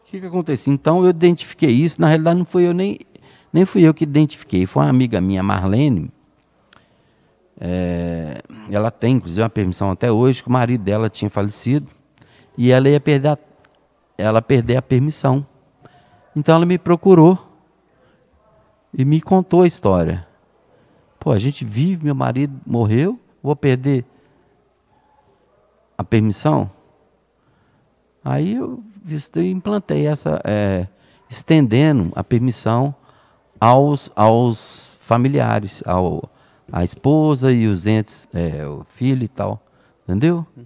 O 0.01 0.09
que, 0.09 0.19
que 0.19 0.25
aconteceu? 0.25 0.73
Então 0.73 1.03
eu 1.03 1.11
identifiquei 1.11 1.69
isso, 1.69 2.01
na 2.01 2.07
realidade 2.07 2.39
não 2.39 2.47
fui 2.47 2.65
eu 2.65 2.73
nem, 2.73 2.97
nem 3.53 3.63
fui 3.63 3.83
eu 3.83 3.93
que 3.93 4.03
identifiquei, 4.03 4.65
foi 4.65 4.81
uma 4.81 4.89
amiga 4.89 5.21
minha, 5.21 5.43
Marlene. 5.43 6.09
É, 7.61 8.41
ela 8.71 8.89
tem, 8.89 9.17
inclusive, 9.17 9.43
uma 9.43 9.51
permissão 9.51 9.91
até 9.91 10.11
hoje, 10.11 10.41
que 10.41 10.49
o 10.49 10.51
marido 10.51 10.83
dela 10.83 11.11
tinha 11.11 11.29
falecido 11.29 11.91
e 12.57 12.71
ela 12.71 12.89
ia 12.89 12.99
perder 12.99 13.27
a, 13.27 13.37
ela 14.17 14.41
perder 14.41 14.77
a 14.77 14.81
permissão. 14.81 15.45
Então 16.35 16.55
ela 16.55 16.65
me 16.65 16.79
procurou 16.79 17.37
e 18.91 19.05
me 19.05 19.21
contou 19.21 19.61
a 19.61 19.67
história. 19.67 20.25
Pô, 21.19 21.31
a 21.31 21.37
gente 21.37 21.63
vive, 21.63 22.05
meu 22.05 22.15
marido 22.15 22.59
morreu, 22.65 23.19
vou 23.43 23.55
perder 23.55 24.03
a 25.97 26.03
permissão? 26.03 26.69
Aí 28.23 28.55
eu 28.55 28.83
implantei 29.37 30.05
essa, 30.05 30.41
é, 30.43 30.87
estendendo 31.29 32.11
a 32.15 32.23
permissão 32.23 32.93
aos, 33.59 34.11
aos 34.15 34.97
familiares, 34.99 35.81
ao, 35.85 36.29
a 36.71 36.83
esposa 36.83 37.51
e 37.51 37.67
os 37.67 37.87
entes, 37.87 38.27
é, 38.33 38.65
o 38.67 38.83
filho 38.85 39.23
e 39.23 39.27
tal. 39.27 39.63
Entendeu? 40.03 40.45
Uhum. 40.55 40.65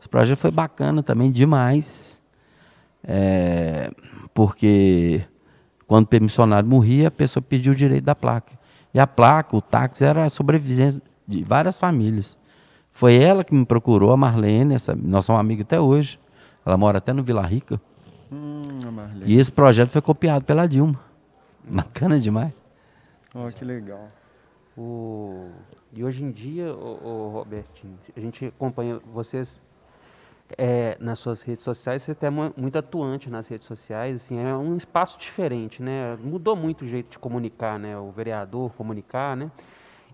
Esse 0.00 0.08
projeto 0.08 0.38
foi 0.38 0.50
bacana 0.50 1.02
também, 1.02 1.30
demais. 1.30 2.20
É, 3.04 3.90
porque 4.34 5.24
quando 5.86 6.04
o 6.04 6.08
permissionário 6.08 6.68
morria, 6.68 7.08
a 7.08 7.10
pessoa 7.10 7.42
pediu 7.42 7.72
o 7.72 7.76
direito 7.76 8.04
da 8.04 8.14
placa. 8.14 8.58
E 8.94 8.98
a 8.98 9.06
placa, 9.06 9.56
o 9.56 9.60
táxi, 9.60 10.04
era 10.04 10.24
a 10.24 10.30
sobrevivência 10.30 11.00
de 11.26 11.44
várias 11.44 11.78
famílias. 11.78 12.38
Foi 12.92 13.16
ela 13.16 13.42
que 13.42 13.54
me 13.54 13.64
procurou, 13.64 14.12
a 14.12 14.16
Marlene, 14.16 14.74
essa, 14.74 14.94
nós 14.94 15.24
somos 15.24 15.40
amigos 15.40 15.64
até 15.64 15.80
hoje. 15.80 16.20
Ela 16.64 16.76
mora 16.76 16.98
até 16.98 17.12
no 17.12 17.22
Vila 17.22 17.42
Rica. 17.42 17.80
Hum, 18.30 18.68
e 19.24 19.36
esse 19.36 19.50
projeto 19.50 19.90
foi 19.90 20.00
copiado 20.00 20.44
pela 20.44 20.66
Dilma. 20.66 21.00
Bacana 21.64 22.20
demais. 22.20 22.52
Oh, 23.34 23.44
que 23.50 23.64
legal. 23.64 24.06
O... 24.76 25.48
E 25.92 26.04
hoje 26.04 26.24
em 26.24 26.30
dia, 26.30 26.72
o, 26.72 27.06
o 27.06 27.28
Robertinho, 27.30 27.98
a 28.16 28.20
gente 28.20 28.46
acompanha 28.46 29.00
vocês 29.12 29.60
é, 30.56 30.96
nas 31.00 31.18
suas 31.18 31.42
redes 31.42 31.64
sociais, 31.64 32.02
você 32.02 32.12
é 32.12 32.30
muito 32.30 32.78
atuante 32.78 33.28
nas 33.30 33.48
redes 33.48 33.66
sociais, 33.66 34.16
assim, 34.16 34.38
é 34.38 34.54
um 34.56 34.76
espaço 34.76 35.18
diferente, 35.18 35.82
né? 35.82 36.16
Mudou 36.22 36.56
muito 36.56 36.84
o 36.84 36.88
jeito 36.88 37.10
de 37.10 37.18
comunicar, 37.18 37.78
né? 37.78 37.96
O 37.98 38.10
vereador 38.10 38.72
comunicar, 38.72 39.36
né? 39.36 39.50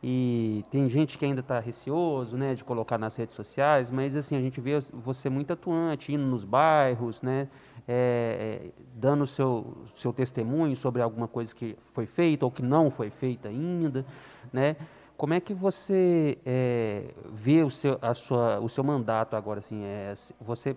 E 0.03 0.65
tem 0.71 0.89
gente 0.89 1.19
que 1.19 1.25
ainda 1.25 1.41
está 1.41 1.59
receoso, 1.59 2.37
né, 2.37 2.55
de 2.55 2.63
colocar 2.63 2.99
nas 2.99 3.17
redes 3.17 3.35
sociais, 3.35 3.91
mas 3.91 4.15
assim 4.15 4.37
a 4.37 4.41
gente 4.41 4.61
vê 4.61 4.79
você 4.93 5.29
muito 5.29 5.53
atuante, 5.53 6.13
indo 6.13 6.25
nos 6.25 6.45
bairros, 6.45 7.21
né, 7.21 7.49
é, 7.87 8.63
é, 8.67 8.71
dando 8.95 9.27
seu 9.27 9.77
seu 9.97 10.13
testemunho 10.13 10.77
sobre 10.77 11.03
alguma 11.03 11.27
coisa 11.27 11.55
que 11.55 11.77
foi 11.93 12.07
feita 12.07 12.45
ou 12.45 12.51
que 12.51 12.63
não 12.63 12.91
foi 12.91 13.11
feita 13.11 13.49
ainda, 13.49 14.07
né. 14.53 14.77
como 15.17 15.35
é 15.35 15.41
que 15.41 15.53
você 15.53 16.39
é, 16.47 17.13
vê 17.33 17.65
o 17.65 17.71
seu, 17.71 17.99
a 18.01 18.15
sua, 18.15 18.61
o 18.61 18.69
seu 18.69 18.85
mandato 18.85 19.35
agora? 19.35 19.59
Assim, 19.59 19.83
é, 19.83 20.15
você, 20.41 20.77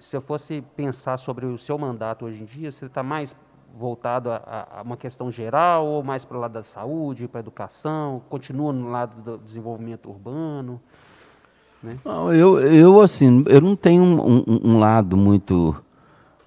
se 0.00 0.14
eu 0.14 0.20
fosse 0.20 0.62
pensar 0.76 1.16
sobre 1.16 1.46
o 1.46 1.56
seu 1.56 1.78
mandato 1.78 2.26
hoje 2.26 2.42
em 2.42 2.44
dia, 2.44 2.70
você 2.70 2.84
está 2.84 3.02
mais 3.02 3.34
voltado 3.76 4.30
a, 4.30 4.66
a, 4.78 4.82
uma 4.82 4.96
questão 4.96 5.30
geral 5.30 5.86
ou 5.86 6.02
mais 6.02 6.24
para 6.24 6.36
o 6.36 6.40
lado 6.40 6.52
da 6.52 6.64
saúde, 6.64 7.28
para 7.28 7.40
a 7.40 7.42
educação? 7.42 8.22
Continua 8.28 8.72
no 8.72 8.88
lado 8.88 9.20
do 9.20 9.38
desenvolvimento 9.38 10.08
urbano? 10.08 10.80
Né? 11.82 11.96
Não, 12.04 12.32
eu, 12.32 12.58
eu, 12.58 13.00
assim, 13.00 13.44
eu 13.48 13.60
não 13.60 13.76
tenho 13.76 14.02
um, 14.02 14.44
um, 14.46 14.60
um 14.64 14.78
lado 14.78 15.16
muito, 15.16 15.76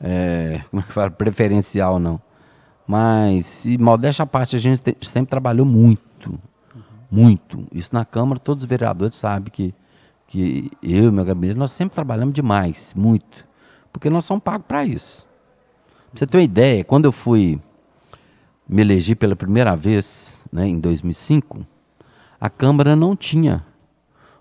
é, 0.02 0.62
como 0.70 0.82
é 0.82 0.86
que 0.86 0.92
fala, 0.92 1.12
preferencial, 1.12 2.00
não. 2.00 2.20
Mas, 2.88 3.46
se 3.46 3.78
modéstia 3.78 4.24
à 4.24 4.26
parte, 4.26 4.56
a 4.56 4.60
gente 4.60 4.82
sempre 5.02 5.30
trabalhou 5.30 5.66
muito, 5.66 6.32
uhum. 6.32 6.82
muito. 7.12 7.68
Isso 7.72 7.94
na 7.94 8.04
Câmara, 8.04 8.40
todos 8.40 8.64
os 8.64 8.70
vereadores 8.70 9.16
sabem 9.16 9.52
que, 9.52 9.76
que 10.26 10.72
eu 10.82 11.06
e 11.06 11.12
meu 11.12 11.24
gabinete, 11.24 11.60
nós 11.60 11.72
sempre 11.72 11.94
trabalhamos 11.94 12.34
demais, 12.34 12.94
muito. 12.98 13.48
Porque 13.94 14.10
nós 14.10 14.26
somos 14.26 14.44
pagos 14.44 14.66
para 14.68 14.84
isso. 14.84 15.29
Você 16.14 16.26
ter 16.26 16.38
uma 16.38 16.44
ideia, 16.44 16.84
quando 16.84 17.06
eu 17.06 17.12
fui 17.12 17.62
me 18.68 18.82
eleger 18.82 19.16
pela 19.16 19.36
primeira 19.36 19.76
vez, 19.76 20.46
né, 20.52 20.68
em 20.68 20.80
2005, 20.80 21.66
a 22.40 22.50
Câmara 22.50 22.96
não 22.96 23.16
tinha, 23.16 23.66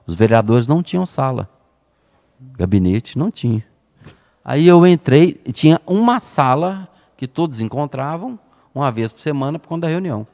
os 0.06 0.14
vereadores 0.14 0.66
não 0.66 0.82
tinham 0.82 1.04
sala. 1.04 1.48
Gabinete 2.56 3.18
não 3.18 3.30
tinha. 3.30 3.64
Aí 4.44 4.66
eu 4.66 4.86
entrei 4.86 5.40
e 5.44 5.52
tinha 5.52 5.80
uma 5.86 6.20
sala 6.20 6.88
que 7.16 7.26
todos 7.26 7.60
encontravam 7.60 8.38
uma 8.74 8.90
vez 8.90 9.12
por 9.12 9.20
semana 9.20 9.58
por 9.58 9.68
conta 9.68 9.86
da 9.86 9.88
reunião. 9.88 10.26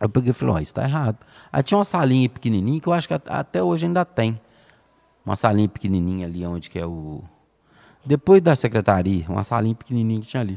Eu 0.00 0.08
peguei 0.08 0.30
e 0.30 0.32
falei, 0.34 0.54
oh, 0.54 0.58
isso 0.58 0.70
está 0.70 0.84
errado. 0.84 1.16
Aí 1.50 1.62
tinha 1.62 1.78
uma 1.78 1.84
salinha 1.84 2.28
pequenininha, 2.28 2.80
que 2.80 2.86
eu 2.86 2.92
acho 2.92 3.08
que 3.08 3.14
até 3.14 3.62
hoje 3.62 3.86
ainda 3.86 4.04
tem. 4.04 4.40
Uma 5.24 5.36
salinha 5.36 5.68
pequenininha 5.68 6.26
ali, 6.26 6.44
onde 6.46 6.68
que 6.68 6.78
é 6.78 6.86
o... 6.86 7.22
Depois 8.04 8.42
da 8.42 8.54
secretaria, 8.54 9.24
uma 9.28 9.44
salinha 9.44 9.74
pequenininha 9.74 10.20
que 10.20 10.26
tinha 10.26 10.40
ali. 10.40 10.54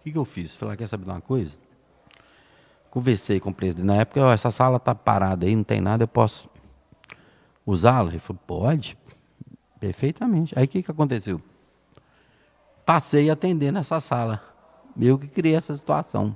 O 0.00 0.02
que, 0.04 0.12
que 0.12 0.18
eu 0.18 0.24
fiz? 0.24 0.54
Falei, 0.54 0.74
ah, 0.74 0.76
quer 0.76 0.86
saber 0.86 1.04
de 1.04 1.10
uma 1.10 1.20
coisa? 1.20 1.56
Conversei 2.90 3.40
com 3.40 3.50
o 3.50 3.54
presidente. 3.54 3.86
Na 3.86 3.96
época, 3.96 4.24
oh, 4.24 4.30
essa 4.30 4.50
sala 4.50 4.76
está 4.76 4.94
parada 4.94 5.46
aí, 5.46 5.56
não 5.56 5.64
tem 5.64 5.80
nada, 5.80 6.04
eu 6.04 6.08
posso 6.08 6.48
usá-la? 7.64 8.10
Ele 8.10 8.18
falou, 8.18 8.40
pode. 8.46 8.96
Perfeitamente. 9.80 10.56
Aí 10.58 10.64
o 10.64 10.68
que, 10.68 10.82
que 10.82 10.90
aconteceu? 10.90 11.40
passei 12.86 13.28
a 13.28 13.32
atender 13.32 13.72
nessa 13.72 14.00
sala. 14.00 14.40
Eu 14.98 15.18
que 15.18 15.26
criei 15.26 15.56
essa 15.56 15.74
situação. 15.74 16.34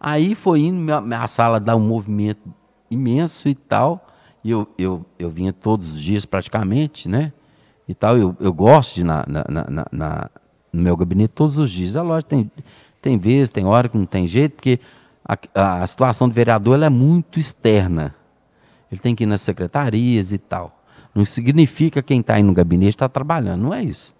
Aí 0.00 0.36
foi 0.36 0.60
indo, 0.60 0.80
minha 1.02 1.26
sala 1.26 1.58
dá 1.58 1.74
um 1.74 1.80
movimento 1.80 2.54
imenso 2.88 3.48
e 3.48 3.54
tal. 3.54 4.06
E 4.44 4.52
eu, 4.52 4.66
eu, 4.78 5.04
eu 5.18 5.28
vinha 5.28 5.52
todos 5.52 5.92
os 5.92 6.00
dias 6.00 6.24
praticamente, 6.24 7.08
né? 7.08 7.32
E 7.88 7.94
tal. 7.94 8.18
Eu, 8.18 8.36
eu 8.38 8.52
gosto 8.52 8.96
de 8.96 9.04
na, 9.04 9.24
na, 9.26 9.44
na, 9.48 9.86
na 9.90 10.30
no 10.72 10.82
meu 10.82 10.96
gabinete 10.96 11.32
todos 11.34 11.56
os 11.56 11.70
dias. 11.70 11.96
É 11.96 12.02
lógico, 12.02 12.28
tem, 12.30 12.50
tem 13.00 13.18
vezes, 13.18 13.50
tem 13.50 13.64
hora 13.64 13.88
que 13.88 13.96
não 13.96 14.06
tem 14.06 14.26
jeito, 14.26 14.56
porque 14.56 14.78
a, 15.24 15.82
a 15.82 15.86
situação 15.86 16.28
do 16.28 16.34
vereador 16.34 16.82
é 16.82 16.88
muito 16.88 17.38
externa. 17.38 18.14
Ele 18.90 19.00
tem 19.00 19.14
que 19.14 19.24
ir 19.24 19.26
nas 19.26 19.42
secretarias 19.42 20.32
e 20.32 20.38
tal. 20.38 20.82
Não 21.14 21.24
significa 21.24 22.02
que 22.02 22.08
quem 22.08 22.20
está 22.20 22.34
aí 22.34 22.42
no 22.42 22.52
gabinete 22.52 22.90
está 22.90 23.08
trabalhando, 23.08 23.62
não 23.62 23.74
é 23.74 23.82
isso. 23.82 24.14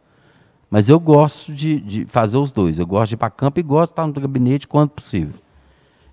Mas 0.70 0.88
eu 0.88 1.00
gosto 1.00 1.52
de, 1.52 1.80
de 1.80 2.04
fazer 2.04 2.36
os 2.36 2.52
dois. 2.52 2.78
Eu 2.78 2.86
gosto 2.86 3.10
de 3.10 3.14
ir 3.14 3.18
para 3.18 3.30
campo 3.30 3.58
e 3.58 3.62
gosto 3.62 3.88
de 3.88 3.92
estar 3.92 4.06
no 4.06 4.12
gabinete 4.12 4.68
quando 4.68 4.90
possível. 4.90 5.34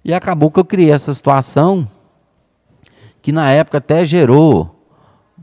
E 0.04 0.14
acabou 0.14 0.50
que 0.52 0.60
eu 0.60 0.66
criei 0.66 0.92
essa 0.92 1.14
situação 1.14 1.88
que 3.22 3.32
na 3.32 3.50
época 3.50 3.80
até 3.80 4.06
gerou, 4.06 4.75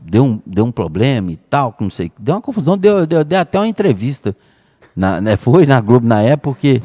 deu 0.03 0.25
um, 0.25 0.41
deu 0.45 0.65
um 0.65 0.71
problema 0.71 1.31
e 1.31 1.37
tal, 1.37 1.75
não 1.79 1.89
sei, 1.89 2.11
deu 2.19 2.35
uma 2.35 2.41
confusão, 2.41 2.77
deu, 2.77 3.07
deu, 3.07 3.23
deu 3.23 3.39
até 3.39 3.57
uma 3.57 3.67
entrevista. 3.67 4.35
Na, 4.95 5.21
né, 5.21 5.35
foi 5.37 5.65
na 5.65 5.79
Globo 5.79 6.05
na 6.05 6.21
época, 6.21 6.51
porque 6.51 6.81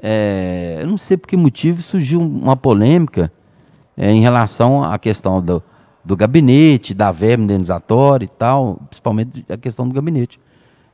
é, 0.00 0.78
eu 0.80 0.86
não 0.86 0.98
sei 0.98 1.16
por 1.16 1.28
que 1.28 1.36
motivo 1.36 1.80
surgiu 1.82 2.20
uma 2.20 2.56
polêmica 2.56 3.32
é, 3.96 4.10
em 4.10 4.20
relação 4.20 4.82
à 4.82 4.98
questão 4.98 5.40
do, 5.40 5.62
do 6.04 6.16
gabinete, 6.16 6.94
da 6.94 7.12
verba 7.12 7.44
indenizatória 7.44 8.24
e 8.24 8.28
tal, 8.28 8.76
principalmente 8.88 9.44
a 9.48 9.56
questão 9.56 9.88
do 9.88 9.94
gabinete. 9.94 10.40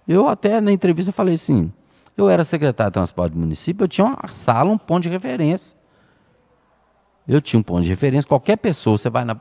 Eu 0.06 0.28
até 0.28 0.60
na 0.60 0.70
entrevista 0.70 1.12
falei 1.12 1.34
assim, 1.34 1.72
eu 2.16 2.28
era 2.28 2.44
secretário 2.44 2.90
de 2.90 2.94
transporte 2.94 3.32
do 3.32 3.38
município, 3.38 3.84
eu 3.84 3.88
tinha 3.88 4.06
uma 4.06 4.28
sala, 4.28 4.70
um 4.70 4.78
ponto 4.78 5.02
de 5.02 5.08
referência. 5.08 5.76
Eu 7.26 7.40
tinha 7.40 7.58
um 7.58 7.62
ponto 7.62 7.82
de 7.82 7.88
referência, 7.88 8.28
qualquer 8.28 8.56
pessoa, 8.56 8.98
você 8.98 9.08
vai 9.08 9.24
na, 9.24 9.34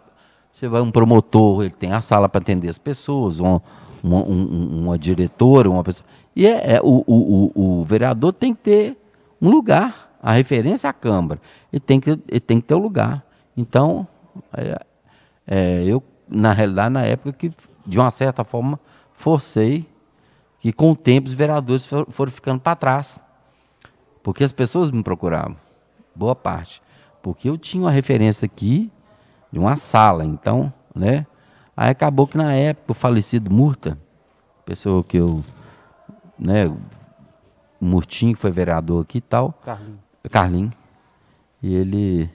você 0.53 0.67
vai 0.67 0.81
um 0.81 0.91
promotor, 0.91 1.63
ele 1.63 1.71
tem 1.71 1.91
a 1.91 1.99
sala 1.99 2.29
para 2.29 2.39
atender 2.39 2.69
as 2.69 2.77
pessoas, 2.77 3.39
uma, 3.39 3.59
um, 4.03 4.83
uma 4.83 4.99
diretora, 4.99 5.67
uma 5.67 5.83
pessoa. 5.83 6.07
E 6.35 6.45
é, 6.45 6.75
é 6.75 6.81
o, 6.81 7.03
o, 7.07 7.79
o, 7.79 7.83
vereador 7.83 8.31
tem 8.31 8.53
que 8.53 8.61
ter 8.61 8.97
um 9.41 9.49
lugar, 9.49 10.15
a 10.21 10.31
referência 10.33 10.87
é 10.87 10.89
a 10.91 10.93
Câmara. 10.93 11.41
Ele 11.71 11.79
tem 11.79 11.99
que, 11.99 12.11
ele 12.11 12.39
tem 12.39 12.61
que 12.61 12.67
ter 12.67 12.75
o 12.75 12.77
um 12.77 12.81
lugar. 12.83 13.25
Então, 13.57 14.07
é, 14.55 14.79
é, 15.47 15.83
eu, 15.85 16.03
na 16.29 16.53
realidade, 16.53 16.93
na 16.93 17.01
época 17.01 17.33
que, 17.33 17.51
de 17.83 17.97
uma 17.97 18.11
certa 18.11 18.43
forma, 18.43 18.79
forcei 19.15 19.87
que 20.59 20.71
com 20.71 20.91
o 20.91 20.95
tempo 20.95 21.27
os 21.27 21.33
vereadores 21.33 21.83
foram 22.09 22.31
ficando 22.31 22.59
para 22.59 22.75
trás. 22.75 23.19
Porque 24.21 24.43
as 24.43 24.51
pessoas 24.51 24.91
me 24.91 25.01
procuravam, 25.01 25.57
boa 26.15 26.35
parte. 26.35 26.79
Porque 27.23 27.49
eu 27.49 27.57
tinha 27.57 27.83
uma 27.83 27.91
referência 27.91 28.45
aqui 28.45 28.91
de 29.53 29.59
uma 29.59 29.77
sala, 29.77 30.25
então, 30.25 30.73
né? 30.93 31.25
Aí 31.77 31.89
acabou 31.89 32.27
que 32.27 32.37
na 32.37 32.53
época 32.53 32.91
o 32.91 32.95
falecido 32.95 33.49
Murta, 33.49 33.97
pessoa 34.65 35.01
que 35.01 35.15
eu, 35.15 35.41
né, 36.37 36.67
o 36.67 36.77
Murtinho 37.79 38.33
que 38.33 38.39
foi 38.39 38.51
vereador 38.51 39.03
aqui 39.03 39.19
e 39.19 39.21
tal, 39.21 39.53
Carlinho. 39.63 39.99
Carlinho. 40.29 40.71
E 41.61 41.73
ele 41.73 42.29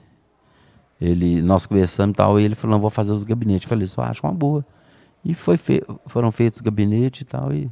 ele 0.99 1.41
nós 1.43 1.67
conversamos 1.67 2.13
e 2.13 2.17
tal, 2.17 2.39
e 2.39 2.43
ele 2.43 2.55
falou: 2.55 2.75
"Não 2.75 2.81
vou 2.81 2.89
fazer 2.89 3.11
os 3.11 3.23
gabinetes". 3.23 3.65
Eu 3.65 3.69
falei: 3.69 3.85
"Isso 3.85 4.01
acho 4.01 4.25
uma 4.25 4.33
boa". 4.33 4.65
E 5.23 5.35
foi 5.35 5.57
fe 5.57 5.83
foram 6.07 6.31
feitos 6.31 6.57
os 6.57 6.61
gabinetes 6.61 7.21
e 7.21 7.25
tal 7.25 7.53
e 7.53 7.69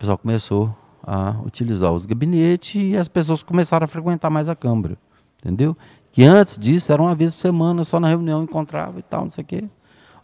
pessoal 0.00 0.16
começou 0.16 0.74
a 1.02 1.36
utilizar 1.44 1.92
os 1.92 2.06
gabinetes 2.06 2.82
e 2.82 2.96
as 2.96 3.06
pessoas 3.06 3.42
começaram 3.42 3.84
a 3.84 3.88
frequentar 3.88 4.30
mais 4.30 4.48
a 4.48 4.56
Câmara, 4.56 4.96
entendeu? 5.38 5.76
Que 6.12 6.24
antes 6.24 6.58
disso 6.58 6.92
era 6.92 7.00
uma 7.00 7.14
vez 7.14 7.34
por 7.34 7.40
semana, 7.40 7.84
só 7.84 8.00
na 8.00 8.08
reunião 8.08 8.42
encontrava 8.42 8.98
e 8.98 9.02
tal, 9.02 9.24
não 9.24 9.30
sei 9.30 9.44
o 9.44 9.46
quê. 9.46 9.68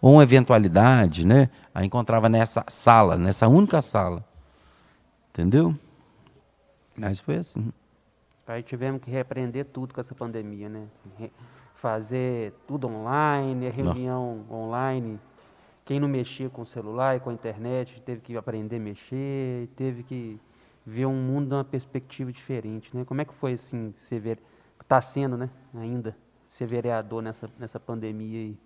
Ou 0.01 0.15
uma 0.15 0.23
eventualidade, 0.23 1.27
né? 1.27 1.49
Aí 1.75 1.87
encontrava 1.87 2.29
nessa 2.29 2.65
sala, 2.69 3.17
nessa 3.17 3.49
única 3.49 3.81
sala. 3.81 4.25
Entendeu? 5.31 5.75
Mas 6.99 7.21
foi 7.21 7.37
assim. 7.37 7.73
Aí 8.47 8.63
tivemos 8.63 9.03
que 9.03 9.11
repreender 9.11 9.67
tudo 9.67 9.93
com 9.93 10.01
essa 10.01 10.15
pandemia, 10.15 10.69
né? 10.69 10.87
Fazer 11.75 12.53
tudo 12.67 12.89
online, 12.89 13.69
reunião 13.69 14.45
não. 14.49 14.57
online. 14.57 15.19
Quem 15.85 16.01
não 16.01 16.09
mexia 16.09 16.49
com 16.49 16.63
o 16.63 16.67
celular 16.67 17.17
e 17.17 17.21
com 17.21 17.31
a 17.31 17.33
internet 17.33 18.01
teve 18.03 18.21
que 18.21 18.37
aprender 18.37 18.77
a 18.77 18.81
mexer, 18.81 19.69
teve 19.77 20.03
que 20.03 20.41
ver 20.85 21.07
um 21.07 21.15
mundo 21.15 21.49
de 21.49 21.55
uma 21.55 21.65
perspectiva 21.65 22.33
diferente, 22.33 22.97
né? 22.97 23.05
Como 23.05 23.21
é 23.21 23.25
que 23.25 23.35
foi 23.35 23.55
assim, 23.55 23.93
ser 23.97 24.21
ver, 24.21 24.39
está 24.87 25.01
sendo, 25.01 25.37
né, 25.37 25.51
ainda 25.75 26.17
ser 26.49 26.67
vereador 26.67 27.21
nessa 27.23 27.51
nessa 27.59 27.79
pandemia 27.79 28.39
aí? 28.39 28.57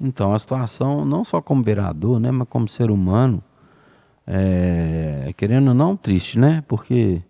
Então, 0.00 0.32
a 0.32 0.38
situação 0.38 1.04
não 1.04 1.24
só 1.24 1.40
como 1.40 1.62
vereador, 1.62 2.18
né, 2.18 2.30
mas 2.30 2.48
como 2.48 2.66
ser 2.66 2.90
humano, 2.90 3.42
é, 4.26 5.32
querendo 5.36 5.68
ou 5.68 5.74
não, 5.74 5.96
triste, 5.96 6.38
né? 6.38 6.64
Porque 6.66 7.22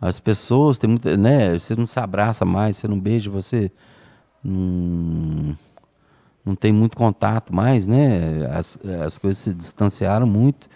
as 0.00 0.18
pessoas 0.20 0.78
tem 0.78 0.88
muita, 0.88 1.16
né, 1.16 1.58
você 1.58 1.74
não 1.74 1.86
se 1.86 1.98
abraça 1.98 2.44
mais, 2.44 2.76
você 2.76 2.88
não 2.88 2.98
beija, 2.98 3.30
você 3.30 3.70
não 4.42 5.56
não 6.44 6.56
tem 6.56 6.72
muito 6.72 6.96
contato 6.96 7.54
mais, 7.54 7.86
né? 7.86 8.46
As, 8.50 8.76
as 9.04 9.16
coisas 9.16 9.38
se 9.38 9.54
distanciaram 9.54 10.26
muito. 10.26 10.68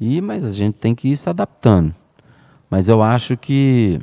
E, 0.00 0.20
mas 0.20 0.44
a 0.44 0.50
gente 0.50 0.74
tem 0.74 0.94
que 0.94 1.08
ir 1.08 1.16
se 1.16 1.28
adaptando. 1.28 1.94
Mas 2.68 2.88
eu 2.88 3.02
acho 3.02 3.36
que 3.36 4.00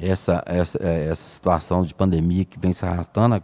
essa, 0.00 0.42
essa, 0.46 0.78
essa 0.82 1.22
situação 1.22 1.82
de 1.82 1.94
pandemia 1.94 2.44
que 2.44 2.58
vem 2.58 2.72
se 2.72 2.84
arrastando, 2.84 3.42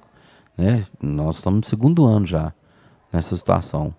né? 0.56 0.84
Nós 1.00 1.36
estamos 1.36 1.60
no 1.60 1.66
segundo 1.66 2.04
ano 2.04 2.26
já 2.26 2.52
nessa 3.12 3.36
situação. 3.36 3.94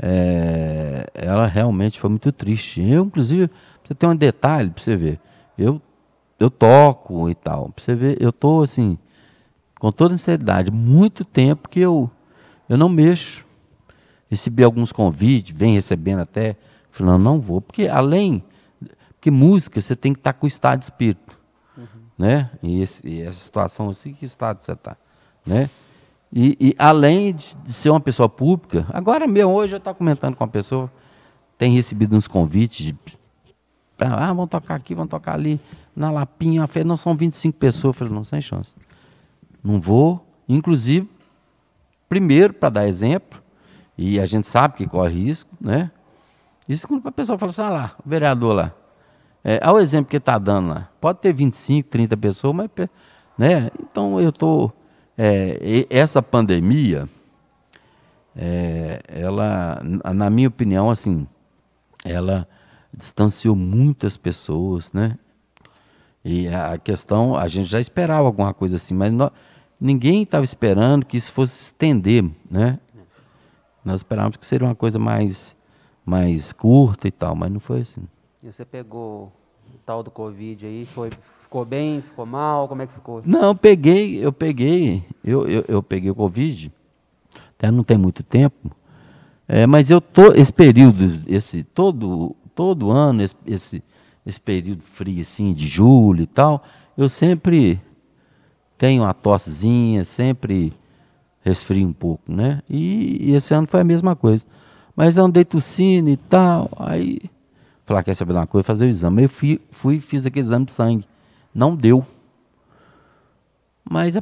É, 0.00 1.10
ela 1.14 1.46
realmente 1.46 1.98
foi 1.98 2.08
muito 2.08 2.30
triste. 2.30 2.80
Eu, 2.80 3.04
inclusive, 3.04 3.50
você 3.82 3.94
tem 3.94 4.08
um 4.08 4.16
detalhe 4.16 4.70
para 4.70 4.82
você 4.82 4.96
ver. 4.96 5.20
Eu, 5.56 5.82
eu 6.38 6.48
toco 6.50 7.28
e 7.28 7.34
tal. 7.34 7.70
Para 7.70 7.84
você 7.84 7.94
ver, 7.94 8.16
eu 8.20 8.32
tô 8.32 8.62
assim 8.62 8.98
com 9.78 9.92
toda 9.92 10.16
sinceridade, 10.16 10.70
muito 10.70 11.24
tempo 11.24 11.68
que 11.68 11.80
eu, 11.80 12.10
eu 12.68 12.76
não 12.76 12.88
mexo. 12.88 13.46
Recebi 14.28 14.62
alguns 14.62 14.92
convites, 14.92 15.56
vem 15.56 15.74
recebendo 15.74 16.20
até, 16.20 16.56
falando, 16.90 17.22
não 17.22 17.40
vou, 17.40 17.60
porque 17.60 17.88
além, 17.88 18.44
porque 19.14 19.30
música 19.30 19.80
você 19.80 19.96
tem 19.96 20.12
que 20.12 20.18
estar 20.18 20.34
com 20.34 20.44
o 20.44 20.48
estado 20.48 20.80
de 20.80 20.84
espírito. 20.86 21.37
Né? 22.18 22.50
E, 22.62 22.82
esse, 22.82 23.06
e 23.06 23.22
essa 23.22 23.38
situação 23.38 23.90
assim, 23.90 24.12
que 24.12 24.24
estado 24.24 24.64
você 24.64 24.72
está, 24.72 24.96
né? 25.46 25.70
E, 26.32 26.56
e 26.60 26.74
além 26.78 27.32
de, 27.32 27.54
de, 27.56 27.72
ser 27.72 27.90
uma 27.90 28.00
pessoa 28.00 28.28
pública, 28.28 28.86
agora 28.92 29.26
mesmo, 29.26 29.52
hoje 29.52 29.74
eu 29.74 29.78
estava 29.78 29.96
comentando 29.96 30.34
com 30.34 30.44
uma 30.44 30.50
pessoa, 30.50 30.92
tem 31.56 31.72
recebido 31.72 32.14
uns 32.14 32.28
convites 32.28 32.86
de, 32.86 32.96
ah, 33.98 34.26
vamos 34.26 34.50
tocar 34.50 34.74
aqui, 34.74 34.94
vamos 34.94 35.10
tocar 35.10 35.34
ali, 35.34 35.60
na 35.96 36.10
Lapinha, 36.10 36.66
falei, 36.66 36.84
não 36.84 36.96
são 36.96 37.16
25 37.16 37.56
pessoas, 37.56 37.94
eu 37.94 37.98
falei, 37.98 38.12
não, 38.12 38.24
sem 38.24 38.40
chance. 38.40 38.76
Não 39.64 39.80
vou, 39.80 40.24
inclusive, 40.48 41.08
primeiro, 42.08 42.52
para 42.52 42.68
dar 42.68 42.88
exemplo, 42.88 43.42
e 43.96 44.20
a 44.20 44.26
gente 44.26 44.46
sabe 44.46 44.74
que 44.74 44.86
corre 44.86 45.14
risco, 45.14 45.50
né? 45.60 45.90
Isso 46.68 46.86
quando 46.86 47.06
a 47.06 47.12
pessoa 47.12 47.38
fala 47.38 47.50
assim, 47.50 47.62
ah 47.62 47.70
lá, 47.70 47.96
o 48.04 48.08
vereador 48.08 48.54
lá, 48.54 48.74
é, 49.50 49.60
olha 49.64 49.76
o 49.76 49.80
exemplo 49.80 50.10
que 50.10 50.18
está 50.18 50.38
dando 50.38 50.68
lá. 50.68 50.90
Pode 51.00 51.20
ter 51.20 51.32
25, 51.32 51.88
30 51.88 52.18
pessoas, 52.18 52.54
mas. 52.54 52.68
Né? 53.38 53.70
Então 53.80 54.20
eu 54.20 54.28
estou. 54.28 54.70
É, 55.16 55.86
essa 55.88 56.22
pandemia, 56.22 57.08
é, 58.36 59.00
ela, 59.08 59.80
na 60.14 60.28
minha 60.28 60.48
opinião, 60.48 60.90
assim, 60.90 61.26
ela 62.04 62.46
distanciou 62.94 63.56
muitas 63.56 64.18
pessoas, 64.18 64.92
né? 64.92 65.18
E 66.22 66.46
a 66.48 66.76
questão, 66.76 67.34
a 67.34 67.48
gente 67.48 67.70
já 67.70 67.80
esperava 67.80 68.26
alguma 68.26 68.52
coisa 68.52 68.76
assim, 68.76 68.92
mas 68.92 69.10
nós, 69.10 69.30
ninguém 69.80 70.24
estava 70.24 70.44
esperando 70.44 71.06
que 71.06 71.16
isso 71.16 71.32
fosse 71.32 71.62
estender, 71.62 72.22
né? 72.50 72.78
Nós 73.82 74.00
esperávamos 74.00 74.36
que 74.36 74.44
seria 74.44 74.68
uma 74.68 74.74
coisa 74.74 74.98
mais, 74.98 75.56
mais 76.04 76.52
curta 76.52 77.08
e 77.08 77.10
tal, 77.10 77.34
mas 77.34 77.50
não 77.50 77.60
foi 77.60 77.80
assim. 77.80 78.06
E 78.42 78.52
você 78.52 78.64
pegou 78.64 79.32
tal 79.88 80.02
do 80.02 80.10
Covid 80.10 80.66
aí, 80.66 80.84
foi, 80.84 81.08
ficou 81.40 81.64
bem, 81.64 82.02
ficou 82.02 82.26
mal, 82.26 82.68
como 82.68 82.82
é 82.82 82.86
que 82.86 82.92
ficou? 82.92 83.22
Não, 83.24 83.44
eu 83.44 83.54
peguei, 83.54 84.22
eu 84.22 84.30
peguei, 84.30 85.02
eu, 85.24 85.48
eu, 85.48 85.64
eu 85.66 85.82
peguei 85.82 86.10
o 86.10 86.14
Covid, 86.14 86.70
até 87.56 87.70
não 87.70 87.82
tem 87.82 87.96
muito 87.96 88.22
tempo, 88.22 88.70
é, 89.48 89.66
mas 89.66 89.88
eu 89.88 89.98
tô, 89.98 90.34
esse 90.34 90.52
período, 90.52 91.22
esse, 91.26 91.62
todo, 91.62 92.36
todo 92.54 92.90
ano, 92.90 93.22
esse, 93.22 93.34
esse, 93.46 93.82
esse 94.26 94.38
período 94.38 94.82
frio 94.82 95.22
assim, 95.22 95.54
de 95.54 95.66
julho 95.66 96.20
e 96.20 96.26
tal, 96.26 96.62
eu 96.94 97.08
sempre 97.08 97.80
tenho 98.76 99.04
uma 99.04 99.14
tossezinha, 99.14 100.04
sempre 100.04 100.70
resfrio 101.40 101.88
um 101.88 101.94
pouco, 101.94 102.30
né? 102.30 102.60
E, 102.68 103.30
e 103.30 103.34
esse 103.34 103.54
ano 103.54 103.66
foi 103.66 103.80
a 103.80 103.84
mesma 103.84 104.14
coisa. 104.14 104.44
Mas 104.94 105.16
andei 105.16 105.46
tossindo 105.46 106.10
e 106.10 106.16
tal, 106.16 106.68
aí 106.76 107.20
Falar, 107.88 108.02
quer 108.02 108.14
saber 108.14 108.34
de 108.34 108.38
uma 108.38 108.46
coisa? 108.46 108.66
Fazer 108.66 108.84
o 108.84 108.88
exame. 108.88 109.22
Eu 109.22 109.30
fui, 109.30 109.58
fui 109.70 109.98
fiz 109.98 110.26
aquele 110.26 110.44
exame 110.44 110.66
de 110.66 110.72
sangue. 110.72 111.06
Não 111.54 111.74
deu. 111.74 112.06
Mas 113.90 114.14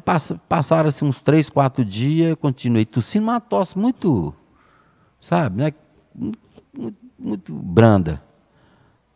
passaram 0.49 0.89
assim, 0.89 1.05
uns 1.05 1.21
três, 1.21 1.51
quatro 1.51 1.85
dias, 1.85 2.37
continuei 2.41 2.85
tossindo, 2.85 3.25
uma 3.25 3.41
tosse 3.41 3.77
muito, 3.77 4.33
sabe, 5.21 5.65
né? 5.65 5.73
Muito, 6.15 6.99
muito 7.19 7.53
branda. 7.53 8.23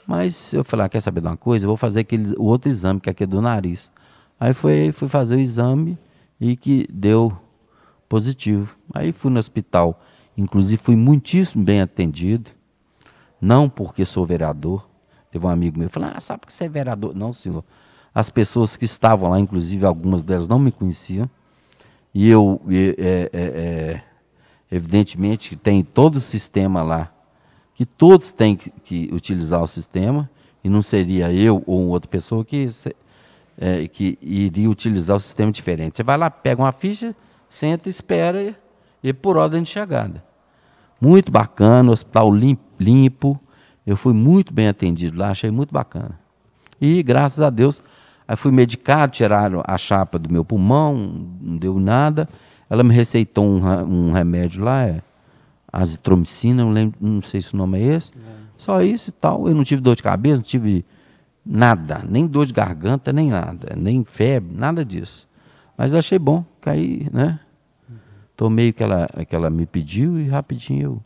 Mas 0.05 0.53
eu 0.53 0.65
falei, 0.65 0.87
ah, 0.87 0.89
quer 0.89 1.01
saber 1.01 1.21
de 1.21 1.29
uma 1.29 1.37
coisa? 1.37 1.65
Eu 1.65 1.69
vou 1.69 1.77
fazer 1.77 2.01
aquele, 2.01 2.35
o 2.37 2.43
outro 2.43 2.69
exame, 2.69 2.99
que 2.99 3.09
é 3.09 3.13
aquele 3.13 3.31
do 3.31 3.41
nariz. 3.41 3.93
Aí 4.41 4.53
foi, 4.53 4.91
fui 4.91 5.07
fazer 5.07 5.37
o 5.37 5.39
exame 5.39 5.97
e 6.41 6.57
que 6.57 6.89
deu 6.93 7.33
positivo. 8.09 8.77
Aí 8.93 9.13
fui 9.13 9.31
no 9.31 9.39
hospital. 9.39 10.03
Inclusive 10.37 10.83
fui 10.83 10.97
muitíssimo 10.97 11.63
bem 11.63 11.81
atendido. 11.81 12.51
Não 13.41 13.69
porque 13.69 14.05
sou 14.05 14.27
vereador. 14.27 14.89
Teve 15.31 15.47
um 15.47 15.49
amigo 15.49 15.79
meu 15.79 15.89
que 15.89 15.95
falou: 15.95 16.11
Ah, 16.15 16.21
sabe 16.21 16.47
que 16.47 16.53
você 16.53 16.65
é 16.65 16.69
vereador? 16.69 17.15
Não, 17.15 17.33
senhor. 17.33 17.65
As 18.15 18.29
pessoas 18.29 18.77
que 18.77 18.85
estavam 18.85 19.31
lá, 19.31 19.39
inclusive 19.39 19.87
algumas 19.87 20.23
delas 20.23 20.49
não 20.49 20.59
me 20.59 20.73
conheciam. 20.73 21.31
E 22.13 22.29
eu, 22.29 22.61
é, 22.69 22.97
é, 22.99 23.31
é, 23.33 24.03
evidentemente, 24.71 25.55
tem 25.55 25.85
todo 25.85 26.17
o 26.17 26.21
sistema 26.21 26.83
lá, 26.83 27.13
que 27.73 27.87
todos 27.87 28.33
têm 28.33 28.57
que, 28.57 28.71
que, 28.71 29.11
utilizar 29.13 29.63
o 29.63 29.67
sistema, 29.67 30.29
e 30.63 30.69
não 30.69 30.83
seria 30.83 31.33
eu 31.33 31.63
ou 31.67 31.87
outra 31.89 32.11
pessoa 32.11 32.45
que, 32.45 32.67
é, 33.57 33.87
que 33.87 34.19
iria 34.21 34.69
utilizar 34.69 35.17
o 35.17 35.21
sistema 35.21 35.53
diferente. 35.53 35.97
Você 35.97 36.03
vai 36.03 36.19
lá, 36.19 36.29
pega 36.29 36.61
uma 36.61 36.73
ficha, 36.73 37.15
senta, 37.49 37.89
espera 37.89 38.43
e, 38.43 38.57
e 39.05 39.13
por 39.13 39.37
ordem 39.37 39.63
de 39.63 39.69
chegada. 39.69 40.30
Muito 41.01 41.33
bacana, 41.33 41.91
hospital 41.91 42.31
limpo. 42.79 43.41
Eu 43.87 43.97
fui 43.97 44.13
muito 44.13 44.53
bem 44.53 44.69
atendido 44.69 45.19
lá, 45.19 45.31
achei 45.31 45.51
muito 45.51 45.73
bacana. 45.73 46.19
E 46.81 47.03
graças 47.03 47.41
a 47.41 47.51
Deus, 47.51 47.83
aí 48.29 48.37
fui 48.37 48.53
medicado, 48.53 49.13
tiraram 49.13 49.63
a 49.67 49.79
chapa 49.79 50.19
do 50.19 50.33
meu 50.33 50.45
pulmão, 50.45 50.95
não 51.41 51.57
deu 51.57 51.79
nada. 51.79 52.29
Ela 52.69 52.85
me 52.85 52.95
receitou 52.95 53.45
um, 53.45 53.61
um 53.85 54.13
remédio 54.13 54.63
lá, 54.63 54.87
é 54.87 55.03
azitromicina, 55.73 56.63
não 56.65 56.73
lembro, 56.73 56.97
não 57.01 57.23
sei 57.23 57.41
se 57.41 57.55
o 57.55 57.57
nome 57.57 57.81
é 57.81 57.95
esse. 57.95 58.13
É. 58.13 58.41
Só 58.57 58.83
isso 58.83 59.11
e 59.11 59.13
tal. 59.13 59.49
Eu 59.49 59.55
não 59.55 59.65
tive 59.65 59.81
dor 59.81 59.97
de 59.97 60.03
cabeça, 60.03 60.37
não 60.37 60.43
tive 60.43 60.85
nada, 61.45 62.05
nem 62.09 62.27
dor 62.27 62.47
de 62.47 62.53
garganta, 62.53 63.13
nem 63.13 63.31
nada, 63.31 63.75
nem 63.77 64.05
febre, 64.05 64.55
nada 64.55 64.85
disso. 64.85 65.27
Mas 65.77 65.93
eu 65.93 65.99
achei 65.99 66.19
bom, 66.19 66.45
caí, 66.61 67.09
né? 67.13 67.41
Tomei 68.41 68.71
o 68.71 68.73
que 68.73 68.83
ela, 68.83 69.07
que 69.29 69.37
ela 69.37 69.51
me 69.51 69.67
pediu 69.67 70.19
e 70.19 70.27
rapidinho 70.27 70.83
eu 70.83 71.05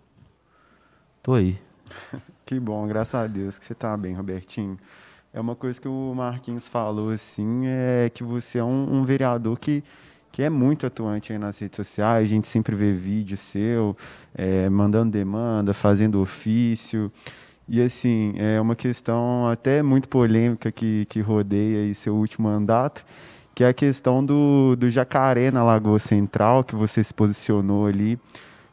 tô 1.21 1.35
aí. 1.35 1.59
Que 2.47 2.61
bom, 2.61 2.87
graças 2.87 3.15
a 3.17 3.27
Deus 3.27 3.59
que 3.59 3.65
você 3.65 3.73
está 3.73 3.97
bem, 3.97 4.15
Robertinho. 4.15 4.79
É 5.33 5.41
uma 5.41 5.57
coisa 5.57 5.81
que 5.81 5.89
o 5.89 6.15
Marquinhos 6.15 6.69
falou 6.69 7.11
assim, 7.11 7.63
é 7.67 8.09
que 8.15 8.23
você 8.23 8.59
é 8.59 8.63
um, 8.63 8.99
um 8.99 9.03
vereador 9.03 9.59
que, 9.59 9.83
que 10.31 10.45
é 10.45 10.49
muito 10.49 10.87
atuante 10.87 11.33
aí 11.33 11.39
nas 11.41 11.59
redes 11.59 11.75
sociais, 11.75 12.23
a 12.23 12.31
gente 12.31 12.47
sempre 12.47 12.77
vê 12.77 12.93
vídeo 12.93 13.37
seu, 13.37 13.97
é, 14.33 14.69
mandando 14.69 15.11
demanda, 15.11 15.75
fazendo 15.75 16.21
ofício. 16.21 17.11
E 17.69 17.83
assim, 17.83 18.35
é 18.37 18.61
uma 18.61 18.77
questão 18.77 19.49
até 19.49 19.83
muito 19.83 20.09
polêmica 20.09 20.71
que, 20.71 21.05
que 21.07 21.21
rodeia 21.21 21.81
aí 21.81 21.95
seu 21.97 22.15
último 22.15 22.49
mandato, 22.49 23.05
que 23.55 23.63
é 23.63 23.69
a 23.69 23.75
questão 23.75 24.25
do, 24.25 24.75
do 24.77 24.91
jacaré 24.91 25.51
na 25.51 25.63
Lagoa 25.63 25.99
Central, 25.99 26.65
que 26.65 26.75
você 26.75 27.05
se 27.05 27.15
posicionou 27.15 27.87
ali 27.87 28.19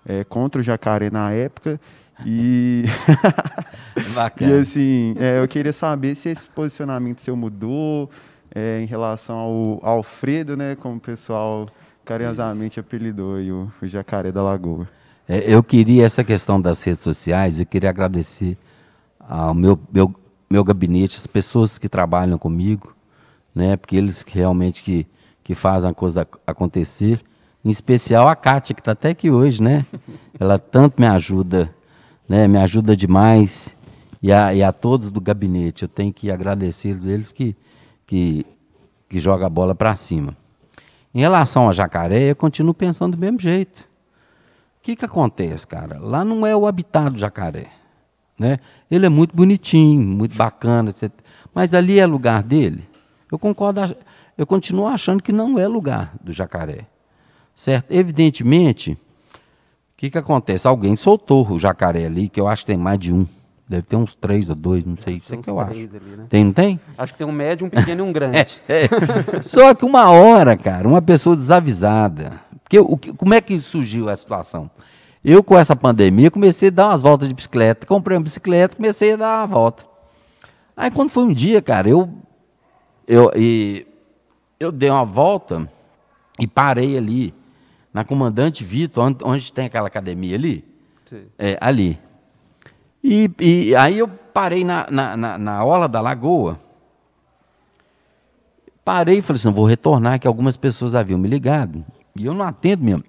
é, 0.06 0.24
contra 0.24 0.60
o 0.60 0.64
jacaré 0.64 1.10
na 1.10 1.32
época. 1.32 1.80
E, 2.26 2.84
e 4.42 4.54
assim, 4.54 5.16
é, 5.20 5.40
eu 5.40 5.48
queria 5.48 5.74
saber 5.74 6.16
se 6.16 6.30
esse 6.30 6.48
posicionamento 6.48 7.22
seu 7.22 7.36
mudou 7.36 8.10
é, 8.54 8.82
em 8.82 8.86
relação 8.86 9.38
ao 9.38 9.80
Alfredo, 9.84 10.58
né, 10.58 10.76
como 10.76 10.98
o 10.98 11.00
pessoal 11.00 11.68
carinhosamente 12.04 12.80
apelidou 12.80 13.36
aí, 13.36 13.52
o, 13.52 13.72
o 13.82 13.88
jacaré 13.88 14.32
da 14.32 14.42
Lagoa. 14.42 14.88
É, 15.28 15.54
eu 15.54 15.64
queria, 15.64 16.06
essa 16.06 16.24
questão 16.24 16.60
das 16.60 16.84
redes 16.84 17.02
sociais, 17.02 17.60
eu 17.60 17.66
queria 17.66 17.90
agradecer 17.90 18.58
ao 19.20 19.54
meu, 19.54 19.80
meu, 19.94 20.14
meu 20.50 20.64
gabinete, 20.64 21.18
as 21.18 21.28
pessoas 21.28 21.78
que 21.78 21.88
trabalham 21.88 22.38
comigo, 22.38 22.94
né? 23.54 23.76
Porque 23.78 23.96
eles 23.96 24.24
realmente 24.28 24.84
que, 24.84 25.08
que 25.44 25.54
fazem 25.54 25.90
a 25.90 25.94
coisa 25.94 26.28
acontecer. 26.46 27.22
Em 27.64 27.70
especial 27.70 28.28
a 28.28 28.36
Kátia, 28.36 28.74
que 28.74 28.82
está 28.82 28.94
até 28.94 29.10
aqui 29.10 29.30
hoje, 29.30 29.62
né? 29.62 29.86
Ela 30.40 30.58
tanto 30.58 31.00
me 31.00 31.08
ajuda, 31.08 31.74
né? 32.28 32.48
Me 32.48 32.58
ajuda 32.58 32.96
demais. 32.96 33.76
E 34.22 34.32
a, 34.32 34.54
e 34.54 34.62
a 34.62 34.72
todos 34.72 35.10
do 35.10 35.20
gabinete, 35.20 35.84
eu 35.84 35.90
tenho 35.90 36.14
que 36.14 36.30
agradecer 36.30 36.90
eles 37.04 37.32
que, 37.32 37.56
que, 38.06 38.46
que 39.10 39.20
joga 39.20 39.48
a 39.48 39.50
bola 39.50 39.74
para 39.74 39.96
cima. 39.96 40.38
Em 41.14 41.22
relação 41.22 41.70
a 41.70 41.74
jacaré, 41.74 42.32
eu 42.32 42.36
continuo 42.36 42.74
pensando 42.74 43.18
do 43.18 43.20
mesmo 43.20 43.40
jeito. 43.40 43.82
O 43.82 44.84
que, 44.84 44.96
que 44.96 45.06
acontece, 45.06 45.68
cara? 45.68 46.00
Lá 46.00 46.24
não 46.24 46.46
é 46.46 46.56
o 46.56 46.66
habitat 46.66 47.12
do 47.12 47.20
jacaré. 47.20 47.68
Né? 48.40 48.60
Ele 48.90 49.06
é 49.06 49.10
muito 49.10 49.36
bonitinho, 49.36 50.02
muito 50.02 50.36
bacana, 50.36 50.90
etc. 50.90 51.12
mas 51.54 51.74
ali 51.74 52.00
é 52.00 52.06
lugar 52.06 52.42
dele. 52.42 52.88
Eu 53.32 53.40
concordo, 53.40 53.96
eu 54.38 54.46
continuo 54.46 54.88
achando 54.88 55.24
que 55.24 55.32
não 55.32 55.58
é 55.58 55.68
lugar 55.68 56.14
do 56.22 56.34
jacaré. 56.34 56.86
Certo? 57.56 57.92
Evidentemente, 57.92 58.92
o 58.92 58.98
que, 59.96 60.10
que 60.10 60.18
acontece? 60.18 60.68
Alguém 60.68 60.96
soltou 60.96 61.48
o 61.50 61.60
jacaré 61.60 62.06
ali, 62.06 62.28
que 62.28 62.40
eu 62.40 62.48
acho 62.48 62.64
que 62.64 62.72
tem 62.72 62.78
mais 62.78 63.00
de 63.00 63.14
um. 63.14 63.26
Deve 63.70 63.84
ter 63.84 63.96
uns 63.96 64.16
três 64.16 64.50
ou 64.50 64.56
dois, 64.56 64.86
não 64.86 64.98
sei. 64.98 65.18
Isso 65.18 65.34
é 65.34 65.38
que 65.38 65.50
eu 65.50 65.58
acho. 65.58 65.72
Ali, 65.72 65.88
né? 66.18 66.26
Tem, 66.28 66.44
não 66.44 66.52
tem? 66.52 66.78
Acho 66.98 67.14
que 67.14 67.20
tem 67.20 67.28
um 67.28 67.32
médio, 67.32 67.66
um 67.66 67.70
pequeno 67.70 68.04
e 68.04 68.10
um 68.10 68.12
grande. 68.12 68.38
é, 68.68 68.84
é. 68.84 69.42
Só 69.42 69.74
que 69.74 69.86
uma 69.86 70.10
hora, 70.12 70.58
cara, 70.58 70.86
uma 70.86 71.02
pessoa 71.02 71.38
desavisada. 71.38 72.42
Porque, 72.64 72.80
o, 72.80 72.98
como 73.16 73.34
é 73.34 73.40
que 73.40 73.62
surgiu 73.62 74.10
a 74.10 74.16
situação? 74.18 74.70
Eu, 75.24 75.42
com 75.42 75.58
essa 75.58 75.76
pandemia, 75.76 76.30
comecei 76.30 76.68
a 76.68 76.72
dar 76.72 76.90
umas 76.90 77.02
voltas 77.02 77.30
de 77.30 77.34
bicicleta. 77.34 77.86
Comprei 77.86 78.18
uma 78.18 78.24
bicicleta, 78.24 78.76
comecei 78.76 79.14
a 79.14 79.16
dar 79.16 79.40
uma 79.40 79.48
volta. 79.48 79.86
Aí, 80.76 80.92
quando 80.92 81.10
foi 81.10 81.24
um 81.24 81.34
dia, 81.34 81.62
cara, 81.62 81.88
eu 81.88 82.10
eu, 83.14 83.32
e, 83.36 83.86
eu 84.60 84.72
dei 84.72 84.90
uma 84.90 85.06
volta 85.06 85.70
e 86.40 86.48
parei 86.48 86.98
ali, 86.98 87.34
na 87.94 88.04
Comandante 88.04 88.64
Vitor, 88.64 89.04
onde, 89.04 89.24
onde 89.24 89.52
tem 89.52 89.66
aquela 89.66 89.88
academia 89.88 90.36
ali. 90.36 90.64
É, 91.38 91.58
ali. 91.60 92.00
E, 93.04 93.30
e, 93.40 93.76
aí 93.76 93.98
eu 93.98 94.08
parei 94.08 94.64
na, 94.64 94.88
na, 94.90 95.18
na, 95.18 95.38
na 95.38 95.66
orla 95.66 95.88
da 95.88 96.00
lagoa, 96.00 96.58
Parei 98.84 99.20
e 99.20 99.22
falei 99.22 99.40
assim, 99.40 99.52
vou 99.52 99.66
retornar, 99.66 100.20
que 100.20 100.28
algumas 100.28 100.58
pessoas 100.58 100.96
haviam 100.96 101.20
me 101.20 101.28
ligado. 101.28 101.86
E 102.16 102.26
eu 102.26 102.34
não 102.34 102.44
atendo 102.44 102.84
mesmo. 102.84 103.04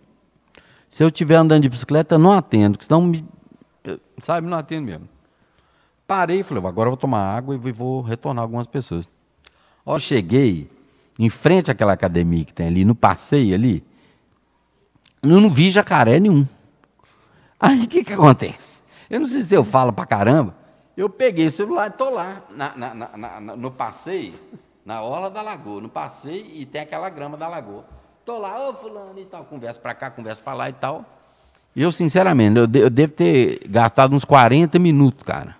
Se 0.88 1.03
eu 1.03 1.09
estiver 1.09 1.36
andando 1.36 1.62
de 1.62 1.68
bicicleta, 1.68 2.16
eu 2.16 2.18
não 2.18 2.32
atendo, 2.32 2.76
senão 2.80 3.00
me, 3.00 3.24
sabe, 4.20 4.46
não 4.46 4.59
atendo 4.59 4.86
mesmo. 4.86 5.09
Parei 6.07 6.40
e 6.40 6.42
falei, 6.42 6.62
agora 6.66 6.88
eu 6.88 6.90
vou 6.92 6.96
tomar 6.98 7.20
água 7.20 7.55
e 7.55 7.72
vou 7.72 8.03
retornar 8.03 8.42
algumas 8.42 8.66
pessoas. 8.66 9.09
Ó, 9.85 9.99
cheguei 9.99 10.70
em 11.18 11.28
frente 11.28 11.70
àquela 11.70 11.93
academia 11.93 12.45
que 12.45 12.53
tem 12.53 12.66
ali, 12.66 12.85
no 12.85 12.95
passeio 12.95 13.55
ali, 13.55 13.85
eu 15.22 15.41
não 15.41 15.51
vi 15.51 15.70
jacaré 15.70 16.18
nenhum. 16.18 16.47
Aí 17.59 17.85
o 17.85 17.89
que, 17.89 18.03
que 18.03 18.12
acontece? 18.12 18.83
Eu 19.09 19.20
não 19.20 19.28
sei 19.28 19.43
se 19.43 19.55
eu 19.55 19.62
falo 19.62 19.93
pra 19.93 20.05
caramba. 20.05 20.55
Eu 20.97 21.09
peguei 21.09 21.47
o 21.47 21.53
celular 21.53 21.89
e 21.89 21.91
tô 21.91 22.11
lá, 22.11 22.43
na, 22.51 22.76
na, 22.76 22.95
na, 22.95 23.41
no 23.57 23.70
passeio, 23.70 24.35
na 24.85 25.01
orla 25.03 25.30
da 25.30 25.41
lagoa, 25.41 25.80
no 25.80 25.89
passeio, 25.89 26.45
e 26.53 26.66
tem 26.66 26.80
aquela 26.80 27.09
grama 27.09 27.37
da 27.37 27.49
lagoa. 27.49 27.85
Tô 28.24 28.39
lá, 28.39 28.68
ô 28.68 28.74
fulano 28.74 29.18
e 29.18 29.24
tal, 29.24 29.45
conversa 29.45 29.80
pra 29.80 29.95
cá, 29.95 30.11
conversa 30.11 30.43
pra 30.43 30.55
lá 30.55 30.68
e 30.68 30.72
tal. 30.72 31.05
E 31.74 31.83
eu, 31.83 31.91
sinceramente, 31.91 32.59
eu, 32.59 32.66
de, 32.66 32.80
eu 32.80 32.91
devo 32.91 33.12
ter 33.12 33.61
gastado 33.68 34.14
uns 34.14 34.24
40 34.24 34.78
minutos, 34.78 35.22
cara. 35.24 35.57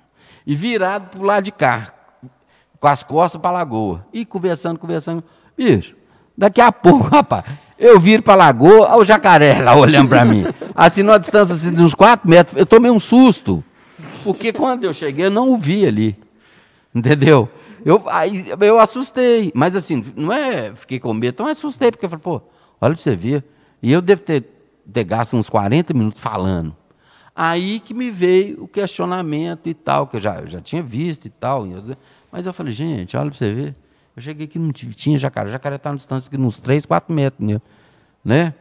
E 0.47 0.55
virado 0.55 1.09
pro 1.09 1.23
lado 1.23 1.45
de 1.45 1.53
cá, 1.53 1.93
com 2.83 2.89
as 2.89 3.05
costas 3.05 3.41
pra 3.41 3.53
lagoa. 3.53 4.05
E 4.13 4.27
conversando, 4.27 4.77
conversando. 4.77 5.23
Bicho, 5.57 5.95
daqui 6.37 6.61
a 6.61 6.73
pouco, 6.73 7.07
rapaz, 7.15 7.45
eu 7.79 8.01
viro 8.01 8.25
para 8.25 8.35
a 8.35 8.37
lagoa, 8.37 8.89
olha 8.89 8.97
o 8.97 9.05
jacaré 9.05 9.63
lá 9.63 9.77
olhando 9.77 10.09
para 10.09 10.25
mim. 10.25 10.45
Assim, 10.75 11.05
numa 11.05 11.21
distância 11.21 11.55
assim, 11.55 11.73
de 11.73 11.81
uns 11.81 11.95
4 11.95 12.29
metros, 12.29 12.57
eu 12.57 12.67
tomei 12.67 12.91
um 12.91 12.99
susto. 12.99 13.63
Porque 14.25 14.53
quando 14.53 14.83
eu 14.83 14.93
cheguei, 14.93 15.27
eu 15.27 15.31
não 15.31 15.53
o 15.53 15.57
vi 15.57 15.87
ali. 15.87 16.19
Entendeu? 16.93 17.49
Eu, 17.85 18.03
aí, 18.09 18.53
eu 18.61 18.81
assustei. 18.81 19.53
Mas 19.55 19.77
assim, 19.77 20.05
não 20.17 20.33
é 20.33 20.75
fiquei 20.75 20.99
com 20.99 21.15
medo, 21.15 21.35
então 21.35 21.47
assustei, 21.47 21.93
porque 21.93 22.07
eu 22.07 22.11
falei, 22.11 22.23
pô, 22.23 22.43
olha 22.81 22.95
para 22.95 23.01
você 23.01 23.15
ver. 23.15 23.45
E 23.81 23.93
eu 23.93 24.03
devo 24.03 24.23
ter, 24.23 24.45
ter 24.93 25.05
gasto 25.05 25.37
uns 25.37 25.49
40 25.49 25.95
minutos 25.95 26.21
falando. 26.21 26.77
Aí 27.35 27.79
que 27.79 27.95
me 27.95 28.11
veio 28.11 28.65
o 28.65 28.69
questionamento 28.69 29.69
e 29.69 29.73
tal, 29.73 30.09
que 30.09 30.17
eu 30.17 30.21
já, 30.21 30.41
eu 30.41 30.51
já 30.51 30.61
tinha 30.61 30.83
visto 30.83 31.27
e 31.27 31.31
tal. 31.31 31.65
Mas 32.33 32.47
eu 32.47 32.53
falei, 32.55 32.73
gente, 32.73 33.15
olha 33.15 33.29
para 33.29 33.39
você 33.39 33.53
ver. 33.53 33.77
Eu 34.17 34.23
cheguei 34.23 34.47
aqui 34.47 34.59
não 34.59 34.73
tinha 34.73 35.19
jacaré. 35.19 35.51
O 35.51 35.53
jacaré 35.53 35.77
está 35.77 35.91
na 35.91 35.97
distância 35.97 36.31
de 36.31 36.43
uns 36.43 36.59
3, 36.59 36.87
4 36.87 37.15
metros, 37.15 37.47
né? 37.47 37.61
né? 38.25 38.55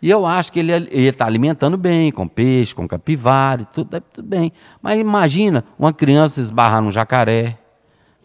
E 0.00 0.08
eu 0.08 0.24
acho 0.24 0.52
que 0.52 0.60
ele 0.60 0.72
está 0.96 1.26
alimentando 1.26 1.76
bem, 1.76 2.10
com 2.10 2.26
peixe, 2.26 2.74
com 2.74 2.88
capivara, 2.88 3.64
tudo, 3.66 4.00
tudo 4.00 4.26
bem. 4.26 4.52
Mas 4.80 4.98
imagina 4.98 5.64
uma 5.78 5.92
criança 5.92 6.40
esbarrar 6.40 6.80
num 6.80 6.90
jacaré. 6.90 7.58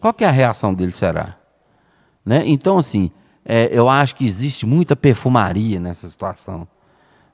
Qual 0.00 0.14
que 0.14 0.24
é 0.24 0.28
a 0.28 0.30
reação 0.30 0.72
dele 0.72 0.92
será? 0.92 1.36
Né? 2.24 2.44
Então, 2.46 2.78
assim, 2.78 3.10
é, 3.44 3.68
eu 3.70 3.88
acho 3.88 4.16
que 4.16 4.24
existe 4.24 4.64
muita 4.64 4.96
perfumaria 4.96 5.78
nessa 5.78 6.08
situação. 6.08 6.66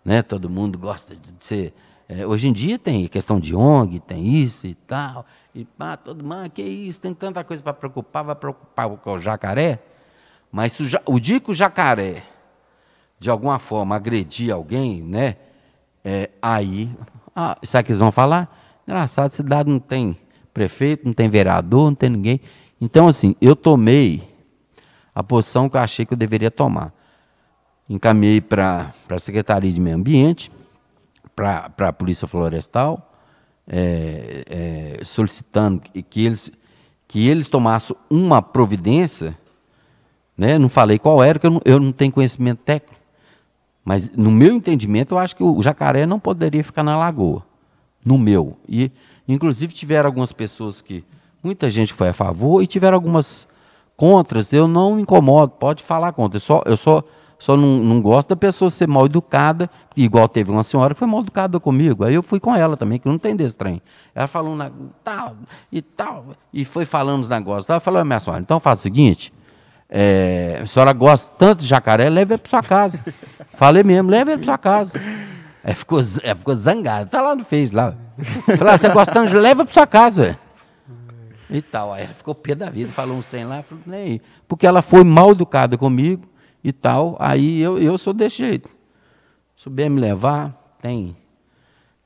Né? 0.04 0.22
Todo 0.22 0.50
mundo 0.50 0.76
gosta 0.76 1.14
de 1.14 1.32
ser 1.38 1.72
é, 2.08 2.26
hoje 2.26 2.48
em 2.48 2.52
dia 2.52 2.78
tem 2.78 3.06
questão 3.06 3.40
de 3.40 3.54
ONG, 3.54 4.00
tem 4.00 4.26
isso 4.26 4.66
e 4.66 4.74
tal. 4.74 5.24
E 5.54 5.64
pá, 5.64 5.96
todo 5.96 6.22
mundo, 6.24 6.50
que 6.50 6.62
isso, 6.62 7.00
tem 7.00 7.14
tanta 7.14 7.42
coisa 7.44 7.62
para 7.62 7.72
preocupar, 7.72 8.24
vai 8.24 8.34
preocupar 8.34 8.90
o 8.90 9.20
jacaré. 9.20 9.80
Mas 10.50 10.78
o, 10.78 10.84
o 11.06 11.20
dia 11.20 11.40
que 11.40 11.50
o 11.50 11.54
jacaré, 11.54 12.22
de 13.18 13.30
alguma 13.30 13.58
forma, 13.58 13.96
agredir 13.96 14.52
alguém, 14.52 15.02
né? 15.02 15.36
É, 16.04 16.30
aí, 16.42 16.90
ah, 17.34 17.56
sabe 17.64 17.82
o 17.82 17.86
que 17.86 17.92
eles 17.92 18.00
vão 18.00 18.10
falar? 18.10 18.82
Engraçado, 18.86 19.32
cidade 19.32 19.70
não 19.70 19.78
tem 19.78 20.18
prefeito, 20.52 21.06
não 21.06 21.14
tem 21.14 21.28
vereador, 21.28 21.86
não 21.86 21.94
tem 21.94 22.10
ninguém. 22.10 22.40
Então, 22.80 23.06
assim, 23.06 23.36
eu 23.40 23.54
tomei 23.54 24.22
a 25.14 25.22
posição 25.22 25.68
que 25.68 25.76
eu 25.76 25.80
achei 25.80 26.04
que 26.04 26.12
eu 26.12 26.18
deveria 26.18 26.50
tomar. 26.50 26.92
Encaminhei 27.88 28.40
para 28.40 28.92
a 29.08 29.18
Secretaria 29.18 29.70
de 29.70 29.80
Meio 29.80 29.96
Ambiente, 29.96 30.50
para 31.34 31.88
a 31.88 31.92
Polícia 31.92 32.26
Florestal, 32.26 33.12
é, 33.66 34.44
é, 35.00 35.04
solicitando 35.04 35.80
que, 35.80 36.24
eles, 36.24 36.50
que 37.08 37.28
eles 37.28 37.48
tomassem 37.48 37.96
uma 38.10 38.42
providência. 38.42 39.36
Né? 40.36 40.58
Não 40.58 40.68
falei 40.68 40.98
qual 40.98 41.22
era, 41.22 41.38
porque 41.38 41.46
eu 41.46 41.50
não, 41.50 41.60
eu 41.64 41.80
não 41.80 41.92
tenho 41.92 42.12
conhecimento 42.12 42.60
técnico. 42.60 43.00
Mas, 43.84 44.10
no 44.16 44.30
meu 44.30 44.54
entendimento, 44.54 45.14
eu 45.14 45.18
acho 45.18 45.34
que 45.34 45.42
o 45.42 45.60
jacaré 45.62 46.06
não 46.06 46.20
poderia 46.20 46.62
ficar 46.62 46.82
na 46.82 46.96
lagoa. 46.96 47.44
No 48.04 48.16
meu. 48.16 48.56
E, 48.68 48.90
inclusive, 49.26 49.72
tiveram 49.72 50.08
algumas 50.08 50.32
pessoas 50.32 50.80
que. 50.80 51.04
Muita 51.42 51.68
gente 51.68 51.92
foi 51.92 52.08
a 52.08 52.12
favor 52.12 52.62
e 52.62 52.68
tiveram 52.68 52.94
algumas 52.94 53.48
contras. 53.96 54.52
Eu 54.52 54.68
não 54.68 54.94
me 54.94 55.02
incomodo, 55.02 55.54
pode 55.58 55.82
falar 55.82 56.12
contra. 56.12 56.36
Eu 56.36 56.40
só, 56.40 56.62
eu 56.64 56.76
só 56.76 57.02
só 57.42 57.56
não, 57.56 57.78
não 57.78 58.00
gosto 58.00 58.28
da 58.28 58.36
pessoa 58.36 58.70
ser 58.70 58.86
mal 58.86 59.06
educada, 59.06 59.68
igual 59.96 60.28
teve 60.28 60.52
uma 60.52 60.62
senhora 60.62 60.94
que 60.94 60.98
foi 61.00 61.08
mal 61.08 61.22
educada 61.22 61.58
comigo. 61.58 62.04
Aí 62.04 62.14
eu 62.14 62.22
fui 62.22 62.38
com 62.38 62.54
ela 62.54 62.76
também, 62.76 63.00
que 63.00 63.08
não 63.08 63.18
tem 63.18 63.34
desse 63.34 63.56
trem. 63.56 63.82
Ela 64.14 64.28
falou 64.28 64.54
na, 64.54 64.70
tal 65.02 65.34
e 65.72 65.82
tal, 65.82 66.26
e 66.54 66.64
foi 66.64 66.84
falando 66.84 67.22
os 67.22 67.28
negócios. 67.28 67.68
Ela 67.68 67.80
falou, 67.80 68.04
minha 68.04 68.20
senhora, 68.20 68.40
então 68.40 68.60
faz 68.60 68.78
o 68.78 68.82
seguinte, 68.84 69.32
é, 69.90 70.60
a 70.62 70.66
senhora 70.68 70.92
gosta 70.92 71.34
tanto 71.36 71.62
de 71.62 71.66
jacaré, 71.66 72.08
leve 72.08 72.34
ele 72.34 72.38
para 72.38 72.48
sua 72.48 72.62
casa. 72.62 73.00
Falei 73.54 73.82
mesmo, 73.82 74.08
leve 74.08 74.30
ele 74.30 74.38
para 74.38 74.52
sua 74.52 74.58
casa. 74.58 75.00
Aí 75.64 75.74
ficou, 75.74 75.98
ela 76.22 76.36
ficou 76.36 76.54
zangada, 76.54 77.06
tá 77.06 77.20
lá 77.20 77.34
no 77.34 77.44
Face 77.44 77.74
lá. 77.74 77.96
Falei, 78.56 78.74
ah, 78.74 78.78
você 78.78 78.88
gosta 78.88 79.12
tanto, 79.12 79.34
leva 79.34 79.64
para 79.64 79.74
sua 79.74 79.86
casa. 79.88 80.38
E 81.50 81.60
tal. 81.60 81.92
Aí 81.92 82.04
ela 82.04 82.14
ficou 82.14 82.36
pé 82.36 82.54
da 82.54 82.70
vida, 82.70 82.88
falou 82.92 83.16
uns 83.16 83.26
trem 83.26 83.44
lá, 83.44 83.64
falou, 83.64 83.82
nem 83.84 84.20
Porque 84.46 84.64
ela 84.64 84.80
foi 84.80 85.02
mal 85.02 85.32
educada 85.32 85.76
comigo, 85.76 86.24
e 86.62 86.72
tal. 86.72 87.16
Aí 87.18 87.60
eu, 87.60 87.78
eu 87.78 87.96
sou 87.98 88.12
desse 88.12 88.38
jeito. 88.38 88.68
Souber 89.56 89.90
me 89.90 90.00
levar, 90.00 90.76
tem 90.80 91.16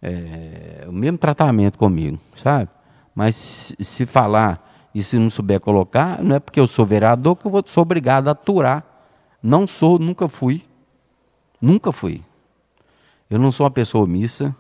é, 0.03 0.85
o 0.89 0.93
mesmo 0.93 1.19
tratamento 1.19 1.79
comigo, 1.79 2.19
sabe? 2.37 2.69
Mas 3.15 3.35
se, 3.35 3.77
se 3.85 4.07
falar 4.07 4.63
e 4.95 5.03
se 5.03 5.19
não 5.19 5.31
souber 5.31 5.61
colocar, 5.61 6.23
não 6.23 6.37
é 6.37 6.41
porque 6.41 6.61
eu 6.61 6.67
sou 6.67 6.85
vereador 6.85 7.37
que 7.37 7.47
eu 7.47 7.51
vou, 7.51 7.63
sou 7.67 7.83
obrigado 7.83 8.29
a 8.29 8.33
aturar. 8.33 8.85
Não 9.43 9.67
sou, 9.67 9.99
nunca 9.99 10.29
fui. 10.29 10.65
Nunca 11.61 11.93
fui. 11.93 12.23
Eu 13.29 13.39
não 13.39 13.51
sou 13.51 13.65
uma 13.65 13.71
pessoa 13.71 14.05
omissa. 14.05 14.55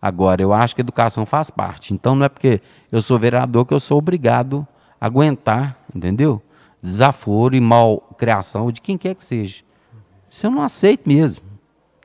Agora, 0.00 0.40
eu 0.40 0.52
acho 0.52 0.74
que 0.74 0.80
educação 0.80 1.26
faz 1.26 1.50
parte. 1.50 1.92
Então, 1.92 2.14
não 2.14 2.24
é 2.24 2.28
porque 2.28 2.60
eu 2.90 3.02
sou 3.02 3.18
vereador 3.18 3.66
que 3.66 3.74
eu 3.74 3.80
sou 3.80 3.98
obrigado 3.98 4.66
a 5.00 5.06
aguentar, 5.06 5.78
entendeu? 5.94 6.42
Desaforo 6.82 7.56
e 7.56 7.60
mal 7.60 8.00
criação 8.16 8.70
de 8.70 8.80
quem 8.80 8.96
quer 8.96 9.14
que 9.14 9.24
seja. 9.24 9.62
Isso 10.30 10.46
eu 10.46 10.50
não 10.50 10.62
aceito 10.62 11.08
mesmo. 11.08 11.44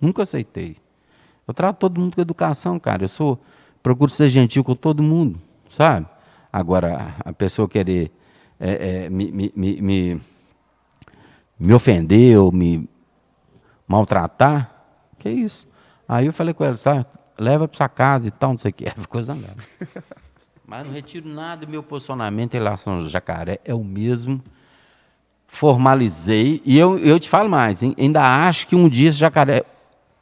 Nunca 0.02 0.24
aceitei. 0.24 0.78
Eu 1.48 1.54
trato 1.54 1.78
todo 1.78 2.00
mundo 2.00 2.16
com 2.16 2.22
educação, 2.22 2.80
cara. 2.80 3.04
Eu 3.04 3.08
sou, 3.08 3.40
procuro 3.82 4.12
ser 4.12 4.30
gentil 4.30 4.64
com 4.64 4.76
todo 4.76 5.04
mundo, 5.04 5.40
sabe? 5.70 6.08
Agora, 6.52 7.16
a 7.20 7.34
pessoa 7.34 7.68
querer 7.68 8.12
é, 8.60 9.06
é, 9.06 9.10
me, 9.10 9.32
me, 9.32 9.52
me, 9.56 10.22
me 11.60 11.74
ofender 11.74 12.38
ou 12.38 12.52
me 12.52 12.88
maltratar, 13.88 14.72
que 15.20 15.30
isso? 15.30 15.68
Aí 16.08 16.26
eu 16.26 16.34
falei 16.34 16.54
com 16.54 16.64
ela, 16.64 16.78
tá, 16.78 17.06
leva 17.38 17.68
para 17.68 17.78
sua 17.78 17.90
casa 17.90 18.28
e 18.28 18.32
tal, 18.32 18.52
não 18.52 18.58
sei 18.58 18.72
o 18.72 18.74
que. 18.74 18.90
Ficou 19.00 19.22
zangada. 19.22 19.58
Mas 20.66 20.86
não 20.86 20.94
retiro 20.94 21.28
nada 21.28 21.66
do 21.66 21.72
meu 21.72 21.84
posicionamento 21.84 22.54
em 22.54 22.58
relação 22.58 22.94
ao 22.94 23.08
jacaré, 23.10 23.60
é 23.66 23.74
o 23.74 23.84
mesmo 23.84 24.42
formalizei, 25.54 26.64
e 26.66 26.80
eu, 26.80 26.98
eu 26.98 27.20
te 27.20 27.30
falo 27.30 27.48
mais, 27.48 27.84
hein? 27.84 27.96
ainda 27.96 28.48
acho 28.48 28.68
que 28.68 28.76
um 28.76 28.90
dia 28.90 29.10
esse 29.10 29.20
jacaré, 29.20 29.64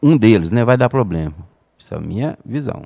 um 0.03 0.17
deles, 0.17 0.51
né, 0.51 0.65
vai 0.65 0.75
dar 0.75 0.89
problema. 0.89 1.33
Isso 1.79 1.93
é 1.93 1.97
a 1.97 2.01
minha 2.01 2.37
visão. 2.43 2.83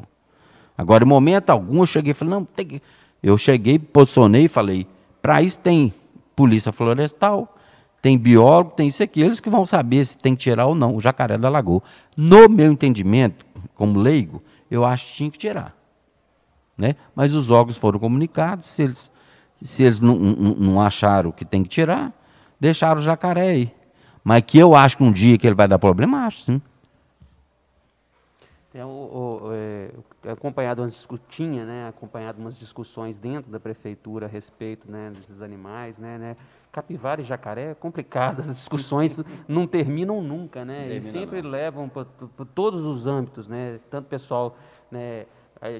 Agora, 0.77 1.03
em 1.03 1.07
momento 1.07 1.49
algum, 1.49 1.79
eu 1.79 1.87
cheguei 1.87 2.11
e 2.11 2.13
falei, 2.13 2.35
não, 2.35 2.45
tem 2.45 2.65
que... 2.67 2.81
Eu 3.23 3.35
cheguei, 3.35 3.79
posicionei 3.79 4.45
e 4.45 4.47
falei, 4.47 4.85
para 5.23 5.41
isso 5.41 5.57
tem 5.57 5.91
polícia 6.35 6.71
florestal, 6.71 7.51
tem 7.99 8.15
biólogo, 8.15 8.73
tem 8.75 8.89
isso 8.89 9.01
aqui, 9.01 9.21
eles 9.21 9.39
que 9.39 9.49
vão 9.49 9.65
saber 9.65 10.05
se 10.05 10.15
tem 10.15 10.35
que 10.35 10.43
tirar 10.43 10.67
ou 10.67 10.75
não 10.75 10.95
o 10.95 11.01
jacaré 11.01 11.39
da 11.39 11.49
lagoa. 11.49 11.81
No 12.15 12.47
meu 12.47 12.71
entendimento, 12.71 13.43
como 13.73 13.99
leigo, 13.99 14.39
eu 14.69 14.85
acho 14.85 15.07
que 15.07 15.13
tinha 15.13 15.31
que 15.31 15.39
tirar. 15.39 15.75
Né? 16.77 16.95
Mas 17.15 17.33
os 17.33 17.49
órgãos 17.49 17.75
foram 17.75 17.97
comunicados, 17.97 18.67
se 18.67 18.83
eles, 18.83 19.11
se 19.63 19.81
eles 19.81 19.99
não, 19.99 20.15
não, 20.15 20.53
não 20.53 20.81
acharam 20.81 21.31
que 21.31 21.43
tem 21.43 21.63
que 21.63 21.69
tirar, 21.69 22.13
deixaram 22.59 22.99
o 22.99 23.03
jacaré 23.03 23.49
aí. 23.49 23.73
Mas 24.23 24.41
que 24.41 24.57
eu 24.57 24.75
acho 24.75 24.97
que 24.97 25.03
um 25.03 25.11
dia 25.11 25.37
que 25.37 25.45
ele 25.45 25.55
vai 25.55 25.67
dar 25.67 25.77
problema, 25.77 26.25
acho 26.25 26.41
sim. 26.41 26.61
É, 28.75 28.83
o, 28.83 28.89
o, 28.89 29.53
é, 29.53 29.89
acompanhado 30.29 30.81
umas 30.81 31.07
tinha, 31.29 31.63
né, 31.63 31.87
acompanhado 31.87 32.41
umas 32.41 32.59
discussões 32.59 33.17
dentro 33.17 33.49
da 33.49 33.57
prefeitura 33.57 34.25
a 34.25 34.29
respeito 34.29 34.91
né, 34.91 35.13
desses 35.15 35.41
animais, 35.41 35.97
né, 35.97 36.17
né, 36.17 36.35
capivara 36.73 37.21
e 37.21 37.23
jacaré 37.23 37.71
é 37.71 37.73
complicado, 37.73 38.41
as 38.41 38.53
discussões 38.53 39.23
não 39.47 39.65
terminam 39.65 40.21
nunca, 40.21 40.65
né, 40.65 40.93
e 40.93 41.01
sempre 41.01 41.41
não. 41.41 41.51
levam 41.51 41.87
para 41.87 42.05
todos 42.53 42.85
os 42.85 43.07
âmbitos, 43.07 43.47
né, 43.47 43.79
tanto 43.89 44.09
pessoal 44.09 44.57
né, 44.91 45.25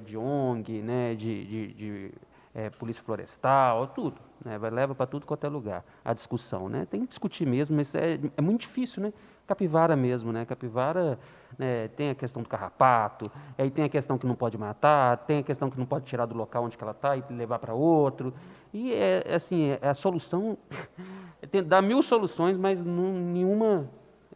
de 0.06 0.16
ONG, 0.16 0.82
né, 0.82 1.16
de, 1.16 1.46
de, 1.46 1.74
de 1.74 2.12
é, 2.54 2.70
polícia 2.70 3.04
florestal, 3.04 3.88
tudo, 3.88 4.22
né? 4.44 4.58
Vai, 4.58 4.70
leva 4.70 4.96
para 4.96 5.06
tudo 5.06 5.26
quanto 5.26 5.46
é 5.46 5.50
lugar 5.50 5.84
a 6.04 6.14
discussão, 6.14 6.68
né? 6.70 6.86
Tem 6.86 7.02
que 7.02 7.08
discutir 7.08 7.46
mesmo, 7.46 7.76
mas 7.76 7.94
é, 7.96 8.20
é 8.36 8.42
muito 8.42 8.62
difícil, 8.62 9.04
né? 9.04 9.14
Capivara 9.48 9.96
mesmo, 9.96 10.32
né? 10.32 10.46
Capivara 10.46 11.20
né, 11.58 11.88
tem 11.90 12.10
a 12.10 12.16
questão 12.16 12.42
do 12.42 12.50
carrapato, 12.50 13.32
aí 13.58 13.70
tem 13.70 13.86
a 13.86 13.90
questão 13.90 14.18
que 14.18 14.26
não 14.26 14.36
pode 14.36 14.58
matar, 14.58 15.18
tem 15.20 15.40
a 15.40 15.44
questão 15.44 15.70
que 15.70 15.78
não 15.78 15.86
pode 15.86 16.06
tirar 16.06 16.26
do 16.26 16.36
local 16.36 16.64
onde 16.64 16.78
ela 16.82 16.92
está 16.92 17.16
e 17.16 17.24
levar 17.30 17.60
para 17.60 17.74
outro. 17.74 18.34
E 18.74 18.94
é, 18.94 19.24
é 19.26 19.36
assim, 19.36 19.78
é 19.82 19.88
a 19.88 19.94
solução 19.94 20.58
tem, 21.52 21.64
dá 21.64 21.82
mil 21.82 22.02
soluções, 22.02 22.58
mas 22.58 22.80
não, 22.80 23.14
nenhuma 23.14 23.90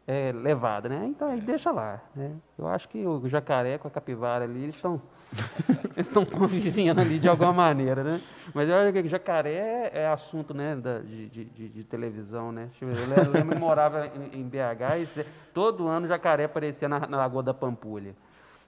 é, 0.08 0.32
levada, 0.32 0.90
né? 0.90 1.06
Então 1.08 1.30
aí 1.30 1.42
deixa 1.42 1.72
lá. 1.72 2.02
Né? 2.16 2.36
Eu 2.58 2.68
acho 2.68 2.88
que 2.90 3.06
o 3.06 3.28
jacaré 3.28 3.78
com 3.78 3.88
a 3.88 3.92
capivara 3.92 4.44
ali, 4.44 4.64
eles 4.64 4.76
estão 4.76 5.02
eles 5.96 6.08
estão 6.08 6.26
convivendo 6.26 7.00
ali 7.00 7.20
de 7.20 7.28
alguma 7.28 7.54
maneira, 7.54 8.04
né? 8.04 8.22
Mas 8.54 8.70
acho 8.70 8.94
que 8.94 9.08
jacaré 9.08 9.92
é 9.94 10.08
assunto, 10.08 10.54
né, 10.54 10.76
da, 10.76 11.00
de, 11.00 11.28
de, 11.28 11.70
de, 11.70 11.84
televisão, 11.84 12.52
né? 12.52 12.70
Eu 12.82 12.88
lembro 13.32 13.54
que 13.54 13.60
morava 13.60 14.08
em, 14.08 14.40
em 14.40 14.44
BH 14.44 15.18
e 15.20 15.26
todo 15.54 15.88
ano 15.88 16.08
jacaré 16.08 16.46
aparecia 16.46 16.90
na, 16.90 17.00
na 17.02 17.18
Lagoa 17.18 17.44
da 17.44 17.54
Pampulha. 17.54 18.16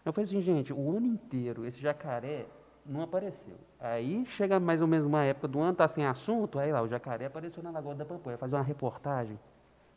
Eu 0.05 0.13
falei 0.13 0.25
assim, 0.25 0.41
gente, 0.41 0.73
o 0.73 0.97
ano 0.97 1.07
inteiro 1.07 1.65
esse 1.65 1.81
jacaré 1.81 2.45
não 2.85 3.01
apareceu. 3.01 3.55
Aí 3.79 4.25
chega 4.25 4.59
mais 4.59 4.81
ou 4.81 4.87
menos 4.87 5.05
uma 5.05 5.23
época 5.23 5.47
do 5.47 5.59
ano, 5.59 5.75
tá 5.75 5.87
sem 5.87 6.05
assunto, 6.05 6.59
aí 6.59 6.71
lá 6.71 6.81
o 6.81 6.87
jacaré 6.87 7.25
apareceu 7.25 7.61
na 7.63 7.71
Lagoa 7.71 7.95
da 7.95 8.05
Pampulha, 8.05 8.37
fazer 8.37 8.55
uma 8.55 8.63
reportagem 8.63 9.39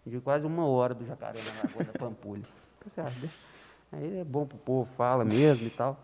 de 0.06 0.20
quase 0.20 0.46
uma 0.46 0.66
hora 0.66 0.94
do 0.94 1.04
jacaré 1.04 1.40
na 1.42 1.62
Lagoa 1.62 1.84
da 1.84 1.98
Pampulha. 1.98 2.42
Você 2.86 3.00
acha? 3.00 3.28
Aí 3.92 4.20
é 4.20 4.24
bom 4.24 4.44
para 4.46 4.56
o 4.56 4.58
povo, 4.58 4.88
fala 4.96 5.24
mesmo 5.24 5.66
e 5.66 5.70
tal. 5.70 5.96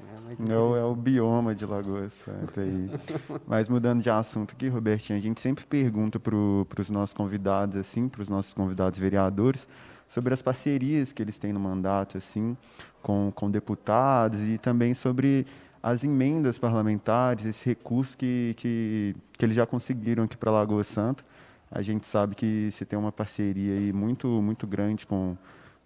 É, 0.00 0.52
é, 0.52 0.58
o, 0.58 0.76
é 0.76 0.84
o 0.84 0.94
bioma 0.94 1.54
de 1.54 1.66
Lagoa 1.66 2.08
Santa. 2.08 2.60
Aí. 2.60 2.90
mas 3.46 3.68
mudando 3.68 4.02
de 4.02 4.10
assunto 4.10 4.52
aqui, 4.52 4.68
Robertinho, 4.68 5.18
a 5.18 5.22
gente 5.22 5.40
sempre 5.40 5.66
pergunta 5.66 6.20
para 6.20 6.34
os 6.36 6.90
nossos 6.90 7.14
convidados, 7.14 7.76
assim, 7.76 8.08
para 8.08 8.22
os 8.22 8.28
nossos 8.28 8.54
convidados 8.54 8.98
vereadores, 8.98 9.66
sobre 10.06 10.32
as 10.32 10.40
parcerias 10.40 11.12
que 11.12 11.22
eles 11.22 11.38
têm 11.38 11.52
no 11.52 11.60
mandato, 11.60 12.16
assim, 12.16 12.56
com, 13.02 13.32
com 13.34 13.50
deputados 13.50 14.40
e 14.40 14.58
também 14.58 14.94
sobre 14.94 15.46
as 15.82 16.04
emendas 16.04 16.58
parlamentares, 16.58 17.44
esse 17.44 17.66
recurso 17.66 18.16
que, 18.16 18.54
que, 18.56 19.16
que 19.36 19.44
eles 19.44 19.56
já 19.56 19.66
conseguiram 19.66 20.24
aqui 20.24 20.36
para 20.36 20.50
Lagoa 20.50 20.84
Santa. 20.84 21.24
A 21.70 21.82
gente 21.82 22.06
sabe 22.06 22.34
que 22.34 22.70
você 22.70 22.84
tem 22.84 22.98
uma 22.98 23.12
parceria 23.12 23.74
aí 23.74 23.92
muito, 23.92 24.26
muito 24.42 24.66
grande 24.66 25.06
com, 25.06 25.36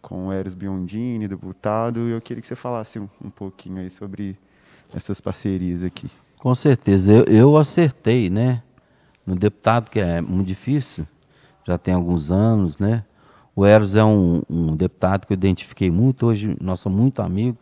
com 0.03 0.26
o 0.26 0.32
Eros 0.32 0.55
Biondini, 0.55 1.28
deputado, 1.28 2.00
e 2.00 2.11
eu 2.11 2.20
queria 2.20 2.40
que 2.40 2.46
você 2.46 2.57
falasse 2.57 2.98
um, 2.98 3.09
um 3.24 3.30
pouquinho 3.30 3.80
aí 3.80 3.88
sobre 3.88 4.36
essas 4.92 5.20
parcerias 5.20 5.84
aqui. 5.84 6.11
Com 6.38 6.55
certeza, 6.57 7.12
eu, 7.12 7.24
eu 7.24 7.57
acertei, 7.57 8.28
né? 8.28 8.62
No 9.24 9.36
deputado, 9.36 9.88
que 9.88 10.00
é 10.00 10.20
muito 10.20 10.48
difícil, 10.48 11.07
já 11.66 11.78
tem 11.78 11.94
alguns 11.94 12.32
anos, 12.32 12.76
né? 12.78 13.05
O 13.55 13.64
Eros 13.64 13.94
é 13.94 14.05
um, 14.05 14.42
um 14.50 14.74
deputado 14.74 15.24
que 15.26 15.32
eu 15.32 15.36
identifiquei 15.36 15.90
muito, 15.90 16.26
hoje 16.26 16.57
nós 16.61 16.80
somos 16.80 16.98
muito 16.98 17.22
amigos, 17.22 17.61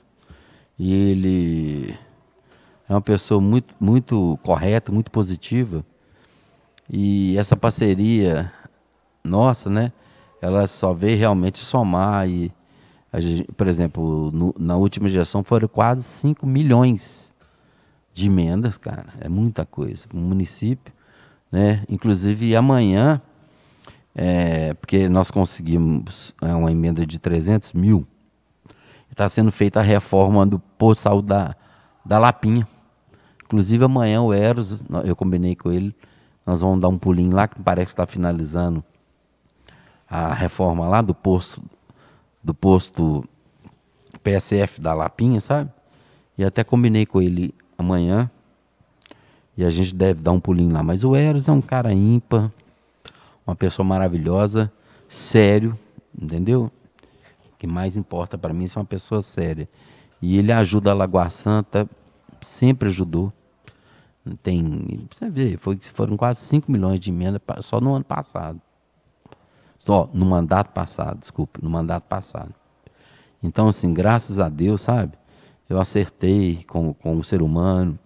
e 0.79 0.95
ele 0.95 1.95
é 2.89 2.95
uma 2.95 3.03
pessoa 3.03 3.41
muito, 3.41 3.75
muito 3.79 4.39
correta, 4.43 4.91
muito 4.91 5.11
positiva, 5.11 5.85
e 6.89 7.37
essa 7.37 7.55
parceria 7.55 8.51
nossa, 9.23 9.69
né? 9.69 9.93
Ela 10.41 10.67
só 10.67 10.93
veio 10.93 11.19
realmente 11.19 11.59
somar 11.59 12.29
e, 12.29 12.53
por 13.57 13.67
exemplo, 13.67 14.31
no, 14.33 14.55
na 14.59 14.77
última 14.77 15.09
gestão 15.09 15.45
foram 15.45 15.69
quase 15.69 16.03
5 16.03 16.47
milhões 16.47 17.35
de 18.13 18.27
emendas, 18.27 18.79
cara. 18.79 19.07
É 19.21 19.29
muita 19.29 19.67
coisa. 19.67 20.07
O 20.13 20.17
município, 20.17 20.93
né? 21.53 21.85
Inclusive 21.89 22.57
amanhã, 22.57 23.21
é, 24.15 24.75
porque 24.75 25.09
nós 25.09 25.31
conseguimos 25.31 26.35
é, 26.41 26.55
uma 26.55 26.73
emenda 26.73 27.07
de 27.07 27.19
300 27.19 27.73
mil, 27.75 28.07
está 29.11 29.29
sendo 29.29 29.53
feita 29.53 29.81
a 29.81 29.83
reforma 29.83 30.47
do 30.47 30.59
posto 30.59 31.01
de 31.01 31.03
saúde 31.03 31.29
da, 31.29 31.55
da 32.05 32.19
Lapinha. 32.19 32.67
Inclusive 33.45 33.85
amanhã 33.85 34.23
o 34.23 34.33
Eros, 34.33 34.79
eu 35.05 35.15
combinei 35.15 35.57
com 35.57 35.71
ele, 35.71 35.95
nós 36.47 36.61
vamos 36.61 36.81
dar 36.81 36.89
um 36.89 36.99
pulinho 36.99 37.35
lá, 37.35 37.47
que 37.49 37.61
parece 37.61 37.87
que 37.87 37.93
está 37.93 38.07
finalizando 38.07 38.83
a 40.11 40.35
reforma 40.35 40.89
lá 40.89 41.01
do 41.01 41.15
posto, 41.15 41.63
do 42.43 42.53
posto 42.53 43.25
PSF 44.25 44.81
da 44.81 44.93
Lapinha, 44.93 45.41
sabe? 45.41 45.71
E 46.37 46.45
até 46.45 46.65
combinei 46.65 47.07
com 47.07 47.23
ele 47.23 47.55
amanhã. 47.79 48.29
E 49.57 49.65
a 49.65 49.71
gente 49.71 49.95
deve 49.95 50.21
dar 50.21 50.33
um 50.33 50.41
pulinho 50.41 50.73
lá. 50.73 50.83
Mas 50.83 51.05
o 51.05 51.15
Eros 51.15 51.47
é 51.47 51.53
um 51.53 51.61
cara 51.61 51.93
ímpar, 51.93 52.51
uma 53.47 53.55
pessoa 53.55 53.87
maravilhosa, 53.87 54.73
sério, 55.07 55.79
entendeu? 56.21 56.73
O 57.53 57.57
que 57.57 57.67
mais 57.67 57.97
importa 57.97 58.37
para 58.37 58.53
mim 58.53 58.65
é 58.65 58.69
ser 58.69 58.79
uma 58.79 58.85
pessoa 58.85 59.23
séria. 59.23 59.69
E 60.21 60.39
ele 60.39 60.51
ajuda 60.51 60.91
a 60.91 60.95
Lagoa 60.95 61.31
Santa, 61.31 61.89
sempre 62.41 62.89
ajudou. 62.89 63.33
Tem, 64.43 65.09
você 65.15 65.31
vê, 65.31 65.57
foi, 65.57 65.79
foram 65.95 66.17
quase 66.17 66.41
5 66.41 66.71
milhões 66.71 66.99
de 66.99 67.11
emenda 67.11 67.41
só 67.63 67.81
no 67.81 67.95
ano 67.95 68.05
passado. 68.05 68.61
Só 69.91 70.09
no 70.15 70.25
mandato 70.25 70.71
passado, 70.71 71.19
desculpe, 71.19 71.59
no 71.61 71.69
mandato 71.69 72.05
passado. 72.05 72.55
Então, 73.43 73.67
assim, 73.67 73.93
graças 73.93 74.39
a 74.39 74.49
Deus, 74.49 74.83
sabe? 74.83 75.19
Eu 75.69 75.81
acertei 75.81 76.63
com, 76.63 76.95
com 76.95 77.17
o 77.17 77.25
ser 77.25 77.43
humano. 77.43 77.99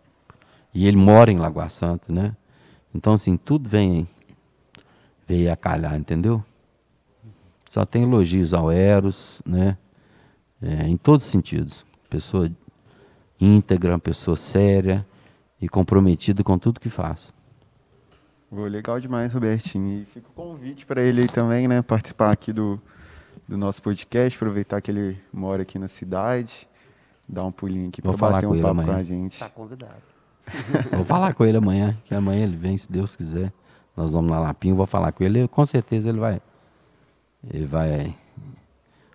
E 0.72 0.86
ele 0.86 0.96
mora 0.96 1.30
em 1.30 1.36
Lagoa 1.36 1.68
Santa, 1.68 2.10
né? 2.10 2.34
Então, 2.94 3.12
assim, 3.12 3.36
tudo 3.36 3.68
vem 3.68 4.08
veio 5.26 5.52
a 5.52 5.56
calhar, 5.56 5.94
entendeu? 5.94 6.42
Só 7.66 7.84
tem 7.84 8.04
elogios 8.04 8.54
ao 8.54 8.72
Eros, 8.72 9.42
né? 9.44 9.76
É, 10.62 10.88
em 10.88 10.96
todos 10.96 11.26
os 11.26 11.30
sentidos. 11.30 11.84
Pessoa 12.08 12.50
íntegra, 13.38 13.98
pessoa 13.98 14.38
séria, 14.38 15.06
e 15.60 15.68
comprometido 15.68 16.42
com 16.42 16.58
tudo 16.58 16.80
que 16.80 16.88
faz. 16.88 17.34
Oh, 18.56 18.66
legal 18.66 19.00
demais, 19.00 19.32
Robertinho. 19.32 20.02
E 20.02 20.04
fica 20.04 20.28
o 20.28 20.32
convite 20.32 20.86
para 20.86 21.02
ele 21.02 21.26
também, 21.26 21.66
né, 21.66 21.82
participar 21.82 22.30
aqui 22.30 22.52
do, 22.52 22.80
do 23.48 23.58
nosso 23.58 23.82
podcast, 23.82 24.36
aproveitar 24.36 24.80
que 24.80 24.90
ele 24.90 25.18
mora 25.32 25.62
aqui 25.62 25.78
na 25.78 25.88
cidade, 25.88 26.68
dar 27.28 27.44
um 27.44 27.50
pulinho 27.50 27.88
aqui 27.88 28.00
para 28.00 28.12
bater 28.16 28.46
um 28.46 28.54
papo 28.54 28.68
amanhã. 28.68 28.92
com 28.92 28.98
a 28.98 29.02
gente. 29.02 29.32
Está 29.32 29.48
convidado. 29.48 30.02
vou 30.92 31.04
falar 31.04 31.34
com 31.34 31.44
ele 31.44 31.56
amanhã, 31.56 31.98
que 32.04 32.14
amanhã 32.14 32.44
ele 32.44 32.56
vem, 32.56 32.76
se 32.76 32.90
Deus 32.90 33.16
quiser. 33.16 33.52
Nós 33.96 34.12
vamos 34.12 34.30
na 34.30 34.38
Lapinha, 34.38 34.74
vou 34.74 34.86
falar 34.86 35.10
com 35.12 35.24
ele, 35.24 35.48
com 35.48 35.64
certeza 35.66 36.08
ele 36.08 36.18
vai 36.18 36.40
ele 37.52 37.66
vai 37.66 38.16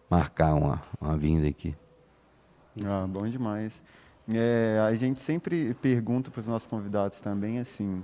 marcar 0.09 0.53
uma, 0.53 0.81
uma 0.99 1.17
vinda 1.17 1.47
aqui. 1.47 1.75
Ah, 2.83 3.05
bom 3.07 3.27
demais. 3.27 3.83
É, 4.31 4.79
a 4.87 4.93
gente 4.95 5.19
sempre 5.19 5.73
pergunta 5.75 6.29
para 6.29 6.39
os 6.39 6.47
nossos 6.47 6.67
convidados 6.67 7.19
também, 7.19 7.59
assim, 7.59 8.03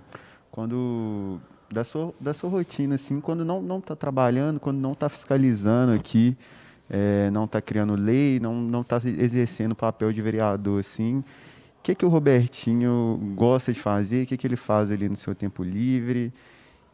quando 0.55 1.37
da 1.69 1.83
sua, 1.83 2.13
da 2.17 2.33
sua 2.33 2.49
rotina, 2.49 2.95
assim, 2.95 3.19
quando 3.19 3.43
não 3.43 3.61
não 3.61 3.79
está 3.79 3.93
trabalhando, 3.93 4.57
quando 4.57 4.77
não 4.77 4.93
está 4.93 5.09
fiscalizando 5.09 5.91
aqui, 5.91 6.37
é, 6.89 7.29
não 7.29 7.43
está 7.43 7.61
criando 7.61 7.93
lei, 7.93 8.39
não 8.39 8.55
não 8.55 8.79
está 8.79 8.95
exercendo 8.95 9.73
o 9.73 9.75
papel 9.75 10.13
de 10.13 10.21
vereador, 10.21 10.79
assim, 10.79 11.17
o 11.17 11.83
que 11.83 11.93
que 11.93 12.05
o 12.05 12.09
Robertinho 12.09 13.19
gosta 13.35 13.73
de 13.73 13.81
fazer? 13.81 14.23
O 14.23 14.27
que 14.27 14.37
que 14.37 14.47
ele 14.47 14.55
faz 14.55 14.93
ali 14.93 15.09
no 15.09 15.17
seu 15.17 15.35
tempo 15.35 15.61
livre? 15.61 16.31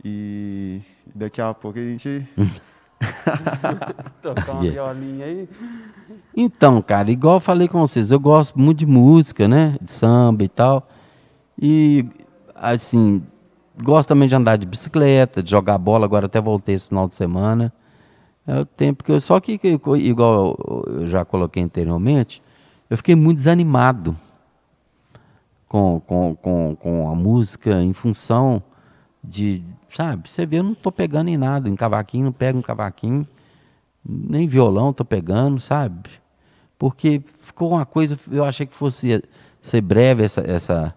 E 0.04 0.82
daqui 1.14 1.40
a 1.40 1.54
pouco 1.54 1.78
a 1.78 1.84
gente 1.84 2.28
Tocar 4.24 4.54
uma 4.54 4.66
yeah. 4.66 4.94
violinha 4.94 5.26
aí. 5.28 5.50
Então, 6.36 6.82
cara, 6.82 7.12
igual 7.12 7.36
eu 7.36 7.40
falei 7.40 7.68
com 7.68 7.80
vocês, 7.80 8.12
eu 8.12 8.20
gosto 8.20 8.60
muito 8.60 8.80
de 8.80 8.88
música, 8.88 9.48
né? 9.48 9.76
De 9.80 9.92
samba 9.92 10.44
e 10.44 10.50
tal. 10.50 10.90
E, 11.62 12.06
assim, 12.56 13.24
gosto 13.82 14.10
também 14.10 14.28
de 14.28 14.36
andar 14.36 14.58
de 14.58 14.66
bicicleta, 14.66 15.42
de 15.42 15.52
jogar 15.52 15.78
bola. 15.78 16.06
Agora 16.06 16.26
até 16.26 16.40
voltei 16.40 16.76
esse 16.76 16.90
final 16.90 17.08
de 17.08 17.16
semana. 17.16 17.74
É 18.46 18.60
o 18.60 18.66
tempo 18.66 19.04
que 19.04 19.12
eu. 19.12 19.20
Só 19.20 19.40
que, 19.40 19.60
igual 19.98 20.58
eu 20.88 21.08
já 21.08 21.24
coloquei 21.24 21.64
anteriormente, 21.64 22.42
eu 22.90 22.98
fiquei 22.98 23.16
muito 23.16 23.38
desanimado 23.38 24.16
com, 25.68 26.02
com, 26.02 26.36
com, 26.36 26.76
com 26.76 27.10
a 27.10 27.16
música 27.16 27.82
em 27.82 27.94
função 27.94 28.62
de, 29.24 29.64
sabe, 29.96 30.30
você 30.30 30.46
vê, 30.46 30.60
eu 30.60 30.64
não 30.64 30.74
estou 30.74 30.92
pegando 30.92 31.30
em 31.30 31.38
nada, 31.38 31.70
em 31.70 31.76
cavaquinho, 31.76 32.26
não 32.26 32.32
pego 32.34 32.60
um 32.60 32.62
cavaquinho, 32.62 33.26
nem 34.04 34.48
violão 34.48 34.90
estou 34.90 35.06
pegando, 35.06 35.60
sabe? 35.60 36.10
Porque 36.78 37.22
ficou 37.40 37.70
uma 37.72 37.86
coisa, 37.86 38.20
eu 38.30 38.44
achei 38.44 38.66
que 38.66 38.74
fosse 38.74 39.24
ser 39.62 39.82
breve 39.82 40.24
essa, 40.24 40.42
essa, 40.42 40.96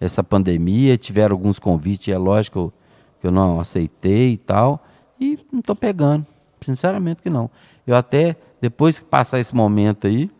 essa 0.00 0.22
pandemia, 0.22 0.98
tiveram 0.98 1.34
alguns 1.34 1.58
convites, 1.58 2.12
é 2.12 2.18
lógico 2.18 2.72
que 3.20 3.26
eu 3.26 3.30
não 3.30 3.60
aceitei 3.60 4.32
e 4.32 4.36
tal, 4.36 4.84
e 5.18 5.38
não 5.50 5.60
estou 5.60 5.74
pegando, 5.74 6.26
sinceramente 6.60 7.22
que 7.22 7.30
não. 7.30 7.50
Eu 7.86 7.96
até, 7.96 8.36
depois 8.60 8.98
que 8.98 9.06
passar 9.06 9.38
esse 9.40 9.54
momento 9.54 10.06
aí, 10.06 10.30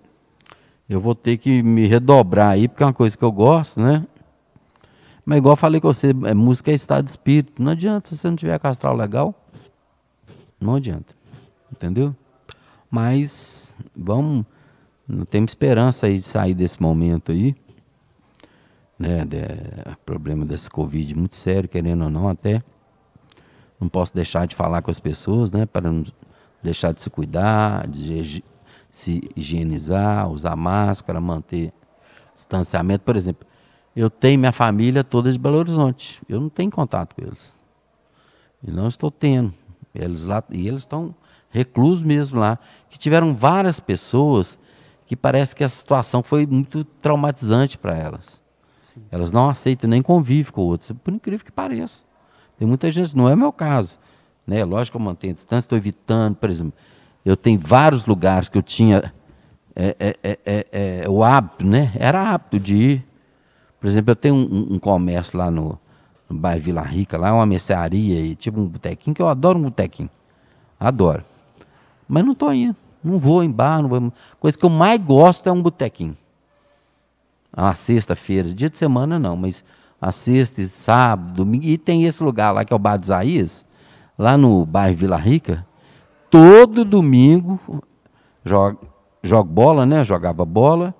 eu 0.88 1.00
vou 1.00 1.14
ter 1.14 1.38
que 1.38 1.62
me 1.62 1.86
redobrar 1.86 2.50
aí, 2.50 2.68
porque 2.68 2.82
é 2.82 2.86
uma 2.86 2.92
coisa 2.92 3.16
que 3.16 3.24
eu 3.24 3.32
gosto, 3.32 3.80
né? 3.80 4.05
Mas 5.24 5.38
igual 5.38 5.57
falei 5.57 5.80
com 5.80 5.88
você, 5.88 6.11
é, 6.11 6.34
música 6.34 6.70
é 6.70 6.74
estado 6.74 7.05
de 7.05 7.11
espírito. 7.11 7.62
Não 7.62 7.72
adianta 7.72 8.11
se 8.11 8.16
você 8.18 8.28
não 8.28 8.36
tiver 8.36 8.59
castral 8.59 8.94
legal. 8.94 9.34
Não 10.61 10.74
adianta. 10.74 11.14
Entendeu? 11.72 12.14
Mas 12.90 13.74
vamos. 13.96 14.44
Temos 15.30 15.50
esperança 15.50 16.07
aí 16.07 16.16
de 16.16 16.22
sair 16.22 16.55
desse 16.55 16.80
momento 16.80 17.32
aí. 17.32 17.55
Né, 19.05 19.22
de, 19.26 19.96
problema 20.07 20.46
desse 20.46 20.70
Covid 20.70 21.14
muito 21.14 21.34
sério, 21.34 21.68
querendo 21.68 22.05
ou 22.05 22.11
não, 22.11 22.26
até. 22.26 22.62
Não 23.78 23.86
posso 23.86 24.14
deixar 24.14 24.46
de 24.46 24.55
falar 24.55 24.80
com 24.80 24.90
as 24.90 24.98
pessoas, 24.98 25.52
né? 25.52 25.66
Para 25.66 25.90
não 25.90 26.02
deixar 26.62 26.92
de 26.92 27.02
se 27.02 27.11
cuidar, 27.11 27.86
de 27.86 28.42
se 28.90 29.20
higienizar, 29.36 30.30
usar 30.30 30.57
máscara, 30.57 31.20
manter 31.20 31.70
distanciamento. 32.34 33.05
Por 33.05 33.14
exemplo, 33.14 33.46
eu 33.94 34.09
tenho 34.09 34.38
minha 34.38 34.52
família 34.52 35.05
toda 35.05 35.30
de 35.30 35.38
Belo 35.38 35.59
Horizonte. 35.59 36.22
Eu 36.26 36.40
não 36.40 36.48
tenho 36.48 36.70
contato 36.70 37.14
com 37.14 37.22
eles. 37.22 37.52
E 38.62 38.70
não 38.70 38.88
estou 38.88 39.11
tendo. 39.11 39.52
Eles 39.94 40.24
lá, 40.24 40.42
e 40.50 40.66
eles 40.66 40.84
estão 40.84 41.14
reclusos 41.50 42.02
mesmo 42.02 42.40
lá. 42.40 42.59
Que 42.88 42.98
tiveram 42.98 43.34
várias 43.34 43.80
pessoas 43.80 44.59
que 45.05 45.14
parece 45.14 45.55
que 45.55 45.62
a 45.62 45.68
situação 45.68 46.22
foi 46.22 46.46
muito 46.46 46.84
traumatizante 46.84 47.76
para 47.76 47.94
elas. 47.94 48.42
Elas 49.11 49.32
não 49.32 49.49
aceitam 49.49 49.88
nem 49.88 50.03
convivem 50.03 50.53
com 50.53 50.62
outros, 50.62 50.92
por 51.03 51.12
incrível 51.12 51.45
que 51.45 51.53
pareça. 51.53 52.05
Tem 52.59 52.66
muita 52.66 52.90
gente, 52.90 53.16
não 53.16 53.28
é 53.28 53.34
o 53.34 53.36
meu 53.36 53.53
caso. 53.53 53.99
Né? 54.47 54.64
Lógico 54.64 54.97
que 54.97 55.03
eu 55.03 55.07
mantenho 55.07 55.32
a 55.32 55.34
distância, 55.34 55.66
estou 55.66 55.78
evitando, 55.78 56.36
por 56.36 56.49
exemplo, 56.49 56.74
eu 57.24 57.36
tenho 57.36 57.59
vários 57.59 58.07
lugares 58.07 58.49
que 58.49 58.59
eu 58.59 58.62
tinha 58.62 59.12
é, 59.74 59.97
é, 59.99 60.16
é, 60.22 60.38
é, 60.45 61.03
é 61.05 61.09
o 61.09 61.24
hábito, 61.24 61.66
né? 61.66 61.92
Era 61.97 62.30
hábito 62.30 62.61
de 62.61 62.76
ir 62.76 63.07
por 63.84 63.88
exemplo, 63.88 64.12
eu 64.12 64.16
tenho 64.16 64.34
um, 64.34 64.76
um 64.76 64.78
comércio 64.78 65.36
lá 65.36 65.51
no, 65.51 65.78
no 66.26 66.38
bairro 66.38 66.62
Vila 66.62 66.80
Rica, 66.80 67.18
lá 67.18 67.34
uma 67.34 67.45
mercearia 67.45 68.18
e 68.18 68.34
tipo 68.34 68.59
um 68.59 68.64
botequinho, 68.64 69.14
que 69.14 69.20
eu 69.20 69.28
adoro 69.28 69.59
um 69.59 69.64
botequinho. 69.64 70.09
Adoro. 70.80 71.22
Mas 72.09 72.24
não 72.24 72.32
estou 72.32 72.55
indo. 72.55 72.74
Não 73.05 73.18
vou 73.18 73.45
em 73.45 73.51
bar, 73.51 73.82
não 73.82 73.90
vou. 73.90 74.11
Coisa 74.40 74.57
que 74.57 74.64
eu 74.64 74.70
mais 74.70 74.99
gosto 74.99 75.47
é 75.51 75.53
um 75.53 75.61
botequinho. 75.61 76.16
A 77.57 77.74
sexta-feira, 77.74 78.48
dia 78.48 78.68
de 78.68 78.76
semana 78.76 79.18
não, 79.18 79.36
mas 79.36 79.64
a 80.00 80.11
sexta, 80.11 80.62
sábado, 80.66 81.32
domingo. 81.34 81.64
E 81.64 81.78
tem 81.78 82.05
esse 82.05 82.22
lugar 82.22 82.50
lá 82.50 82.64
que 82.64 82.72
é 82.72 82.76
o 82.76 82.78
Bar 82.78 82.96
de 82.96 83.05
Isaías, 83.05 83.64
lá 84.18 84.36
no 84.36 84.66
bairro 84.66 84.96
Vila 84.96 85.16
Rica. 85.16 85.64
Todo 86.28 86.84
domingo 86.84 87.61
jogo, 88.44 88.86
jogo 89.22 89.50
bola, 89.50 89.86
né? 89.86 90.05
Jogava 90.05 90.44
bola 90.44 90.94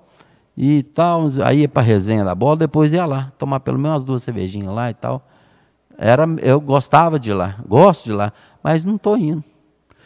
e 0.57 0.83
tal. 0.83 1.29
Aí 1.43 1.61
ia 1.61 1.69
para 1.69 1.81
resenha 1.81 2.23
da 2.23 2.33
bola, 2.33 2.57
depois 2.57 2.91
ia 2.91 3.05
lá, 3.05 3.31
tomar 3.37 3.59
pelo 3.59 3.77
menos 3.77 4.03
duas 4.03 4.23
cervejinhas 4.23 4.73
lá 4.73 4.89
e 4.89 4.93
tal. 4.93 5.27
Era, 5.97 6.25
eu 6.41 6.59
gostava 6.59 7.19
de 7.19 7.31
lá, 7.31 7.57
gosto 7.67 8.05
de 8.05 8.11
lá, 8.11 8.33
mas 8.63 8.83
não 8.83 8.95
estou 8.95 9.17
indo. 9.17 9.43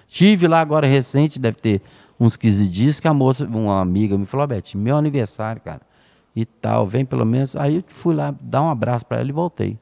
Tive 0.07 0.47
lá 0.47 0.59
agora 0.59 0.85
recente, 0.85 1.39
deve 1.39 1.57
ter 1.57 1.81
uns 2.19 2.35
15 2.35 2.67
dias, 2.67 2.99
que 2.99 3.07
a 3.07 3.13
moça, 3.13 3.45
uma 3.45 3.79
amiga, 3.79 4.17
me 4.17 4.25
falou, 4.25 4.45
Beth, 4.45 4.75
meu 4.75 4.97
aniversário, 4.97 5.61
cara, 5.61 5.81
e 6.35 6.45
tal, 6.45 6.87
vem 6.87 7.05
pelo 7.05 7.25
menos. 7.25 7.55
Aí 7.55 7.77
eu 7.77 7.83
fui 7.87 8.15
lá 8.15 8.33
dar 8.41 8.61
um 8.61 8.69
abraço 8.69 9.05
para 9.05 9.19
ela 9.19 9.29
e 9.29 9.33
voltei. 9.33 9.77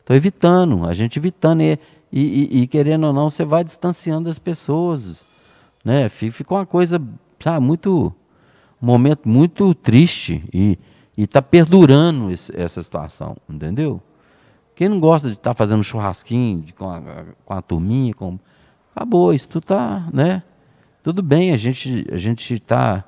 Estou 0.00 0.14
evitando, 0.14 0.84
a 0.84 0.94
gente 0.94 1.18
evitando. 1.18 1.62
E, 1.62 1.78
e, 2.12 2.62
e, 2.62 2.66
querendo 2.66 3.06
ou 3.06 3.12
não, 3.12 3.30
você 3.30 3.44
vai 3.44 3.64
distanciando 3.64 4.28
as 4.28 4.38
pessoas. 4.38 5.24
Né? 5.84 6.08
Fica 6.08 6.54
uma 6.54 6.66
coisa, 6.66 7.00
sabe, 7.38 7.64
muito 7.64 8.14
um 8.80 8.86
momento 8.86 9.26
muito 9.28 9.74
triste 9.74 10.44
e 10.52 10.78
está 11.16 11.40
perdurando 11.40 12.30
esse, 12.30 12.54
essa 12.54 12.82
situação, 12.82 13.36
entendeu? 13.48 14.00
Quem 14.74 14.88
não 14.88 15.00
gosta 15.00 15.28
de 15.28 15.34
estar 15.34 15.50
tá 15.50 15.54
fazendo 15.54 15.82
churrasquinho 15.82 16.60
de, 16.60 16.72
com, 16.72 16.90
a, 16.90 17.00
com 17.44 17.54
a 17.54 17.62
turminha, 17.62 18.12
com, 18.12 18.38
acabou, 18.94 19.32
isso 19.32 19.48
tudo 19.48 19.62
está, 19.62 20.08
né? 20.12 20.42
Tudo 21.02 21.22
bem, 21.22 21.52
a 21.52 21.56
gente 21.56 22.06
a 22.10 22.16
gente 22.16 22.58
tá, 22.58 23.04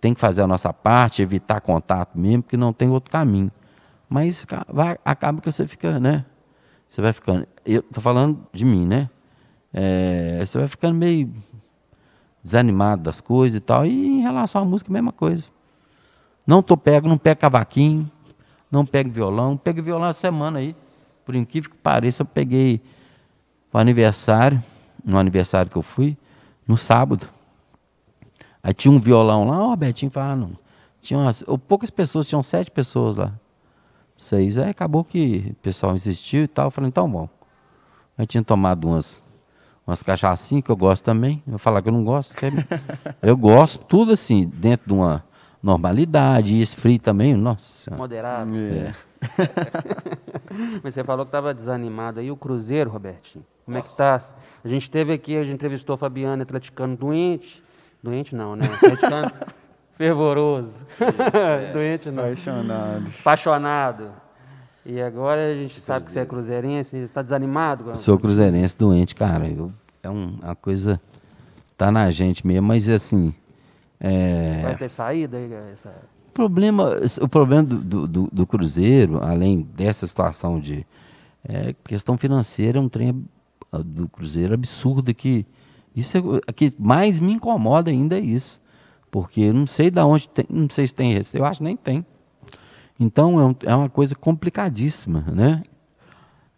tem 0.00 0.14
que 0.14 0.20
fazer 0.20 0.42
a 0.42 0.46
nossa 0.46 0.72
parte, 0.72 1.20
evitar 1.20 1.60
contato 1.60 2.18
mesmo, 2.18 2.42
porque 2.42 2.56
não 2.56 2.72
tem 2.72 2.88
outro 2.88 3.10
caminho. 3.10 3.52
Mas 4.08 4.46
vai, 4.68 4.98
acaba 5.04 5.40
que 5.40 5.50
você 5.50 5.66
fica, 5.66 6.00
né? 6.00 6.24
Você 6.88 7.00
vai 7.00 7.12
ficando. 7.12 7.46
Eu 7.64 7.80
estou 7.80 8.02
falando 8.02 8.44
de 8.52 8.64
mim, 8.64 8.86
né? 8.86 9.08
É, 9.72 10.42
você 10.44 10.58
vai 10.58 10.66
ficando 10.66 10.96
meio 10.96 11.32
desanimado 12.42 13.02
das 13.02 13.20
coisas 13.20 13.58
e 13.58 13.60
tal. 13.60 13.86
E 13.86 14.06
em 14.06 14.20
relação 14.22 14.62
à 14.62 14.64
música, 14.64 14.92
mesma 14.92 15.12
coisa. 15.12 15.52
Não 16.46 16.62
tô 16.62 16.76
pego, 16.76 17.06
não 17.06 17.16
pego 17.16 17.40
cavaquinho, 17.40 18.10
não 18.70 18.84
pego 18.84 19.10
violão. 19.10 19.56
Pego 19.56 19.82
violão 19.82 20.08
a 20.08 20.14
semana 20.14 20.58
aí. 20.58 20.74
Por 21.24 21.36
incrível 21.36 21.70
que 21.70 21.76
pareça, 21.76 22.22
eu 22.22 22.26
peguei 22.26 22.80
para 23.70 23.80
aniversário, 23.80 24.60
no 25.04 25.16
aniversário 25.16 25.70
que 25.70 25.76
eu 25.78 25.82
fui, 25.82 26.16
no 26.66 26.76
sábado. 26.76 27.28
Aí 28.62 28.74
tinha 28.74 28.92
um 28.92 29.00
violão 29.00 29.48
lá, 29.48 29.66
ó, 29.66 29.72
oh, 29.72 29.76
Betinho 29.76 30.10
falando. 30.10 30.32
Ah, 30.32 30.36
não. 30.36 30.58
Tinha 31.00 31.18
umas, 31.18 31.42
poucas 31.66 31.90
pessoas, 31.90 32.26
tinham 32.26 32.42
sete 32.42 32.70
pessoas 32.70 33.16
lá. 33.16 33.32
Seis. 34.16 34.58
Aí 34.58 34.70
acabou 34.70 35.02
que 35.02 35.46
o 35.50 35.54
pessoal 35.56 35.94
insistiu 35.94 36.44
e 36.44 36.48
tal. 36.48 36.66
Eu 36.66 36.70
falei, 36.70 36.88
então 36.88 37.10
bom. 37.10 37.28
Aí 38.18 38.26
tinha 38.26 38.42
tomado 38.42 38.86
umas 38.86 39.22
umas 39.86 40.02
cachaçinhas 40.02 40.64
que 40.64 40.70
eu 40.70 40.76
gosto 40.76 41.04
também. 41.04 41.42
Eu 41.46 41.58
falar 41.58 41.82
que 41.82 41.88
eu 41.88 41.92
não 41.92 42.04
gosto. 42.04 42.34
eu 43.20 43.36
gosto, 43.36 43.84
tudo 43.84 44.12
assim, 44.12 44.46
dentro 44.46 44.88
de 44.88 44.94
uma 44.94 45.24
normalidade, 45.62 46.56
e 46.56 46.62
esse 46.62 46.76
frio 46.76 46.98
também, 47.00 47.34
nossa 47.34 47.94
Moderado. 47.94 48.56
É. 48.56 48.94
Mas 50.82 50.94
você 50.94 51.04
falou 51.04 51.26
que 51.26 51.28
estava 51.28 51.52
desanimado 51.52 52.20
aí, 52.20 52.30
o 52.30 52.36
Cruzeiro, 52.36 52.90
Robertinho. 52.90 53.44
Como 53.64 53.76
é 53.76 53.82
que 53.82 53.94
tá? 53.94 54.22
A 54.64 54.68
gente 54.68 54.88
teve 54.90 55.12
aqui, 55.12 55.36
a 55.36 55.44
gente 55.44 55.54
entrevistou 55.54 55.94
a 55.94 55.98
Fabiana, 55.98 56.42
atleticano 56.42 56.96
doente. 56.96 57.62
Doente 58.02 58.34
não, 58.34 58.56
né? 58.56 58.64
Atleticano 58.66 59.30
fervoroso. 59.96 60.86
É. 61.34 61.72
doente 61.72 62.10
não. 62.10 62.24
Apaixonado. 62.24 63.10
Apaixonado. 63.20 64.10
E 64.84 65.00
agora 65.00 65.52
a 65.52 65.54
gente 65.54 65.78
sabe 65.78 66.06
que 66.06 66.12
você 66.12 66.20
é 66.20 66.24
cruzeirense, 66.24 66.90
você 66.90 67.04
está 67.04 67.20
desanimado? 67.20 67.96
Sou 67.96 68.18
cruzeirense 68.18 68.76
doente, 68.76 69.14
cara. 69.14 69.46
Eu, 69.46 69.70
é 70.02 70.08
um, 70.08 70.38
uma 70.42 70.56
coisa. 70.56 71.00
Tá 71.76 71.90
na 71.90 72.10
gente 72.10 72.46
mesmo, 72.46 72.66
mas 72.66 72.88
assim. 72.88 73.34
É... 73.98 74.62
Vai 74.62 74.76
ter 74.76 74.88
saída 74.88 75.36
aí? 75.36 75.52
Essa... 75.72 75.90
O 76.28 76.32
problema, 76.32 76.96
o 77.20 77.28
problema 77.28 77.62
do, 77.62 78.06
do, 78.06 78.28
do, 78.32 78.46
Cruzeiro, 78.46 79.22
além 79.22 79.62
dessa 79.74 80.06
situação 80.06 80.58
de 80.58 80.86
é, 81.44 81.74
questão 81.84 82.16
financeira, 82.16 82.78
é 82.78 82.80
um 82.80 82.88
trem 82.88 83.24
do 83.84 84.08
Cruzeiro 84.08 84.54
absurdo 84.54 85.12
que 85.14 85.44
isso 85.94 86.16
é, 86.46 86.52
que 86.52 86.72
mais 86.78 87.20
me 87.20 87.32
incomoda 87.32 87.90
ainda 87.90 88.16
é 88.16 88.20
isso, 88.20 88.60
porque 89.10 89.52
não 89.52 89.66
sei 89.66 89.90
da 89.90 90.06
onde 90.06 90.28
tem, 90.28 90.46
não 90.48 90.68
sei 90.70 90.86
se 90.86 90.94
tem 90.94 91.12
receio, 91.12 91.42
eu 91.42 91.46
acho 91.46 91.58
que 91.58 91.64
nem 91.64 91.76
tem. 91.76 92.04
Então 92.98 93.40
é, 93.40 93.44
um, 93.44 93.54
é 93.64 93.74
uma 93.74 93.88
coisa 93.88 94.14
complicadíssima, 94.14 95.22
né? 95.32 95.62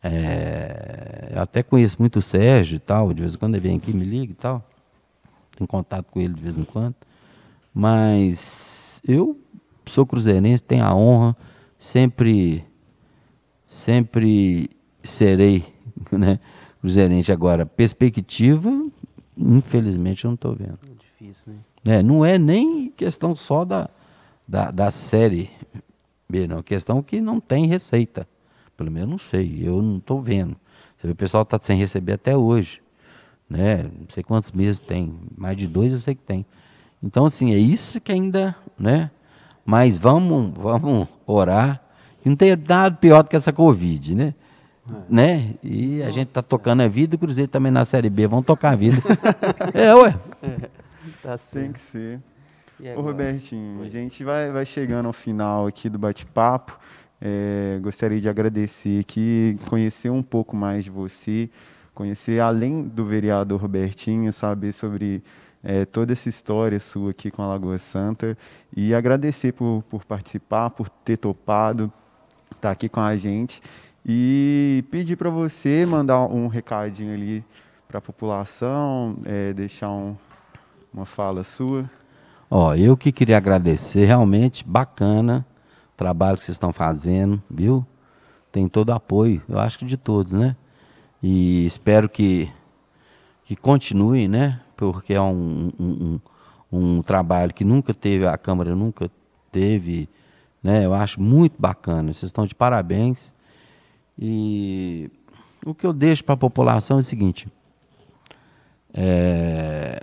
É, 0.03 1.31
eu 1.35 1.41
até 1.41 1.63
conheço 1.63 1.97
muito 2.01 2.19
o 2.19 2.23
Sérgio 2.23 2.77
e 2.77 2.81
tal, 2.81 3.13
de 3.13 3.21
vez 3.21 3.35
em 3.35 3.39
quando 3.39 3.55
ele 3.55 3.69
vem 3.69 3.77
aqui, 3.77 3.93
me 3.93 4.05
liga 4.05 4.33
e 4.33 4.35
tal. 4.35 4.67
Tenho 5.57 5.69
contato 5.69 6.07
com 6.11 6.21
ele 6.21 6.35
de 6.35 6.43
vez 6.43 6.59
em 6.59 6.65
quando. 6.65 6.97
Mas 7.73 9.01
eu 9.07 9.39
sou 9.87 10.05
cruzeirense, 10.05 10.63
tenho 10.63 10.85
a 10.85 10.95
honra, 10.95 11.37
sempre, 11.79 12.65
sempre 13.67 14.71
serei 15.03 15.65
né, 16.11 16.41
cruzeirense. 16.81 17.33
Agora, 17.33 17.65
perspectiva, 17.65 18.71
infelizmente, 19.37 20.25
eu 20.25 20.29
não 20.29 20.35
estou 20.35 20.55
vendo. 20.55 20.79
É 20.83 20.95
difícil, 20.95 21.43
né? 21.47 21.59
É, 21.85 22.03
não 22.03 22.25
é 22.25 22.39
nem 22.39 22.91
questão 22.91 23.35
só 23.35 23.65
da, 23.65 23.91
da, 24.47 24.71
da 24.71 24.91
série 24.91 25.51
B, 26.29 26.47
não. 26.47 26.59
A 26.59 26.63
questão 26.63 26.99
é 26.99 27.03
que 27.03 27.21
não 27.21 27.41
tem 27.41 27.67
receita. 27.67 28.27
Pelo 28.77 28.91
menos 28.91 29.09
não 29.09 29.19
sei, 29.19 29.61
eu 29.63 29.83
não 29.83 29.99
estou 29.99 30.23
vendo. 30.23 30.57
Você 30.97 31.07
vê, 31.07 31.13
o 31.13 31.17
pessoal 31.17 31.43
está 31.43 31.59
sem 31.61 31.79
receber 31.79 32.13
até 32.13 32.37
hoje. 32.37 32.81
Né? 33.49 33.83
Não 33.83 34.07
sei 34.09 34.23
quantos 34.23 34.53
meses 34.53 34.79
tem. 34.81 35.15
Mais 35.37 35.57
de 35.57 35.67
dois 35.67 35.93
eu 35.93 35.99
sei 35.99 36.15
que 36.15 36.23
tem. 36.23 36.47
Então, 37.03 37.27
assim, 37.27 37.53
é 37.53 37.59
isso 37.59 38.01
que 38.01 38.13
ainda, 38.13 38.57
né? 38.79 39.11
Mas 39.65 39.99
vamos, 39.99 40.53
vamos 40.57 41.09
orar. 41.27 41.83
Não 42.25 42.37
tem 42.37 42.57
nada 42.57 42.95
pior 42.97 43.23
do 43.23 43.29
que 43.29 43.37
essa 43.37 43.53
Covid, 43.53 44.15
né? 44.15 44.35
É. 44.91 44.95
Né? 45.09 45.55
E 45.63 46.03
a 46.03 46.11
gente 46.11 46.29
está 46.29 46.43
tocando 46.43 46.83
a 46.83 46.89
vida, 46.89 47.17
o 47.17 47.19
Cruzeiro 47.19 47.51
também 47.51 47.71
na 47.71 47.85
Série 47.85 48.11
B, 48.11 48.27
vamos 48.27 48.45
tocar 48.45 48.71
a 48.71 48.77
vida. 48.77 48.97
é, 49.73 49.95
ué. 49.95 50.19
É, 50.43 50.69
tá 51.23 51.37
Tem 51.39 51.73
que 51.73 51.81
ser. 51.81 52.21
Ô 52.97 53.01
Robertinho, 53.01 53.81
Oi. 53.81 53.87
a 53.87 53.91
gente 53.91 54.25
vai, 54.25 54.51
vai 54.51 54.67
chegando 54.67 55.07
ao 55.07 55.13
final 55.13 55.69
aqui 55.69 55.89
do 55.89 55.99
bate-papo. 55.99 56.77
É, 57.21 57.79
gostaria 57.81 58.21
de 58.21 58.29
agradecer 58.29 58.99
aqui, 58.99 59.57
conhecer 59.69 60.11
um 60.11 60.23
pouco 60.23 60.57
mais 60.57 60.83
de 60.83 60.91
você, 60.91 61.49
conhecer 61.95 62.41
além 62.41 62.83
do 62.83 63.05
vereador 63.05 63.61
Robertinho, 63.61 64.33
saber 64.33 64.73
sobre 64.73 65.23
é, 65.63 65.85
toda 65.85 66.13
essa 66.13 66.29
história 66.29 66.81
sua 66.81 67.13
aqui 67.13 67.31
com 67.31 67.43
a 67.43 67.47
Lagoa 67.47 67.79
Santa 67.79 68.37
e 68.77 68.93
agradecer 68.93 69.53
por, 69.53 69.85
por 69.89 70.05
participar, 70.05 70.71
por 70.71 70.89
ter 70.89 71.17
topado, 71.17 71.93
tá 72.61 72.73
aqui 72.73 72.89
com 72.89 73.01
a 73.01 73.17
gente. 73.17 73.63
E 74.05 74.85
pedir 74.91 75.17
para 75.17 75.31
você 75.31 75.87
mandar 75.87 76.27
um 76.27 76.49
recadinho 76.49 77.15
ali 77.15 77.45
para 77.87 77.99
a 77.99 78.01
população, 78.01 79.17
é, 79.25 79.53
deixar 79.53 79.91
um, 79.91 80.17
uma 80.93 81.07
fala 81.07 81.45
sua. 81.45 81.89
Ó, 82.51 82.75
eu 82.75 82.97
que 82.97 83.13
queria 83.13 83.37
agradecer, 83.37 84.05
realmente 84.05 84.65
bacana 84.65 85.47
o 85.95 85.97
trabalho 85.97 86.37
que 86.37 86.45
vocês 86.45 86.57
estão 86.57 86.73
fazendo, 86.73 87.41
viu? 87.49 87.87
Tem 88.51 88.69
todo 88.69 88.91
apoio, 88.91 89.41
eu 89.49 89.59
acho 89.59 89.79
que 89.79 89.85
de 89.85 89.97
todos, 89.97 90.33
né? 90.33 90.57
E 91.23 91.65
espero 91.65 92.09
que, 92.09 92.51
que 93.45 93.55
continue, 93.55 94.27
né? 94.27 94.61
Porque 94.77 95.15
é 95.15 95.21
um, 95.21 95.71
um, 95.79 96.21
um, 96.71 96.87
um 96.97 97.03
trabalho 97.03 97.55
que 97.55 97.65
nunca 97.65 97.95
teve, 97.95 98.27
a 98.27 98.37
Câmara 98.37 98.75
nunca 98.75 99.09
teve, 99.53 100.09
né? 100.61 100.85
Eu 100.85 100.93
acho 100.93 101.23
muito 101.23 101.55
bacana, 101.59 102.13
vocês 102.13 102.29
estão 102.29 102.47
de 102.47 102.55
parabéns. 102.55 103.33
E 104.19 105.11
o 105.65 105.75
que 105.75 105.87
eu 105.87 105.93
deixo 105.93 106.25
para 106.25 106.35
a 106.35 106.39
população 106.39 106.99
é 106.99 107.01
o 107.01 107.05
seguinte: 107.05 107.49
é, 108.93 110.03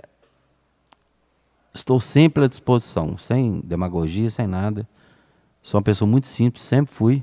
estou 1.72 2.00
sempre 2.00 2.44
à 2.44 2.48
disposição, 2.48 3.16
sem 3.16 3.60
demagogia, 3.60 4.30
sem 4.30 4.46
nada. 4.46 4.88
Sou 5.62 5.78
uma 5.78 5.84
pessoa 5.84 6.10
muito 6.10 6.26
simples, 6.26 6.62
sempre 6.62 6.92
fui. 6.92 7.22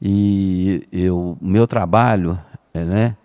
E 0.00 0.86
eu, 0.92 1.36
meu 1.40 1.66
trabalho, 1.66 2.38
é, 2.72 2.84
né, 2.84 3.16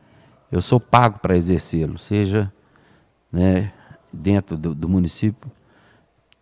eu 0.52 0.62
sou 0.62 0.80
pago 0.80 1.20
para 1.20 1.36
exercê-lo, 1.38 2.00
seja 2.00 2.52
né, 3.32 3.72
dentro 4.12 4.58
do, 4.58 4.74
do, 4.74 4.90
município, 4.90 5.52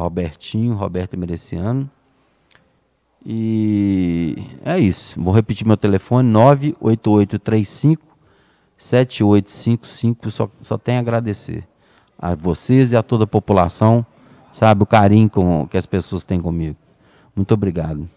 Robertinho 0.00 0.74
Roberto 0.74 1.16
Mereciano. 1.18 1.90
E 3.24 4.36
é 4.64 4.78
isso. 4.78 5.20
Vou 5.20 5.32
repetir 5.32 5.66
meu 5.66 5.76
telefone: 5.76 6.28
98835 6.28 8.02
7855. 8.76 10.30
Só, 10.30 10.48
só 10.62 10.78
tenho 10.78 10.98
a 10.98 11.00
agradecer 11.00 11.68
a 12.18 12.34
vocês 12.34 12.92
e 12.92 12.96
a 12.96 13.02
toda 13.02 13.24
a 13.24 13.26
população, 13.26 14.04
sabe, 14.52 14.82
o 14.82 14.86
carinho 14.86 15.28
com, 15.28 15.66
que 15.66 15.76
as 15.76 15.86
pessoas 15.86 16.24
têm 16.24 16.40
comigo. 16.40 16.76
Muito 17.34 17.52
obrigado. 17.52 18.08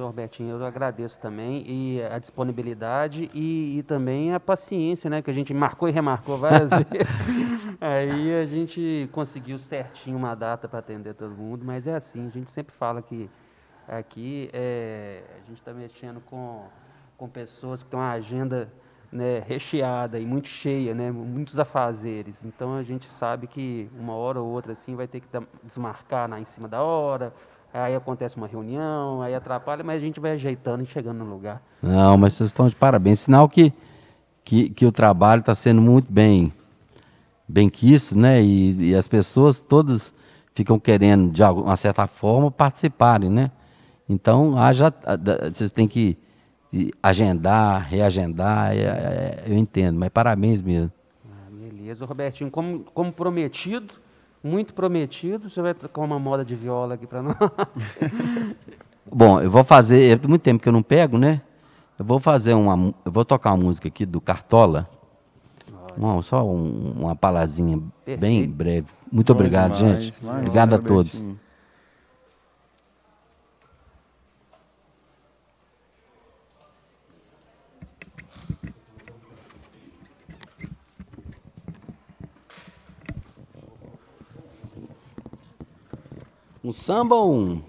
Robertinho, 0.00 0.56
eu 0.56 0.64
agradeço 0.64 1.20
também 1.20 1.62
e 1.66 2.02
a 2.02 2.18
disponibilidade 2.18 3.28
e, 3.32 3.78
e, 3.78 3.82
também 3.84 4.34
a 4.34 4.40
paciência, 4.40 5.08
né? 5.08 5.22
Que 5.22 5.30
a 5.30 5.34
gente 5.34 5.54
marcou 5.54 5.88
e 5.88 5.92
remarcou 5.92 6.36
várias 6.36 6.70
vezes. 6.90 7.78
Aí 7.80 8.34
a 8.42 8.44
gente 8.44 9.08
conseguiu 9.12 9.56
certinho 9.56 10.16
uma 10.16 10.34
data 10.34 10.68
para 10.68 10.80
atender 10.80 11.14
todo 11.14 11.30
mundo, 11.30 11.64
mas 11.64 11.86
é 11.86 11.94
assim, 11.94 12.26
a 12.26 12.30
gente 12.30 12.50
sempre 12.50 12.74
fala 12.74 13.00
que 13.00 13.30
Aqui 13.88 14.50
é, 14.52 15.22
a 15.34 15.48
gente 15.48 15.60
está 15.60 15.72
mexendo 15.72 16.20
com, 16.20 16.66
com 17.16 17.26
pessoas 17.26 17.82
que 17.82 17.88
têm 17.88 17.98
uma 17.98 18.10
agenda 18.10 18.70
né, 19.10 19.38
recheada 19.38 20.18
e 20.18 20.26
muito 20.26 20.46
cheia, 20.46 20.94
né, 20.94 21.10
muitos 21.10 21.58
afazeres. 21.58 22.44
Então 22.44 22.76
a 22.76 22.82
gente 22.82 23.10
sabe 23.10 23.46
que 23.46 23.88
uma 23.98 24.12
hora 24.12 24.42
ou 24.42 24.46
outra 24.46 24.72
assim 24.74 24.94
vai 24.94 25.08
ter 25.08 25.20
que 25.20 25.28
desmarcar 25.64 26.28
na, 26.28 26.38
em 26.38 26.44
cima 26.44 26.68
da 26.68 26.82
hora, 26.82 27.32
aí 27.72 27.94
acontece 27.94 28.36
uma 28.36 28.46
reunião, 28.46 29.22
aí 29.22 29.34
atrapalha, 29.34 29.84
mas 29.84 29.96
a 30.02 30.04
gente 30.04 30.20
vai 30.20 30.32
ajeitando 30.32 30.82
e 30.82 30.86
chegando 30.86 31.18
no 31.18 31.30
lugar. 31.30 31.62
Não, 31.82 32.16
mas 32.16 32.34
vocês 32.34 32.50
estão 32.50 32.68
de 32.68 32.76
parabéns. 32.76 33.20
Sinal 33.20 33.48
que, 33.48 33.72
que, 34.44 34.70
que 34.70 34.86
o 34.86 34.92
trabalho 34.92 35.40
está 35.40 35.54
sendo 35.54 35.80
muito 35.80 36.12
bem, 36.12 36.52
bem 37.48 37.68
quisto, 37.68 38.16
né? 38.16 38.42
E, 38.42 38.90
e 38.90 38.94
as 38.94 39.06
pessoas 39.06 39.60
todas 39.60 40.14
ficam 40.54 40.78
querendo, 40.78 41.30
de 41.30 41.42
alguma 41.42 41.76
certa 41.76 42.06
forma, 42.06 42.50
participarem, 42.50 43.30
né? 43.30 43.50
Então, 44.08 44.58
haja, 44.58 44.92
vocês 45.52 45.70
têm 45.70 45.86
que 45.86 46.18
agendar, 47.02 47.86
reagendar, 47.88 48.72
é, 48.72 48.80
é, 48.80 49.44
eu 49.46 49.56
entendo, 49.56 49.98
mas 49.98 50.08
parabéns 50.08 50.60
mesmo. 50.60 50.90
Ah, 51.26 51.50
beleza, 51.50 52.04
Robertinho, 52.04 52.50
como, 52.50 52.80
como 52.94 53.12
prometido, 53.12 53.94
muito 54.42 54.74
prometido, 54.74 55.48
você 55.48 55.60
vai 55.60 55.74
tocar 55.74 56.00
uma 56.00 56.18
moda 56.18 56.44
de 56.44 56.54
viola 56.54 56.94
aqui 56.94 57.06
para 57.06 57.22
nós. 57.22 57.34
Bom, 59.12 59.40
eu 59.40 59.50
vou 59.50 59.64
fazer, 59.64 60.18
é 60.22 60.28
muito 60.28 60.42
tempo 60.42 60.62
que 60.62 60.68
eu 60.68 60.72
não 60.72 60.82
pego, 60.82 61.18
né? 61.18 61.40
Eu 61.98 62.04
vou 62.04 62.20
fazer 62.20 62.54
uma, 62.54 62.94
eu 63.04 63.10
vou 63.10 63.24
tocar 63.24 63.52
uma 63.52 63.64
música 63.64 63.88
aqui 63.88 64.06
do 64.06 64.20
Cartola. 64.20 64.88
Uma, 65.96 66.22
só 66.22 66.46
um, 66.46 66.94
uma 66.96 67.16
palazinha 67.16 67.80
bem 68.18 68.48
breve. 68.48 68.86
Muito 69.10 69.34
Bom 69.34 69.38
obrigado, 69.40 69.72
demais, 69.72 70.04
gente. 70.04 70.24
obrigado 70.24 70.74
a 70.74 70.78
todos. 70.78 71.24
Um 86.68 86.72
samba 86.72 87.14
ou 87.14 87.32
um? 87.32 87.62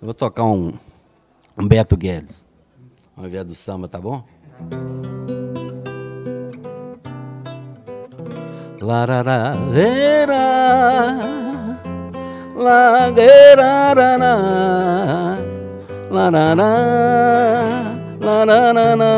Eu 0.00 0.06
vou 0.06 0.12
tocar 0.12 0.42
um, 0.42 0.72
um 1.56 1.68
Beto 1.68 1.96
Guedes, 1.96 2.44
ao 3.16 3.26
invés 3.26 3.46
do 3.46 3.54
samba, 3.54 3.86
tá 3.86 4.00
bom? 4.00 4.24
Larará, 8.82 9.54
era, 9.76 11.16
lagueirarana, 12.56 14.34
larará, 16.10 16.74
lararana, 18.20 19.12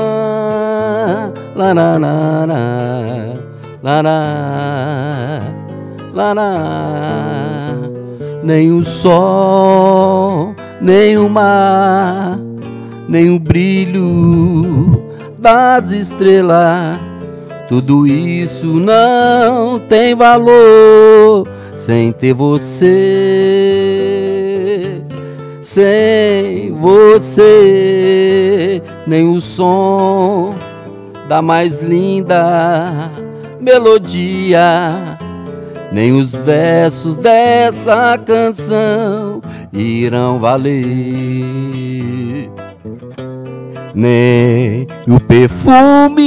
lararana, 1.56 2.60
lará, 3.82 5.40
lará. 6.12 6.52
Nem 8.42 8.70
o 8.70 8.84
sol, 8.84 10.54
nem 10.78 11.16
o 11.16 11.26
mar, 11.30 12.38
nem 13.08 13.34
o 13.34 13.38
brilho 13.38 15.02
das 15.38 15.90
estrelas 15.90 17.13
tudo 17.68 18.06
isso 18.06 18.66
não 18.66 19.78
tem 19.78 20.14
valor 20.14 21.46
sem 21.76 22.12
ter 22.12 22.32
você. 22.32 22.80
Sem 25.60 26.72
você, 26.72 28.82
nem 29.06 29.28
o 29.28 29.40
som 29.40 30.54
da 31.28 31.40
mais 31.40 31.78
linda 31.78 33.10
melodia, 33.58 35.18
nem 35.90 36.12
os 36.12 36.34
versos 36.34 37.16
dessa 37.16 38.18
canção 38.18 39.40
irão 39.72 40.38
valer 40.38 42.23
nem 43.94 44.86
o 45.06 45.20
perfume 45.20 46.24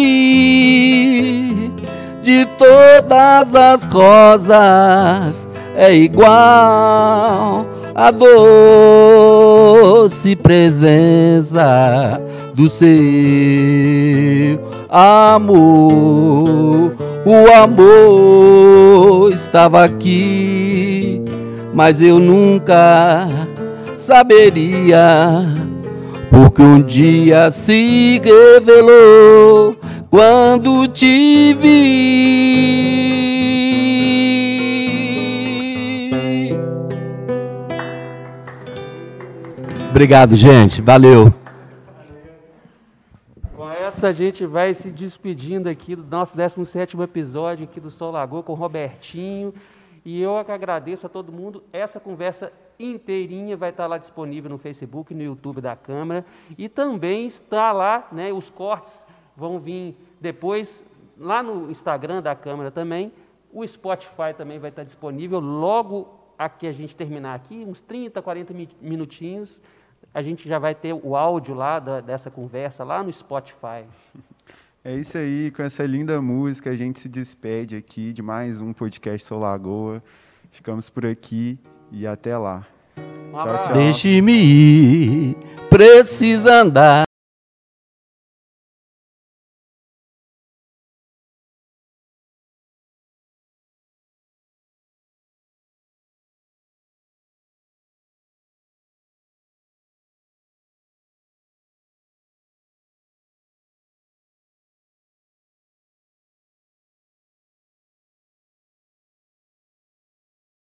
de 2.22 2.46
todas 2.58 3.56
as 3.56 3.84
rosas 3.86 5.50
é 5.76 5.94
igual 5.94 7.66
a 7.94 8.10
doce 8.12 10.36
presença 10.36 12.22
do 12.54 12.70
seu 12.70 12.88
amor. 14.90 16.94
O 17.26 17.52
amor 17.56 19.34
estava 19.34 19.84
aqui, 19.84 21.22
mas 21.74 22.02
eu 22.02 22.20
nunca 22.20 23.28
saberia, 23.98 25.46
porque 26.30 26.62
um 26.62 26.82
dia 26.82 27.52
se 27.52 28.20
revelou 28.24 29.76
quando 30.10 30.88
te 30.88 31.54
vi. 31.54 33.08
Obrigado, 39.90 40.36
gente. 40.36 40.80
Valeu. 40.80 41.34
Com 43.56 43.68
essa 43.72 44.10
a 44.10 44.12
gente 44.12 44.46
vai 44.46 44.74
se 44.74 44.92
despedindo 44.92 45.68
aqui 45.68 45.96
do 45.96 46.04
nosso 46.04 46.38
17º 46.38 47.04
episódio 47.04 47.64
aqui 47.64 47.80
do 47.80 47.90
Sol 47.90 48.12
Lagoa 48.12 48.44
com 48.44 48.54
Robertinho. 48.54 49.54
E 50.08 50.22
eu 50.22 50.42
que 50.46 50.54
agradeço 50.54 51.06
a 51.06 51.10
todo 51.10 51.34
mundo. 51.34 51.62
Essa 51.74 52.00
conversa 52.00 52.50
inteirinha 52.80 53.58
vai 53.58 53.72
estar 53.72 53.88
lá 53.88 53.98
disponível 53.98 54.50
no 54.50 54.58
Facebook, 54.58 55.14
no 55.14 55.22
YouTube 55.22 55.60
da 55.60 55.76
Câmara. 55.76 56.26
E 56.58 56.70
também 56.70 57.26
está 57.26 57.74
lá, 57.74 58.08
né, 58.10 58.32
os 58.32 58.50
cortes 58.50 59.06
vão 59.36 59.60
vir 59.60 59.98
depois 60.22 60.82
lá 61.18 61.44
no 61.44 61.70
Instagram 61.70 62.22
da 62.22 62.34
Câmara 62.34 62.72
também. 62.72 63.12
O 63.52 63.68
Spotify 63.68 64.34
também 64.34 64.60
vai 64.60 64.70
estar 64.70 64.86
disponível 64.86 65.42
logo 65.42 66.18
a 66.40 66.48
que 66.48 66.68
a 66.68 66.72
gente 66.72 66.96
terminar 66.96 67.36
aqui, 67.36 67.66
uns 67.68 67.82
30, 67.82 68.22
40 68.22 68.54
minutinhos, 68.80 69.62
a 70.14 70.22
gente 70.22 70.48
já 70.48 70.58
vai 70.58 70.74
ter 70.74 70.94
o 70.94 71.18
áudio 71.18 71.54
lá 71.54 71.80
da, 71.80 72.00
dessa 72.00 72.32
conversa 72.32 72.86
lá 72.86 73.04
no 73.04 73.12
Spotify. 73.12 73.84
É 74.88 74.96
isso 74.96 75.18
aí, 75.18 75.52
com 75.52 75.62
essa 75.62 75.86
linda 75.86 76.22
música 76.22 76.70
a 76.70 76.74
gente 76.74 76.98
se 77.02 77.10
despede 77.10 77.76
aqui 77.76 78.14
de 78.14 78.22
mais 78.22 78.62
um 78.62 78.72
podcast 78.72 79.28
Sou 79.28 79.38
Lagoa. 79.38 80.02
Ficamos 80.50 80.90
por 80.90 81.06
aqui 81.06 81.60
e 81.92 82.08
até 82.08 82.38
lá. 82.38 82.66
Tchau, 83.34 83.64
tchau. 83.66 83.74
Deixe-me 83.74 84.32
ir, 84.32 85.38
precisa 85.70 86.62
andar. 86.62 87.07